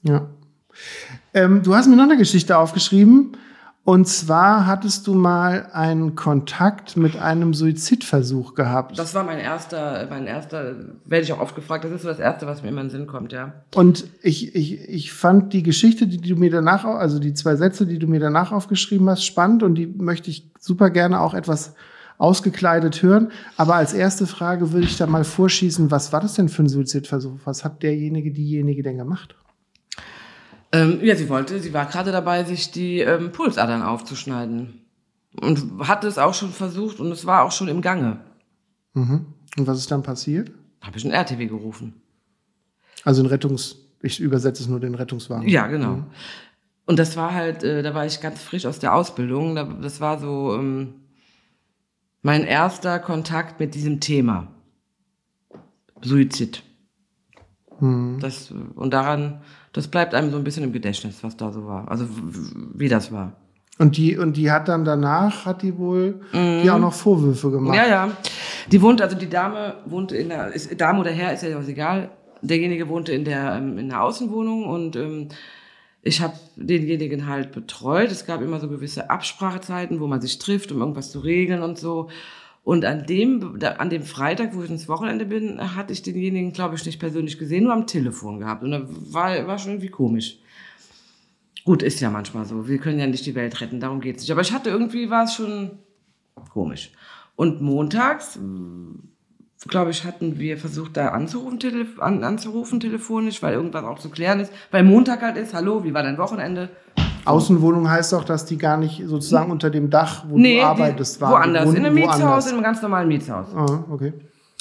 [0.02, 0.30] Ja.
[1.34, 3.36] Ähm, du hast mir noch eine Geschichte aufgeschrieben.
[3.84, 8.96] Und zwar hattest du mal einen Kontakt mit einem Suizidversuch gehabt.
[8.96, 12.20] Das war mein erster, mein erster, werde ich auch oft gefragt, das ist so das
[12.20, 13.64] Erste, was mir immer in den Sinn kommt, ja.
[13.74, 17.84] Und ich, ich, ich fand die Geschichte, die du mir danach, also die zwei Sätze,
[17.84, 21.74] die du mir danach aufgeschrieben hast, spannend und die möchte ich super gerne auch etwas
[22.18, 23.32] ausgekleidet hören.
[23.56, 26.68] Aber als erste Frage würde ich da mal vorschießen, was war das denn für ein
[26.68, 27.40] Suizidversuch?
[27.44, 29.34] Was hat derjenige, diejenige denn gemacht?
[30.72, 34.80] Ähm, ja, sie wollte, sie war gerade dabei, sich die ähm, Pulsadern aufzuschneiden.
[35.40, 38.20] Und hatte es auch schon versucht und es war auch schon im Gange.
[38.94, 39.26] Mhm.
[39.56, 40.50] Und was ist dann passiert?
[40.82, 41.94] Habe ich einen RTW gerufen.
[43.04, 45.48] Also ein Rettungs, ich übersetze es nur den Rettungswagen.
[45.48, 45.96] Ja, genau.
[45.96, 46.04] Mhm.
[46.84, 49.54] Und das war halt, äh, da war ich ganz frisch aus der Ausbildung.
[49.80, 50.94] das war so, ähm,
[52.22, 54.48] mein erster Kontakt mit diesem Thema.
[56.02, 56.62] Suizid.
[57.78, 58.18] Hm.
[58.20, 59.42] Das, und daran,
[59.72, 61.90] das bleibt einem so ein bisschen im Gedächtnis, was da so war.
[61.90, 62.06] Also
[62.74, 63.32] wie das war.
[63.78, 66.62] Und die, und die hat dann danach, hat die wohl mhm.
[66.62, 67.76] die auch noch Vorwürfe gemacht.
[67.76, 68.16] Ja, ja.
[68.70, 71.66] Die wohnte, also die Dame wohnte in der, ist, Dame oder Herr, ist ja auch
[71.66, 72.10] egal.
[72.42, 75.28] Derjenige wohnte in der, ähm, in der Außenwohnung und ähm,
[76.02, 78.10] ich habe denjenigen halt betreut.
[78.10, 81.78] Es gab immer so gewisse Absprachezeiten, wo man sich trifft, um irgendwas zu regeln und
[81.78, 82.08] so.
[82.64, 86.76] Und an dem, an dem Freitag, wo ich ins Wochenende bin, hatte ich denjenigen, glaube
[86.76, 88.62] ich, nicht persönlich gesehen, nur am Telefon gehabt.
[88.62, 90.38] Und da war, war schon irgendwie komisch.
[91.64, 92.68] Gut, ist ja manchmal so.
[92.68, 94.30] Wir können ja nicht die Welt retten, darum geht es nicht.
[94.30, 95.78] Aber ich hatte irgendwie, war es schon
[96.52, 96.92] komisch.
[97.34, 98.38] Und montags,
[99.66, 104.10] glaube ich, hatten wir versucht, da anzurufen, telef an, anzurufen telefonisch, weil irgendwas auch zu
[104.10, 104.52] klären ist.
[104.70, 106.70] Weil Montag halt ist, hallo, wie war dein Wochenende?
[107.24, 111.20] Außenwohnung heißt auch, dass die gar nicht sozusagen unter dem Dach, wo nee, du arbeitest,
[111.20, 111.32] waren.
[111.32, 112.46] Woanders, Wohn- in einem Mietshaus, woanders.
[112.46, 113.46] in einem ganz normalen Mietshaus.
[113.54, 114.12] Ah, okay.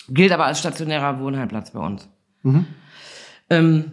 [0.09, 2.07] Gilt aber als stationärer Wohnheilplatz bei uns.
[2.43, 2.66] Mhm.
[3.49, 3.91] Ähm,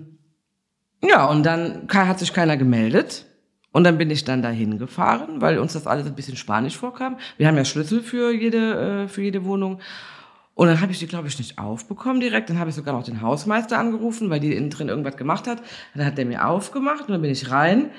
[1.03, 3.25] ja, und dann hat sich keiner gemeldet.
[3.71, 7.19] Und dann bin ich dann dahin gefahren, weil uns das alles ein bisschen spanisch vorkam.
[7.37, 9.79] Wir haben ja Schlüssel für jede, äh, für jede Wohnung.
[10.55, 12.51] Und dann habe ich die, glaube ich, nicht aufbekommen direkt.
[12.51, 15.63] Dann habe ich sogar noch den Hausmeister angerufen, weil die innen drin irgendwas gemacht hat.
[15.95, 17.91] Dann hat der mir aufgemacht und dann bin ich rein.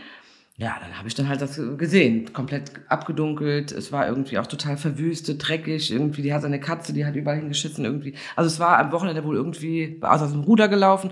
[0.60, 3.72] Ja, dann habe ich dann halt das gesehen, komplett abgedunkelt.
[3.72, 5.89] Es war irgendwie auch total verwüstet, dreckig.
[5.89, 8.14] Irgendwie, die hat seine Katze, die hat überall hingeschissen irgendwie.
[8.36, 11.12] Also es war am Wochenende wohl irgendwie aus aus dem Ruder gelaufen.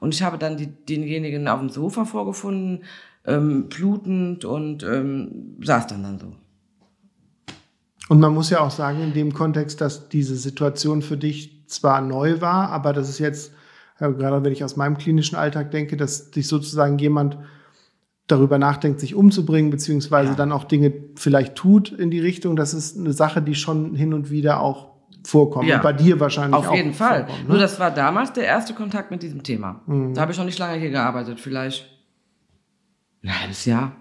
[0.00, 2.82] Und ich habe dann die, denjenigen auf dem Sofa vorgefunden,
[3.24, 6.32] ähm, blutend und ähm, saß dann dann so.
[8.08, 12.00] Und man muss ja auch sagen, in dem Kontext, dass diese Situation für dich zwar
[12.00, 13.52] neu war, aber das ist jetzt,
[14.00, 17.38] äh, gerade wenn ich aus meinem klinischen Alltag denke, dass dich sozusagen jemand
[18.28, 20.36] darüber nachdenkt, sich umzubringen, beziehungsweise Ja.
[20.36, 24.14] dann auch Dinge vielleicht tut in die Richtung, das ist eine Sache, die schon hin
[24.14, 24.88] und wieder auch
[25.26, 25.66] vorkommt.
[25.68, 25.76] Ja.
[25.76, 27.26] Und bei dir wahrscheinlich Auf auch jeden Fall.
[27.26, 27.62] vorkommt, Nur ne?
[27.62, 29.80] das war damals der erste Kontakt mit diesem Thema.
[29.86, 30.14] Mhm.
[30.14, 31.88] Da habe ich noch nicht lange hier gearbeitet, vielleicht
[33.24, 33.92] ein halbes Jahr.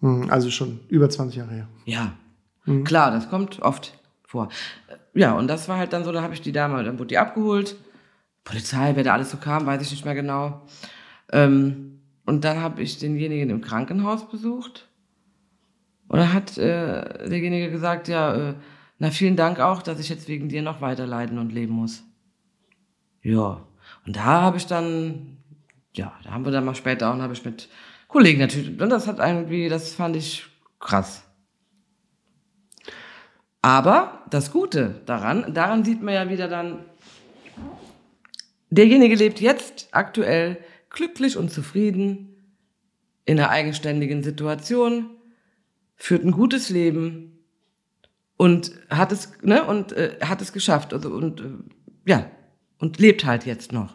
[0.00, 1.68] Hm, Also schon über 20 Jahre her.
[1.84, 2.12] Ja,
[2.84, 4.48] klar, das kommt oft vor.
[5.14, 7.18] Ja, und das war halt dann so, da habe ich die Dame, dann wurde die
[7.18, 7.76] abgeholt.
[8.44, 10.62] Polizei, wer da alles so kam, weiß ich nicht mehr genau.
[11.32, 11.89] Ähm,
[12.30, 14.86] und dann habe ich denjenigen im Krankenhaus besucht.
[16.06, 18.54] Und dann hat äh, derjenige gesagt, ja, äh,
[19.00, 22.04] na vielen Dank auch, dass ich jetzt wegen dir noch weiter leiden und leben muss.
[23.20, 23.66] Ja,
[24.06, 25.38] und da habe ich dann,
[25.92, 27.68] ja, da haben wir dann mal später auch, und habe ich mit
[28.06, 30.46] Kollegen natürlich, und das hat irgendwie, das fand ich
[30.78, 31.24] krass.
[33.60, 36.84] Aber das Gute daran, daran sieht man ja wieder dann,
[38.70, 40.58] derjenige lebt jetzt aktuell
[40.90, 42.28] glücklich und zufrieden
[43.24, 45.10] in einer eigenständigen Situation,
[45.96, 47.38] führt ein gutes Leben
[48.36, 50.92] und hat es, ne, und äh, hat es geschafft.
[50.92, 51.44] Also, und äh,
[52.06, 52.30] ja,
[52.78, 53.94] und lebt halt jetzt noch.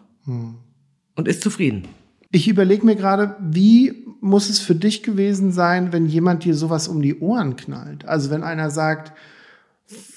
[1.16, 1.88] Und ist zufrieden.
[2.32, 6.88] Ich überlege mir gerade, wie muss es für dich gewesen sein, wenn jemand dir sowas
[6.88, 8.06] um die Ohren knallt?
[8.06, 9.14] Also wenn einer sagt,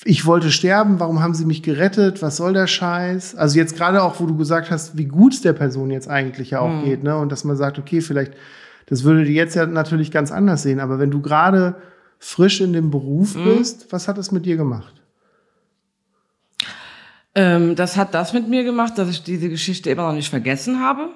[0.05, 2.23] ich wollte sterben, warum haben sie mich gerettet?
[2.23, 3.35] Was soll der Scheiß?
[3.35, 6.51] Also jetzt gerade auch, wo du gesagt hast, wie gut es der Person jetzt eigentlich
[6.51, 7.17] ja auch geht, ne?
[7.17, 8.33] Und dass man sagt, okay, vielleicht,
[8.87, 11.77] das würde die jetzt ja natürlich ganz anders sehen, aber wenn du gerade
[12.19, 14.95] frisch in dem Beruf bist, was hat das mit dir gemacht?
[17.35, 20.81] Ähm, das hat das mit mir gemacht, dass ich diese Geschichte immer noch nicht vergessen
[20.81, 21.11] habe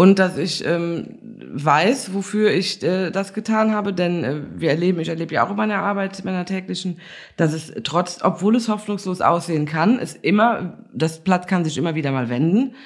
[0.00, 1.18] und dass ich ähm,
[1.52, 5.50] weiß, wofür ich äh, das getan habe, denn äh, wir erleben, ich erlebe ja auch
[5.50, 6.98] in meiner Arbeit, meiner täglichen,
[7.36, 11.94] dass es trotz, obwohl es hoffnungslos aussehen kann, es immer, das Blatt kann sich immer
[11.96, 12.76] wieder mal wenden.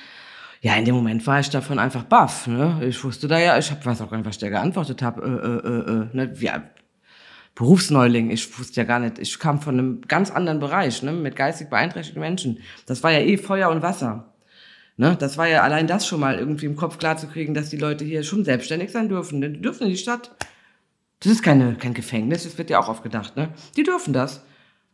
[0.61, 2.49] Ja, in dem Moment war ich davon einfach baff.
[2.49, 2.81] Ne?
[2.85, 5.23] Ich wusste da ja, ich hab, weiß auch gar nicht, was ich da geantwortet habe.
[5.23, 6.35] Äh, äh, äh, äh, ne?
[6.41, 6.65] ja,
[7.55, 8.33] Berufsneuling.
[8.33, 11.71] Ich wusste ja gar nicht, ich kam von einem ganz anderen Bereich, ne, mit geistig
[11.71, 12.59] beeinträchtigten Menschen.
[12.87, 14.34] Das war ja eh Feuer und Wasser.
[14.97, 17.69] Ne, das war ja allein das schon mal irgendwie im Kopf klar zu kriegen, dass
[17.69, 19.41] die Leute hier schon selbstständig sein dürfen.
[19.41, 20.31] Denn die dürfen in die Stadt.
[21.21, 23.49] Das ist keine, kein Gefängnis, das wird ja auch oft gedacht, ne?
[23.77, 24.45] Die dürfen das.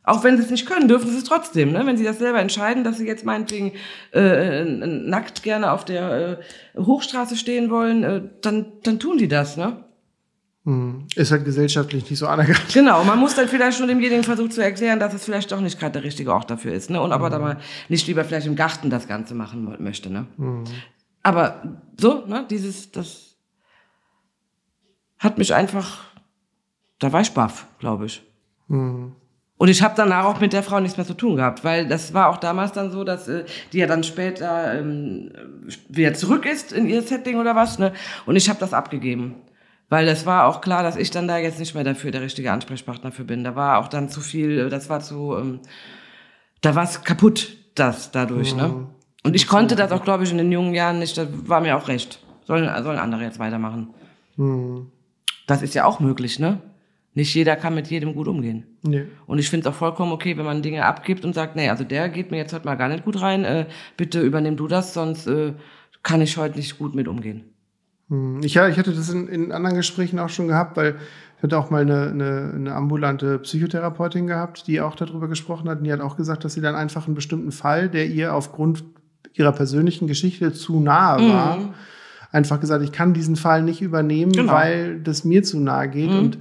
[0.02, 1.84] Auch wenn sie es nicht können, dürfen sie es trotzdem, ne?
[1.84, 3.72] Wenn sie das selber entscheiden, dass sie jetzt meinetwegen
[4.12, 6.38] äh, nackt gerne auf der
[6.76, 9.84] äh, Hochstraße stehen wollen, äh, dann, dann tun die das, ne?
[10.64, 11.06] Hm.
[11.16, 12.66] Ist halt gesellschaftlich nicht so anerkannt.
[12.72, 15.78] Genau, man muss dann vielleicht schon demjenigen versuchen zu erklären, dass es vielleicht doch nicht
[15.78, 17.00] gerade der richtige Ort dafür ist, ne?
[17.00, 17.56] Und ob er da mal
[17.88, 20.26] nicht lieber vielleicht im Garten das Ganze machen möchte, ne?
[21.22, 21.62] Aber
[21.98, 23.36] so, ne, dieses, das
[25.18, 26.04] hat mich einfach,
[26.98, 28.22] da war ich baff, glaube ich.
[29.56, 32.14] Und ich habe danach auch mit der Frau nichts mehr zu tun gehabt, weil das
[32.14, 35.32] war auch damals dann so, dass äh, die ja dann später ähm,
[35.88, 37.92] wieder zurück ist in ihr Setting oder was, ne?
[38.24, 39.34] Und ich habe das abgegeben.
[39.90, 42.52] Weil das war auch klar, dass ich dann da jetzt nicht mehr dafür der richtige
[42.52, 43.44] Ansprechpartner für bin.
[43.44, 45.60] Da war auch dann zu viel, das war zu, ähm,
[46.62, 48.86] da war es kaputt, das dadurch, ne?
[49.22, 51.76] Und ich konnte das auch, glaube ich, in den jungen Jahren nicht, das war mir
[51.76, 52.20] auch recht.
[52.44, 53.90] Sollen, sollen andere jetzt weitermachen.
[55.46, 56.60] Das ist ja auch möglich, ne?
[57.14, 58.78] Nicht jeder kann mit jedem gut umgehen.
[58.82, 59.06] Nee.
[59.26, 61.82] Und ich finde es auch vollkommen okay, wenn man Dinge abgibt und sagt, nee, also
[61.82, 63.66] der geht mir jetzt heute mal gar nicht gut rein, äh,
[63.96, 65.54] bitte übernimm du das, sonst äh,
[66.04, 67.52] kann ich heute nicht gut mit umgehen.
[68.10, 70.96] Hm, Ich, ich hatte das in, in anderen Gesprächen auch schon gehabt, weil
[71.38, 75.78] ich hatte auch mal eine, eine, eine ambulante Psychotherapeutin gehabt, die auch darüber gesprochen hat.
[75.78, 78.84] Und die hat auch gesagt, dass sie dann einfach einen bestimmten Fall, der ihr aufgrund
[79.32, 81.58] ihrer persönlichen Geschichte zu nahe war,
[82.32, 84.52] einfach gesagt, ich kann diesen Fall nicht übernehmen, Genau.
[84.52, 86.10] weil das mir zu nahe geht.
[86.10, 86.18] Mhm.
[86.18, 86.38] Und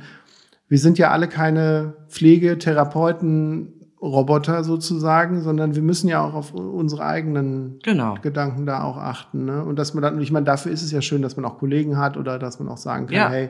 [0.67, 7.05] wir sind ja alle keine Pflegetherapeuten, Roboter sozusagen, sondern wir müssen ja auch auf unsere
[7.05, 8.15] eigenen Genau.
[8.21, 9.45] Gedanken da auch achten.
[9.45, 9.63] Ne?
[9.63, 11.97] Und dass man dann, ich meine, dafür ist es ja schön, dass man auch Kollegen
[11.97, 13.29] hat oder dass man auch sagen kann, Ja.
[13.29, 13.49] hey,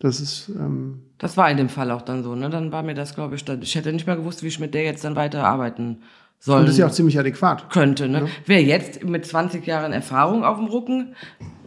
[0.00, 2.50] das ist ähm, Das war in dem Fall auch dann so, ne?
[2.50, 4.74] Dann war mir das, glaube ich, dann, ich hätte nicht mehr gewusst, wie ich mit
[4.74, 5.98] der jetzt dann weiter arbeiten
[6.38, 6.58] soll.
[6.58, 7.70] und das ist ja auch ziemlich adäquat.
[7.70, 8.20] könnte, ne?
[8.22, 8.26] Ja.
[8.46, 11.14] Wäre jetzt mit 20 Jahren Erfahrung auf dem Rücken,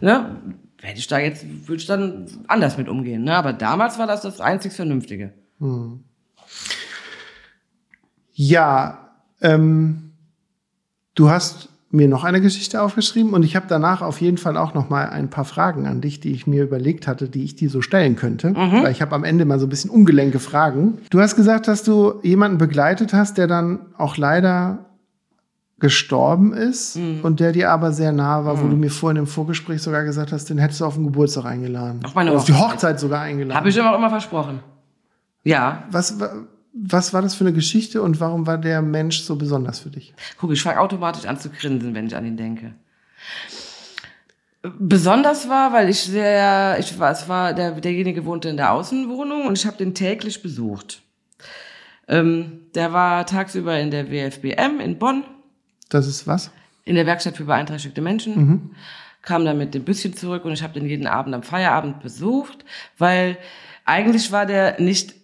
[0.00, 0.36] ne?
[0.82, 3.34] Hätte ich da jetzt, würde ich dann anders mit umgehen, ne?
[3.36, 5.32] Aber damals war das das einzig Vernünftige.
[8.42, 9.10] Ja,
[9.42, 10.12] ähm,
[11.14, 14.72] du hast mir noch eine Geschichte aufgeschrieben und ich habe danach auf jeden Fall auch
[14.72, 17.68] noch mal ein paar Fragen an dich, die ich mir überlegt hatte, die ich dir
[17.68, 18.54] so stellen könnte.
[18.56, 20.98] Weil ich habe am Ende mal so ein bisschen ungelenke Fragen.
[21.10, 24.86] Du hast gesagt, dass du jemanden begleitet hast, der dann auch leider
[25.78, 29.82] gestorben ist und der dir aber sehr nah war, wo du mir vorhin im Vorgespräch
[29.82, 32.00] sogar gesagt hast, den hättest du auf den Geburtstag eingeladen.
[32.06, 32.70] Auf meine Oder auf die Hochzeit.
[32.72, 33.58] Hochzeit sogar eingeladen.
[33.58, 34.60] Habe ich aber auch immer versprochen.
[35.42, 36.30] Ja, was, wa-
[36.72, 40.14] was war das für eine Geschichte und warum war der Mensch so besonders für dich?
[40.38, 42.74] guck, ich fange automatisch an zu grinsen, wenn ich an ihn denke.
[44.78, 49.46] Besonders war, weil ich sehr, ich war, es war, der, derjenige wohnte in der Außenwohnung
[49.46, 51.00] und ich habe den täglich besucht.
[52.08, 55.24] Ähm, der war tagsüber in der WFBM in Bonn
[55.88, 56.50] Das ist was?
[56.84, 58.74] in der Werkstatt für beeinträchtigte Menschen,
[59.22, 62.64] kam dann mit dem Büsschen zurück und ich habe den jeden Abend am Feierabend besucht,
[62.98, 63.36] weil
[63.84, 65.14] eigentlich war der nicht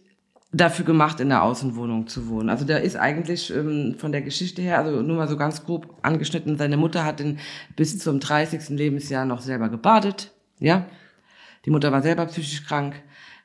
[0.52, 2.48] dafür gemacht, in der Außenwohnung zu wohnen.
[2.48, 5.94] Also der ist eigentlich ähm, von der Geschichte her, also nur mal so ganz grob
[6.02, 7.38] angeschnitten, seine Mutter hat ihn
[7.74, 8.70] bis zum 30.
[8.70, 10.86] Lebensjahr noch selber gebadet, ja.
[11.64, 12.94] Die Mutter war selber psychisch krank.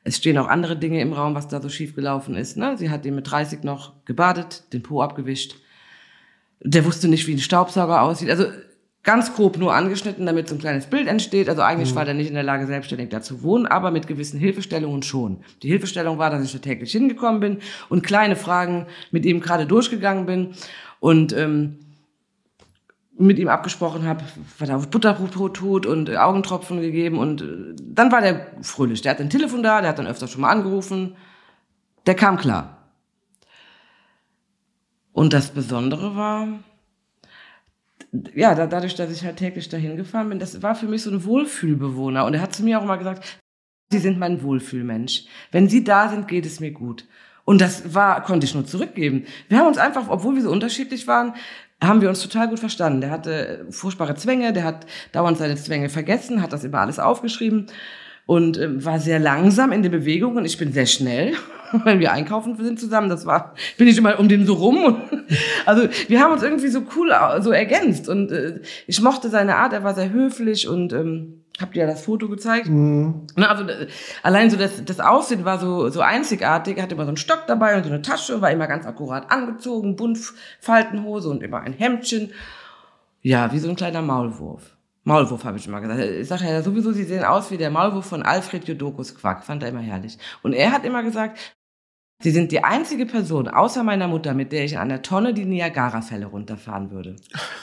[0.04, 2.56] Es stehen auch andere Dinge im Raum, was da so schief gelaufen ist.
[2.56, 2.76] Ne?
[2.76, 5.56] Sie hat ihn mit 30 noch gebadet, den Po abgewischt.
[6.60, 8.30] Der wusste nicht, wie ein Staubsauger aussieht.
[8.30, 8.46] Also
[9.02, 11.48] ganz grob nur angeschnitten, damit so ein kleines Bild entsteht.
[11.48, 14.38] Also eigentlich war der nicht in der Lage, selbstständig da zu wohnen, aber mit gewissen
[14.38, 15.38] Hilfestellungen schon.
[15.62, 19.66] Die Hilfestellung war, dass ich da täglich hingekommen bin und kleine Fragen mit ihm gerade
[19.66, 20.54] durchgegangen bin
[21.00, 21.78] und ähm,
[23.18, 24.24] mit ihm abgesprochen habe,
[24.58, 29.02] was er auf Butterbrot tut und äh, Augentropfen gegeben und äh, dann war der fröhlich.
[29.02, 31.16] Der hat ein Telefon da, der hat dann öfter schon mal angerufen.
[32.06, 32.78] Der kam klar.
[35.12, 36.48] Und das Besondere war,
[38.34, 41.10] ja, da, dadurch, dass ich halt täglich dahin gefahren bin, das war für mich so
[41.10, 42.24] ein Wohlfühlbewohner.
[42.24, 43.40] Und er hat zu mir auch immer gesagt,
[43.90, 45.24] Sie sind mein Wohlfühlmensch.
[45.50, 47.06] Wenn Sie da sind, geht es mir gut.
[47.44, 49.26] Und das war, konnte ich nur zurückgeben.
[49.48, 51.34] Wir haben uns einfach, obwohl wir so unterschiedlich waren,
[51.82, 53.00] haben wir uns total gut verstanden.
[53.00, 57.66] Der hatte furchtbare Zwänge, der hat dauernd seine Zwänge vergessen, hat das immer alles aufgeschrieben
[58.26, 60.44] und äh, war sehr langsam in den Bewegungen.
[60.44, 61.34] Ich bin sehr schnell,
[61.84, 63.08] wenn wir einkaufen sind zusammen.
[63.08, 64.84] Das war, bin ich immer um den so rum.
[64.84, 64.96] Und,
[65.66, 69.56] also wir haben uns irgendwie so cool äh, so ergänzt und äh, ich mochte seine
[69.56, 69.72] Art.
[69.72, 72.68] Er war sehr höflich und ähm, habt ihr ja das Foto gezeigt?
[73.36, 73.88] Na, also äh,
[74.22, 76.76] allein so das, das Aussehen war so, so einzigartig.
[76.76, 79.30] Er hatte immer so einen Stock dabei und so eine Tasche, war immer ganz akkurat
[79.30, 80.18] angezogen, bunt
[80.60, 82.30] Faltenhose und immer ein Hemdchen.
[83.22, 84.76] Ja, wie so ein kleiner Maulwurf.
[85.04, 86.00] Maulwurf habe ich immer gesagt.
[86.00, 89.44] Ich sage ja sowieso, sie sehen aus wie der Maulwurf von Alfred Jodokus Quack.
[89.44, 90.18] Fand er immer herrlich.
[90.42, 91.38] Und er hat immer gesagt,
[92.22, 95.44] Sie sind die einzige Person außer meiner Mutter, mit der ich an der Tonne die
[95.44, 97.16] Niagara-Fälle runterfahren würde.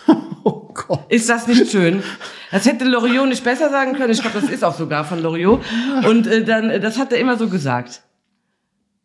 [0.45, 1.11] Oh Gott.
[1.11, 2.01] Ist das nicht schön?
[2.49, 4.13] Das hätte Loriot nicht besser sagen können.
[4.13, 5.61] Ich glaube, das ist auch sogar von Loriot.
[6.07, 8.01] Und äh, dann, äh, das hat er immer so gesagt.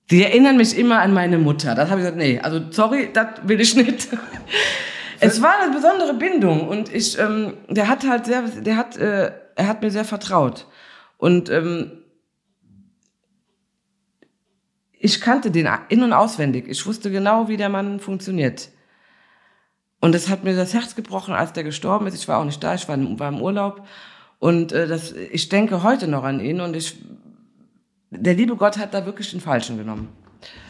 [0.09, 1.75] Sie erinnern mich immer an meine Mutter.
[1.75, 4.09] Das habe ich gesagt, nee, also sorry, das will ich nicht.
[5.21, 9.33] Es war eine besondere Bindung und ich, ähm, der hat halt sehr, der hat, äh,
[9.57, 10.67] er hat mir sehr vertraut
[11.19, 11.93] und ähm,
[14.93, 16.67] ich kannte den in und auswendig.
[16.69, 18.71] Ich wusste genau, wie der Mann funktioniert.
[20.01, 22.15] Und es hat mir das Herz gebrochen, als der gestorben ist.
[22.15, 23.87] Ich war auch nicht da, ich war, im- Urlaub.
[24.39, 26.97] Und äh, das, ich denke heute noch an ihn und ich,
[28.11, 30.09] der liebe Gott hat da wirklich den Falschen genommen.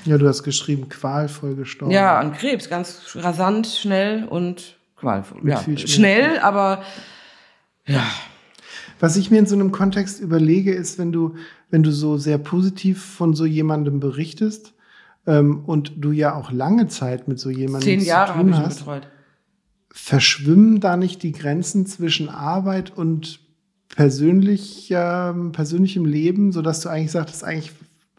[0.05, 1.93] Ja, du hast geschrieben, qualvoll gestorben.
[1.95, 5.39] Ja, an Krebs, ganz rasant, schnell und qualvoll.
[5.43, 6.83] Mit Ja, viel schnell, aber
[7.87, 8.05] ja,
[9.01, 11.35] Was ich mir in so einem Kontext überlege, ist, wenn du,
[11.71, 14.73] wenn du so sehr positiv von so jemandem berichtest
[15.27, 18.79] ähm, und du ja auch lange Zeit mit so jemandem zehn Jahre habe ich hast,
[18.79, 19.09] betreut.
[19.91, 23.41] verschwimmen da nicht die Grenzen zwischen Arbeit und
[23.89, 27.73] persönlicher, persönlichem Leben, sodass du eigentlich sagtest, eigentlich,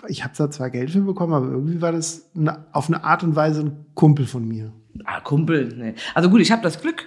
[0.07, 3.23] ich habe da zwar Geld für bekommen, aber irgendwie war das eine, auf eine Art
[3.23, 4.71] und Weise ein Kumpel von mir.
[5.03, 5.95] Ah, Kumpel, nee.
[6.13, 7.05] Also gut, ich habe das Glück,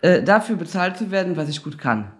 [0.00, 2.12] äh, dafür bezahlt zu werden, was ich gut kann.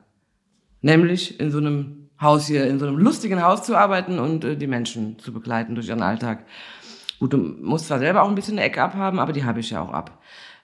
[0.80, 4.56] Nämlich in so einem Haus hier, in so einem lustigen Haus zu arbeiten und äh,
[4.56, 6.44] die Menschen zu begleiten durch ihren Alltag.
[7.18, 9.70] Gut, du musst zwar selber auch ein bisschen eine Ecke abhaben, aber die habe ich
[9.70, 10.20] ja auch ab.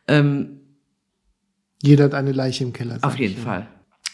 [0.06, 0.60] Ähm,
[1.82, 2.98] Jeder hat eine Leiche im Keller.
[3.02, 3.66] auf jeden ich, ja.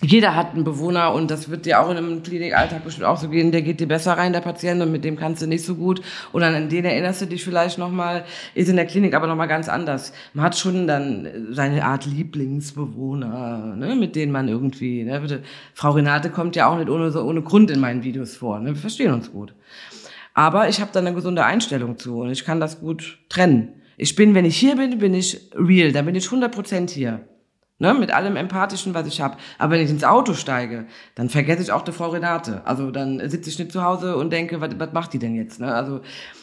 [0.03, 3.29] Jeder hat einen Bewohner und das wird dir auch in einem Klinikalltag bestimmt auch so
[3.29, 5.77] gehen, der geht dir besser rein, der Patient, und mit dem kannst du nicht so
[5.77, 6.03] gut.
[6.33, 8.25] Oder an den erinnerst du dich vielleicht nochmal,
[8.55, 10.13] ist in der Klinik aber nochmal ganz anders.
[10.35, 15.43] Man hat schon dann seine Art Lieblingsbewohner, ne, mit denen man irgendwie, ne, bitte.
[15.73, 18.71] Frau Renate kommt ja auch nicht ohne, so, ohne Grund in meinen Videos vor, ne,
[18.71, 19.55] wir verstehen uns gut.
[20.35, 23.81] Aber ich habe da eine gesunde Einstellung zu und ich kann das gut trennen.
[23.97, 27.21] Ich bin, wenn ich hier bin, bin ich real, dann bin ich 100% hier.
[27.81, 29.37] Ne, mit allem Empathischen, was ich habe.
[29.59, 32.63] Aber wenn ich ins Auto steige, dann vergesse ich auch die Frau Renate.
[32.65, 35.59] Also dann sitze ich nicht zu Hause und denke, was, was macht die denn jetzt?
[35.59, 35.75] Ne?
[35.75, 36.01] Also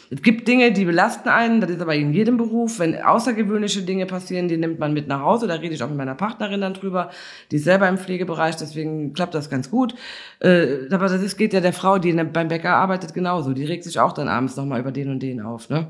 [0.10, 2.80] es gibt Dinge, die belasten einen, das ist aber in jedem Beruf.
[2.80, 5.48] Wenn außergewöhnliche Dinge passieren, die nimmt man mit nach Hause.
[5.48, 7.12] Da rede ich auch mit meiner Partnerin dann drüber.
[7.50, 9.96] Die ist selber im Pflegebereich, deswegen klappt das ganz gut.
[10.42, 13.54] Äh, aber das ist, geht ja der Frau, die beim Bäcker arbeitet, genauso.
[13.54, 15.70] Die regt sich auch dann abends nochmal über den und den auf.
[15.70, 15.88] Ne?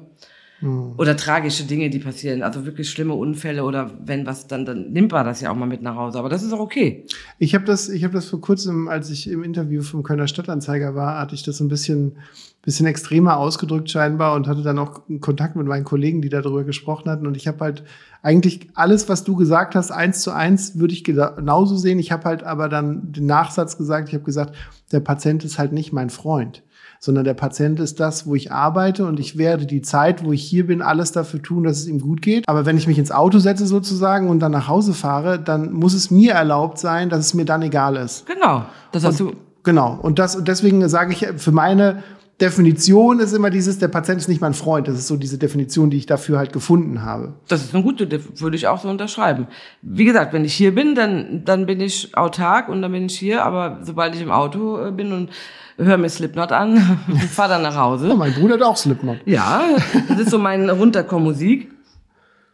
[0.62, 0.94] Mhm.
[0.98, 5.12] Oder tragische Dinge, die passieren, also wirklich schlimme Unfälle oder wenn was, dann, dann nimmt
[5.12, 6.20] man das ja auch mal mit nach Hause.
[6.20, 7.06] Aber das ist auch okay.
[7.40, 10.96] Ich habe das, ich habe das vor kurzem, als ich im Interview vom Kölner Stadtanzeiger
[10.96, 12.18] war, hatte ich das ein bisschen,
[12.62, 17.10] bisschen extremer ausgedrückt scheinbar und hatte dann auch Kontakt mit meinen Kollegen, die darüber gesprochen
[17.10, 17.26] hatten.
[17.26, 17.84] Und ich habe halt
[18.22, 21.98] eigentlich alles, was du gesagt hast, eins zu eins, würde ich genauso sehen.
[21.98, 24.10] Ich habe halt aber dann den Nachsatz gesagt.
[24.10, 24.56] Ich habe gesagt,
[24.92, 26.64] der Patient ist halt nicht mein Freund
[27.04, 30.44] sondern der Patient ist das, wo ich arbeite und ich werde die Zeit, wo ich
[30.44, 32.48] hier bin, alles dafür tun, dass es ihm gut geht.
[32.48, 35.96] Aber wenn ich mich ins Auto setze sozusagen und dann nach Hause fahre, dann muss
[35.96, 38.28] es mir erlaubt sein, dass es mir dann egal ist.
[38.28, 39.38] Genau, das hast und, du.
[39.64, 42.04] Genau, und das, und deswegen sage ich für meine
[42.42, 44.88] Definition ist immer dieses, der Patient ist nicht mein Freund.
[44.88, 47.36] Das ist so diese Definition, die ich dafür halt gefunden habe.
[47.48, 49.48] Das ist eine gute, würde ich auch so unterschreiben.
[49.82, 53.18] Wie gesagt, wenn ich hier bin, dann, dann bin ich autark und dann bin ich
[53.18, 55.30] hier, aber sobald ich im Auto äh, bin und
[55.78, 56.78] höre mir Slipknot an,
[57.32, 58.10] fahre dann nach Hause.
[58.10, 59.20] Ja, mein Bruder hat auch Slipknot.
[59.26, 59.62] Ja,
[60.10, 61.72] das ist so mein Runterkommen-Musik.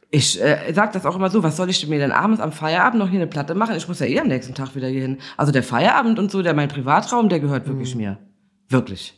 [0.10, 3.00] Ich äh, sage das auch immer so, was soll ich mir denn abends am Feierabend
[3.00, 3.76] noch hier eine Platte machen?
[3.76, 5.18] Ich muss ja eh am nächsten Tag wieder hier hin.
[5.36, 8.02] Also der Feierabend und so, der mein Privatraum, der gehört wirklich mhm.
[8.02, 8.18] mir.
[8.70, 9.17] Wirklich.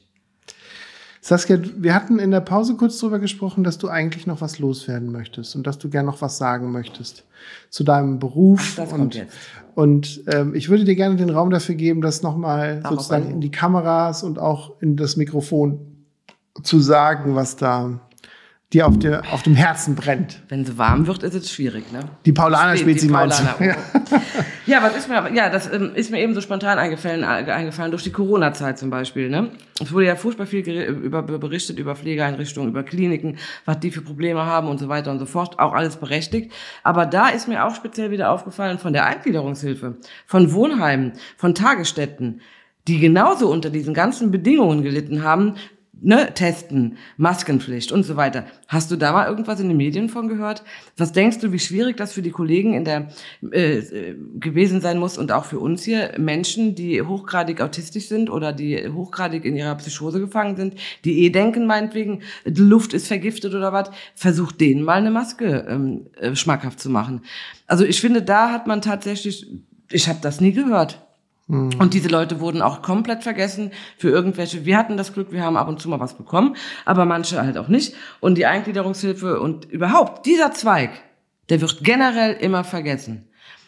[1.22, 5.11] Saskia, wir hatten in der Pause kurz darüber gesprochen, dass du eigentlich noch was loswerden
[5.11, 7.26] möchtest und dass du gern noch was sagen möchtest
[7.70, 8.76] zu deinem Beruf.
[8.78, 9.38] Das und, kommt jetzt.
[9.76, 13.51] Und ähm, ich würde dir gerne den Raum dafür geben, das nochmal sozusagen in die
[13.51, 15.80] Kameras und auch in das Mikrofon
[16.63, 17.99] zu sagen, was da
[18.72, 20.43] dir auf, der, auf dem Herzen brennt.
[20.47, 22.01] Wenn sie warm wird, ist es schwierig, ne?
[22.26, 23.65] Die Paulaner Spezi meinst du?
[23.65, 23.76] Ja.
[24.67, 27.89] ja, was ist mir, ja, das ähm, ist mir eben so spontan eingefallen, äh, eingefallen
[27.89, 29.49] durch die Corona-Zeit zum Beispiel, ne?
[29.82, 34.45] Es wurde ja furchtbar viel über, berichtet über Pflegeeinrichtungen, über Kliniken, was die für Probleme
[34.45, 35.57] haben und so weiter und so fort.
[35.57, 36.51] Auch alles berechtigt.
[36.84, 39.97] Aber da ist mir auch speziell wieder aufgefallen von der Eingliederungshilfe,
[40.28, 42.41] von Wohnheimen, von Tagesstätten,
[42.88, 45.55] die genauso unter diesen ganzen Bedingungen gelitten haben,
[46.02, 48.45] ne, testen, Maskenpflicht und so weiter.
[48.68, 50.64] Hast du da mal irgendwas in den Medien von gehört?
[50.97, 53.10] Was denkst du, wie schwierig das für die Kollegen in der
[53.52, 58.54] äh, gewesen sein muss und auch für uns hier Menschen, die hochgradig autistisch sind oder
[58.54, 60.76] die hochgradig in ihrer Psychose gefangen sind,
[61.06, 65.66] die eh denken meinetwegen, die Luft ist vergiftet oder was, versucht denen mal eine Maske
[65.68, 67.22] ähm, äh, schmackhaft zu machen.
[67.68, 69.47] Also ich finde, da hat man tatsächlich,
[69.91, 71.09] ich habe das nie gehört.
[71.50, 71.72] Mhm.
[71.80, 74.66] Und diese Leute wurden auch komplett vergessen für irgendwelche.
[74.66, 77.58] Wir hatten das Glück, wir haben ab und zu mal was bekommen, aber manche halt
[77.58, 77.95] auch nicht.
[78.20, 80.91] Und die Eingliederungshilfe und überhaupt dieser Zweig,
[81.50, 83.28] der wird generell immer vergessen.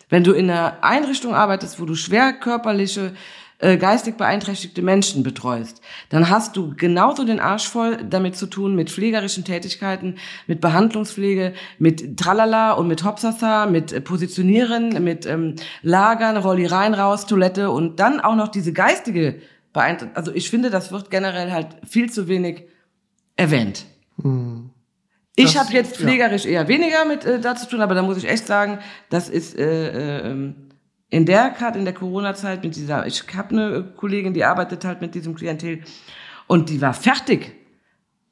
[0.10, 3.14] Wenn du in einer Einrichtung arbeitest, wo du schwer körperliche
[3.62, 8.76] äh, geistig beeinträchtigte Menschen betreust, dann hast du genauso den Arsch voll damit zu tun
[8.76, 10.16] mit pflegerischen Tätigkeiten,
[10.47, 16.93] mit Behandlungspflege, mit Tralala und mit Hopsasa, mit äh, Positionieren, mit ähm, Lagern, Rolli rein,
[16.93, 19.41] raus, Toilette und dann auch noch diese geistige
[19.74, 20.18] Beeinträchtigung.
[20.18, 22.64] Also ich finde, das wird generell halt viel zu wenig
[23.36, 23.86] erwähnt.
[24.22, 24.72] Hm.
[25.36, 26.51] Ich habe jetzt pflegerisch ja.
[26.51, 30.24] eher weniger mit äh, dazu tun, aber da muss ich echt sagen, das ist äh,
[30.24, 30.70] äh, ähm,
[31.12, 35.01] in der gerade in der Corona-Zeit mit dieser, ich habe eine Kollegin, die arbeitet halt
[35.01, 35.84] mit diesem Klientel
[36.47, 37.51] und die war fertig.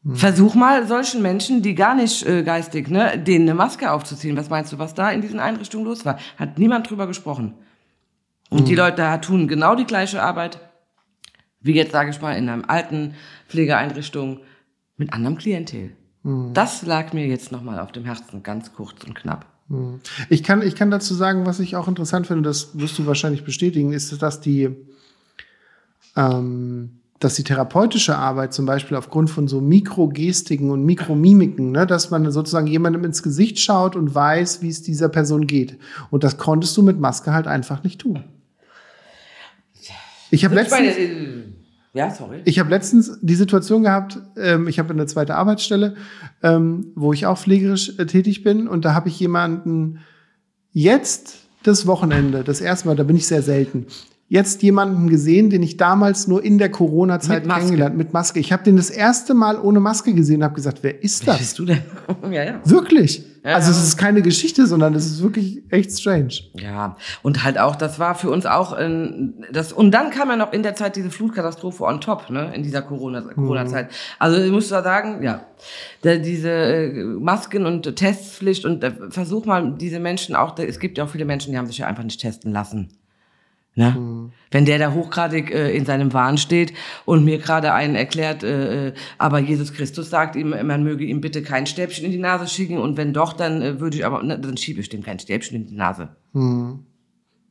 [0.04, 0.16] Hm.
[0.16, 4.38] Versuch mal solchen Menschen, die gar nicht äh, geistig, ne, denen eine Maske aufzuziehen.
[4.38, 6.18] Was meinst du, was da in diesen Einrichtungen los war?
[6.38, 7.54] Hat niemand drüber gesprochen.
[8.50, 8.66] Und hm.
[8.66, 10.62] die Leute da tun genau die gleiche Arbeit,
[11.60, 13.14] wie jetzt sage ich mal in einem alten
[13.50, 14.40] Pflegeeinrichtung
[14.96, 15.98] mit anderem Klientel.
[16.24, 16.54] Hm.
[16.54, 19.49] Das lag mir jetzt nochmal auf dem Herzen, ganz kurz und knapp.
[19.70, 20.00] Hm.
[20.30, 23.44] Ich kann, ich kann dazu sagen, was ich auch interessant finde, das wirst du wahrscheinlich
[23.44, 24.70] bestätigen, ist, dass die,
[26.16, 32.10] ähm, dass die therapeutische Arbeit zum Beispiel aufgrund von so Mikrogestiken und Mikromimiken, ne, dass
[32.10, 35.78] man sozusagen jemandem ins Gesicht schaut und weiß, wie es dieser Person geht.
[36.10, 38.24] Und das konntest du mit Maske halt einfach nicht tun.
[40.32, 40.96] Ich habe letztens,
[41.94, 42.42] ja, sorry.
[42.46, 45.96] Ich habe letztens die Situation gehabt, ähm, ich habe eine zweite Arbeitsstelle,
[46.44, 50.00] ähm, wo ich auch pflegerisch äh, tätig bin und da habe ich jemanden
[50.72, 53.88] jetzt das Wochenende, das erste Mal, da bin ich sehr selten,
[54.30, 58.40] jetzt jemanden gesehen, den ich damals nur in der Corona-Zeit kennengelernt mit Maske.
[58.40, 61.36] Ich habe den das erste Mal ohne Maske gesehen und habe gesagt, wer ist das?
[61.36, 61.82] Wer bist du denn?
[62.32, 62.62] ja, ja.
[62.64, 63.24] Wirklich.
[63.44, 66.34] Ja, also es ist keine Geschichte, sondern es ist wirklich echt strange.
[66.54, 70.36] Ja, und halt auch, das war für uns auch ein, das und dann kam ja
[70.36, 73.88] noch in der Zeit diese Flutkatastrophe on top, ne, in dieser Corona Corona Zeit.
[73.88, 73.96] Mhm.
[74.20, 75.46] Also ich muss da sagen, ja,
[76.04, 80.98] der, diese äh, Masken und Testpflicht und äh, versuch mal diese Menschen auch, es gibt
[80.98, 82.90] ja auch viele Menschen, die haben sich ja einfach nicht testen lassen.
[83.76, 83.92] Ne?
[83.92, 84.32] Mhm.
[84.52, 86.74] Wenn der da hochgradig äh, in seinem Wahn steht
[87.06, 91.22] und mir gerade einen erklärt, äh, äh, aber Jesus Christus sagt ihm, man möge ihm
[91.22, 94.24] bitte kein Stäbchen in die Nase schicken und wenn doch, dann äh, würde ich aber,
[94.24, 96.16] ne, dann schiebe ich dem kein Stäbchen in die Nase.
[96.34, 96.86] Mhm.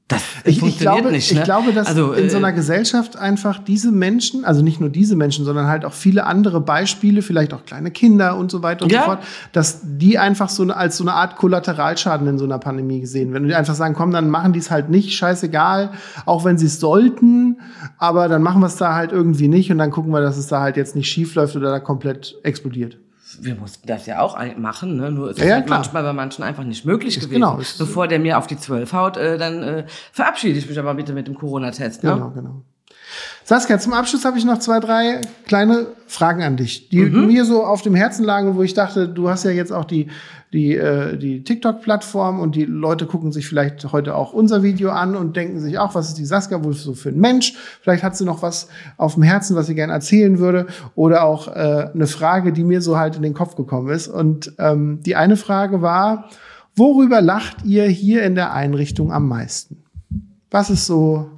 [0.08, 1.30] Das ich, ich glaube, nicht.
[1.30, 1.38] Ne?
[1.38, 4.88] Ich glaube, dass also, in so einer äh, Gesellschaft einfach diese Menschen, also nicht nur
[4.88, 8.84] diese Menschen, sondern halt auch viele andere Beispiele, vielleicht auch kleine Kinder und so weiter
[8.84, 9.00] und ja.
[9.00, 9.18] so fort,
[9.52, 13.34] dass die einfach so als so eine Art Kollateralschaden in so einer Pandemie gesehen.
[13.34, 15.90] Wenn die einfach sagen, komm, dann machen die es halt nicht, scheißegal,
[16.24, 17.60] auch wenn sie es sollten,
[17.98, 20.46] aber dann machen wir es da halt irgendwie nicht und dann gucken wir, dass es
[20.46, 22.96] da halt jetzt nicht schief läuft oder da komplett explodiert
[23.40, 25.10] wir mussten das ja auch machen, ne?
[25.10, 27.40] nur ist es ja, halt manchmal bei manchen einfach nicht möglich ist gewesen.
[27.40, 30.94] Genau, Bevor der mir auf die Zwölf haut, äh, dann äh, verabschiede ich mich aber
[30.94, 32.04] bitte mit dem Corona-Test.
[32.04, 32.14] Ne?
[32.14, 32.62] Genau, genau.
[33.44, 37.26] Saskia, zum Abschluss habe ich noch zwei, drei kleine Fragen an dich, die mhm.
[37.26, 40.08] mir so auf dem Herzen lagen, wo ich dachte, du hast ja jetzt auch die,
[40.52, 45.14] die, äh, die TikTok-Plattform und die Leute gucken sich vielleicht heute auch unser Video an
[45.14, 47.54] und denken sich auch, was ist die Saskia wohl so für ein Mensch?
[47.82, 51.48] Vielleicht hat sie noch was auf dem Herzen, was sie gerne erzählen würde oder auch
[51.48, 54.08] äh, eine Frage, die mir so halt in den Kopf gekommen ist.
[54.08, 56.30] Und ähm, die eine Frage war,
[56.74, 59.84] worüber lacht ihr hier in der Einrichtung am meisten?
[60.50, 61.30] Was ist so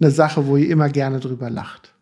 [0.00, 1.93] eine Sache, wo ihr immer gerne drüber lacht?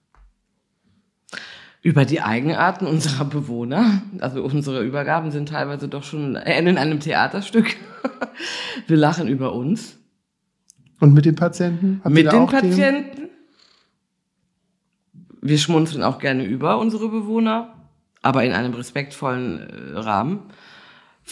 [1.83, 4.03] Über die Eigenarten unserer Bewohner.
[4.21, 7.77] Also unsere Übergaben sind teilweise doch schon in einem Theaterstück.
[8.87, 9.99] Wir lachen über uns.
[11.01, 12.01] Und mit den Patienten?
[12.05, 13.17] Habt mit den Patienten.
[13.17, 13.29] Themen?
[15.41, 17.75] Wir schmunzeln auch gerne über unsere Bewohner,
[18.23, 20.45] aber in einem respektvollen äh, Rahmen.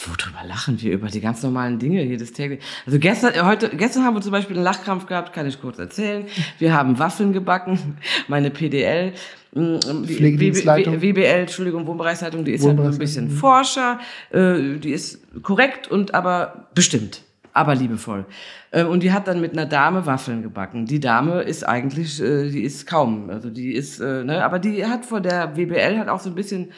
[0.05, 0.93] Worüber lachen wir?
[0.93, 2.61] Über die ganz normalen Dinge jedes täglich.
[2.85, 5.77] Also gestern, äh, heute, gestern haben wir zum Beispiel einen Lachkrampf gehabt, kann ich kurz
[5.77, 6.25] erzählen.
[6.57, 7.97] Wir haben Waffeln gebacken,
[8.27, 9.13] meine PDL,
[9.53, 11.01] mm, Pflegedienstleitung.
[11.01, 13.99] WBL, Entschuldigung, Wohnbereichsleitung, die ist ja ein bisschen Forscher,
[14.31, 17.21] äh, die ist korrekt und aber bestimmt,
[17.53, 18.25] aber liebevoll.
[18.71, 20.87] Äh, und die hat dann mit einer Dame Waffeln gebacken.
[20.87, 25.21] Die Dame ist eigentlich, die ist kaum, also die ist, ne, aber die hat vor
[25.21, 26.71] der WBL hat auch so ein bisschen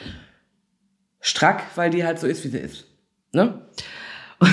[1.20, 2.93] strack, weil die halt so ist, wie sie ist.
[3.34, 3.60] Ne?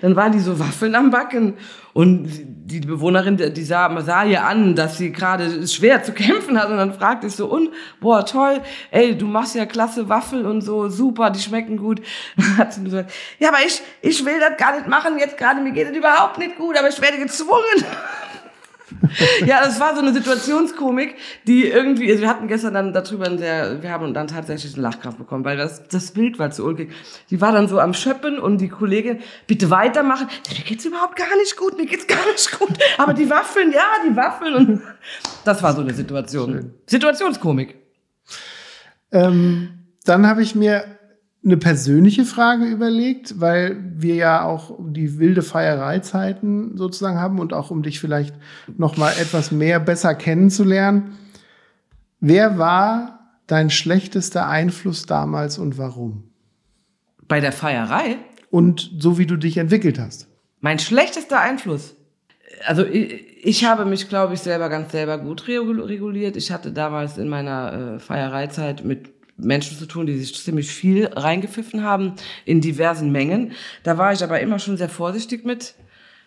[0.00, 1.54] Dann waren die so Waffeln am Backen
[1.92, 2.28] und
[2.66, 6.78] die Bewohnerin, die sah, sah ihr an, dass sie gerade schwer zu kämpfen hat und
[6.78, 7.70] dann fragte ich so, und,
[8.00, 8.60] boah, toll,
[8.90, 12.00] ey, du machst ja klasse Waffel und so, super, die schmecken gut.
[12.36, 15.60] Dann hat sie gesagt, ja, aber ich, ich will das gar nicht machen jetzt gerade,
[15.60, 17.84] mir geht es überhaupt nicht gut, aber ich werde gezwungen.
[19.46, 21.16] ja, das war so eine Situationskomik,
[21.46, 24.82] die irgendwie, also wir hatten gestern dann darüber ein sehr, wir haben dann tatsächlich einen
[24.82, 26.90] Lachkraft bekommen, weil das, das Bild war zu ulkig.
[27.30, 30.28] Die war dann so am Schöppen und die Kollegin, bitte weitermachen.
[30.56, 32.70] Mir geht's überhaupt gar nicht gut, mir geht's gar nicht gut.
[32.98, 34.82] Aber die Waffeln, ja, die Waffeln und
[35.44, 36.52] das war so eine Situation.
[36.52, 36.74] Schön.
[36.86, 37.76] Situationskomik.
[39.12, 39.70] Ähm,
[40.04, 40.93] dann habe ich mir
[41.44, 47.70] eine persönliche Frage überlegt, weil wir ja auch die wilde Feiereizeiten sozusagen haben und auch
[47.70, 48.34] um dich vielleicht
[48.76, 51.18] noch mal etwas mehr besser kennenzulernen.
[52.20, 56.30] Wer war dein schlechtester Einfluss damals und warum?
[57.28, 58.16] Bei der Feierei?
[58.50, 60.28] Und so wie du dich entwickelt hast.
[60.60, 61.94] Mein schlechtester Einfluss.
[62.66, 66.36] Also ich, ich habe mich, glaube ich, selber ganz selber gut reguliert.
[66.36, 71.06] Ich hatte damals in meiner äh, Feiereizeit mit Menschen zu tun, die sich ziemlich viel
[71.06, 73.52] reingepfiffen haben in diversen Mengen.
[73.82, 75.74] Da war ich aber immer schon sehr vorsichtig mit.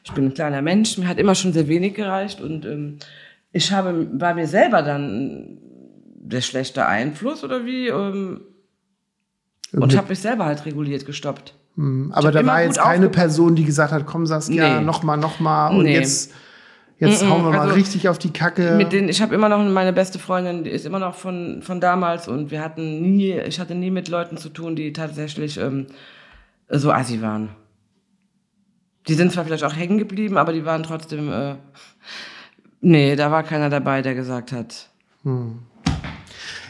[0.04, 2.98] Ich bin ein kleiner Mensch, mir hat immer schon sehr wenig gereicht und ähm,
[3.52, 5.58] ich habe bei mir selber dann
[6.16, 8.42] der schlechte Einfluss oder wie ähm,
[9.74, 11.56] und habe mich selber halt reguliert gestoppt.
[11.76, 14.86] Mhm, aber da war jetzt keine Person, die gesagt hat, komm Saskia, nee.
[14.86, 15.94] noch mal, noch mal und nee.
[15.94, 16.32] jetzt
[17.00, 18.76] Jetzt hauen wir mal also, richtig auf die Kacke.
[18.76, 21.80] Mit denen, ich habe immer noch meine beste Freundin, die ist immer noch von, von
[21.80, 25.88] damals und wir hatten nie, ich hatte nie mit Leuten zu tun, die tatsächlich ähm,
[26.70, 27.50] so assi waren.
[29.08, 31.56] Die sind zwar vielleicht auch hängen geblieben, aber die waren trotzdem, äh,
[32.82, 34.90] nee, da war keiner dabei, der gesagt hat.
[35.24, 35.60] Hm.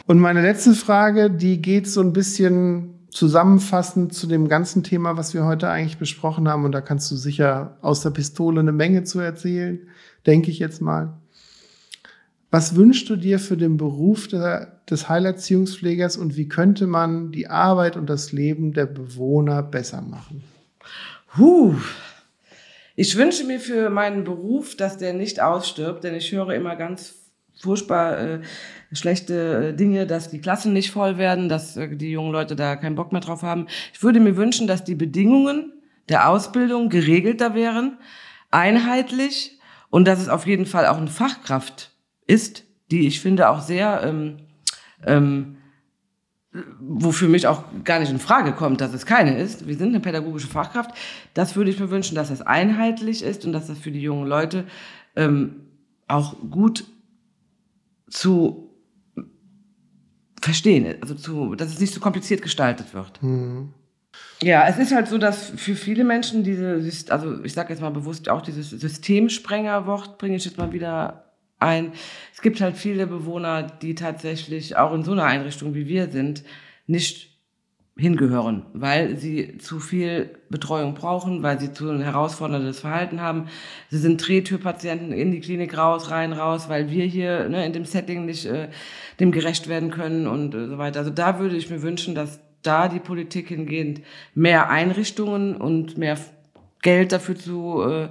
[0.06, 5.34] Und meine letzte Frage, die geht so ein bisschen zusammenfassend zu dem ganzen Thema, was
[5.34, 6.64] wir heute eigentlich besprochen haben.
[6.64, 9.80] Und da kannst du sicher aus der Pistole eine Menge zu erzählen
[10.28, 11.14] denke ich jetzt mal.
[12.50, 17.48] Was wünschst du dir für den Beruf der, des Heilerziehungspflegers und wie könnte man die
[17.48, 20.44] Arbeit und das Leben der Bewohner besser machen?
[21.36, 21.74] Huh.
[22.96, 27.14] Ich wünsche mir für meinen Beruf, dass der nicht ausstirbt, denn ich höre immer ganz
[27.60, 28.40] furchtbar äh,
[28.92, 32.76] schlechte äh, Dinge, dass die Klassen nicht voll werden, dass äh, die jungen Leute da
[32.76, 33.66] keinen Bock mehr drauf haben.
[33.92, 35.72] Ich würde mir wünschen, dass die Bedingungen
[36.08, 37.98] der Ausbildung geregelter wären,
[38.50, 39.58] einheitlich
[39.90, 41.90] und dass es auf jeden Fall auch eine Fachkraft
[42.26, 44.38] ist, die ich finde auch sehr, ähm,
[45.04, 45.56] ähm,
[46.80, 49.68] wofür mich auch gar nicht in Frage kommt, dass es keine ist.
[49.68, 50.90] Wir sind eine pädagogische Fachkraft.
[51.34, 54.26] Das würde ich mir wünschen, dass das einheitlich ist und dass das für die jungen
[54.26, 54.64] Leute
[55.14, 55.66] ähm,
[56.06, 56.86] auch gut
[58.08, 58.67] zu
[60.40, 63.22] verstehen, also zu, dass es nicht so kompliziert gestaltet wird.
[63.22, 63.74] Mhm.
[64.42, 67.90] Ja, es ist halt so, dass für viele Menschen diese, also ich sage jetzt mal
[67.90, 71.24] bewusst auch dieses Systemsprengerwort bringe ich jetzt mal wieder
[71.58, 71.92] ein.
[72.34, 76.44] Es gibt halt viele Bewohner, die tatsächlich auch in so einer Einrichtung wie wir sind,
[76.86, 77.37] nicht
[77.98, 83.48] hingehören, weil sie zu viel Betreuung brauchen, weil sie zu ein herausforderndes Verhalten haben.
[83.90, 87.84] Sie sind Drehtürpatienten in die Klinik raus, rein, raus, weil wir hier ne, in dem
[87.84, 88.68] Setting nicht äh,
[89.18, 91.00] dem gerecht werden können und äh, so weiter.
[91.00, 94.00] Also da würde ich mir wünschen, dass da die Politik hingehend
[94.32, 96.18] mehr Einrichtungen und mehr
[96.82, 98.08] Geld dafür zu äh,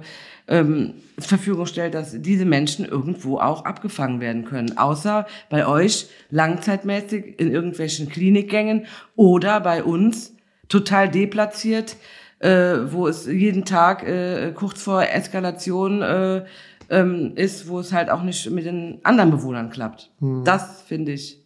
[0.48, 4.78] ähm, Verfügung stellt, dass diese Menschen irgendwo auch abgefangen werden können.
[4.78, 10.34] Außer bei euch langzeitmäßig in irgendwelchen Klinikgängen oder bei uns
[10.68, 11.96] total deplatziert,
[12.38, 16.44] äh, wo es jeden Tag äh, kurz vor Eskalation äh,
[16.88, 20.10] ähm, ist, wo es halt auch nicht mit den anderen Bewohnern klappt.
[20.20, 20.44] Hm.
[20.44, 21.44] Das finde ich,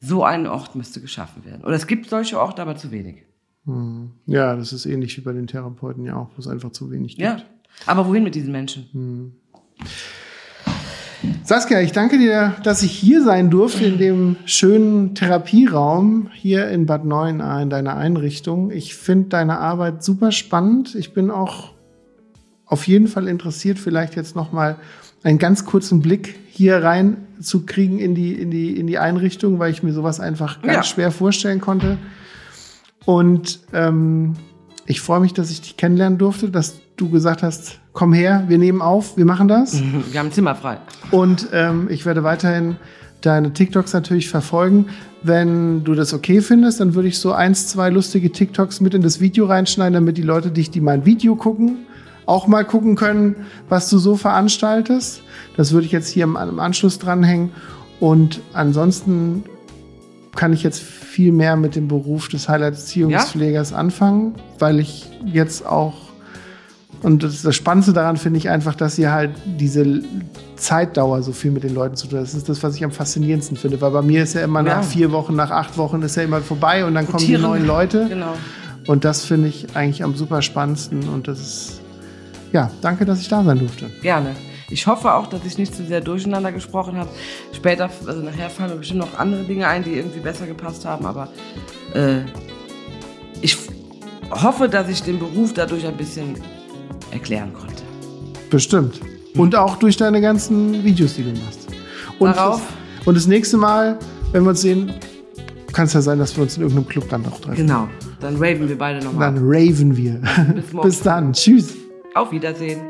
[0.00, 1.62] so ein Ort müsste geschaffen werden.
[1.62, 3.22] Oder es gibt solche Orte, aber zu wenig.
[3.66, 4.10] Hm.
[4.26, 7.16] Ja, das ist ähnlich wie bei den Therapeuten ja auch, wo es einfach zu wenig
[7.16, 7.22] gibt.
[7.22, 7.42] Ja,
[7.86, 8.88] aber wohin mit diesen Menschen?
[8.92, 9.32] Hm.
[11.44, 16.86] Saskia, ich danke dir, dass ich hier sein durfte in dem schönen Therapieraum hier in
[16.86, 18.70] Bad Neuenahr in deiner Einrichtung.
[18.70, 20.94] Ich finde deine Arbeit super spannend.
[20.94, 21.72] Ich bin auch
[22.66, 24.76] auf jeden Fall interessiert, vielleicht jetzt noch mal
[25.22, 29.58] einen ganz kurzen Blick hier rein zu kriegen in die in die in die Einrichtung,
[29.58, 30.82] weil ich mir sowas einfach ganz ja.
[30.82, 31.98] schwer vorstellen konnte.
[33.04, 34.34] Und ähm,
[34.86, 38.58] ich freue mich, dass ich dich kennenlernen durfte, dass du gesagt hast, komm her, wir
[38.58, 39.80] nehmen auf, wir machen das.
[40.12, 40.78] Wir haben Zimmer frei.
[41.10, 42.76] Und ähm, ich werde weiterhin
[43.20, 44.86] deine TikToks natürlich verfolgen.
[45.22, 49.02] Wenn du das okay findest, dann würde ich so eins, zwei lustige TikToks mit in
[49.02, 51.86] das Video reinschneiden, damit die Leute, die, die mein Video gucken,
[52.26, 53.36] auch mal gucken können,
[53.68, 55.22] was du so veranstaltest.
[55.56, 57.52] Das würde ich jetzt hier im, im Anschluss dranhängen.
[58.00, 59.44] Und ansonsten
[60.34, 63.76] kann ich jetzt viel mehr mit dem Beruf des Heilerziehungspflegers ja?
[63.76, 66.12] anfangen, weil ich jetzt auch
[67.02, 70.02] und das, das Spannendste daran finde ich einfach, dass ihr halt diese
[70.56, 72.20] Zeitdauer so viel mit den Leuten zu tun.
[72.20, 74.76] Das ist das, was ich am faszinierendsten finde, weil bei mir ist ja immer ja.
[74.76, 77.66] nach vier Wochen, nach acht Wochen ist ja immer vorbei und dann kommen die neuen
[77.66, 78.06] Leute.
[78.08, 78.34] Genau.
[78.86, 81.80] Und das finde ich eigentlich am super spannendsten und das ist,
[82.52, 83.90] ja, danke, dass ich da sein durfte.
[84.00, 84.30] Gerne.
[84.72, 87.10] Ich hoffe auch, dass ich nicht zu sehr durcheinander gesprochen habe.
[87.52, 91.04] Später, also nachher fallen mir bestimmt noch andere Dinge ein, die irgendwie besser gepasst haben,
[91.04, 91.28] aber
[91.94, 92.20] äh,
[93.42, 93.58] ich
[94.30, 96.36] hoffe, dass ich den Beruf dadurch ein bisschen
[97.10, 97.82] erklären konnte.
[98.48, 99.00] Bestimmt.
[99.36, 101.68] Und auch durch deine ganzen Videos, die du machst.
[102.18, 102.62] Und Darauf.
[102.96, 103.98] Das, und das nächste Mal,
[104.32, 104.94] wenn wir uns sehen,
[105.72, 107.56] kann es ja sein, dass wir uns in irgendeinem Club dann noch treffen.
[107.66, 107.88] Genau.
[108.20, 109.34] Dann raven wir beide nochmal.
[109.34, 110.20] Dann raven wir.
[110.54, 111.32] Bis, Bis dann.
[111.32, 111.74] Tschüss.
[112.14, 112.80] Auf Wiedersehen.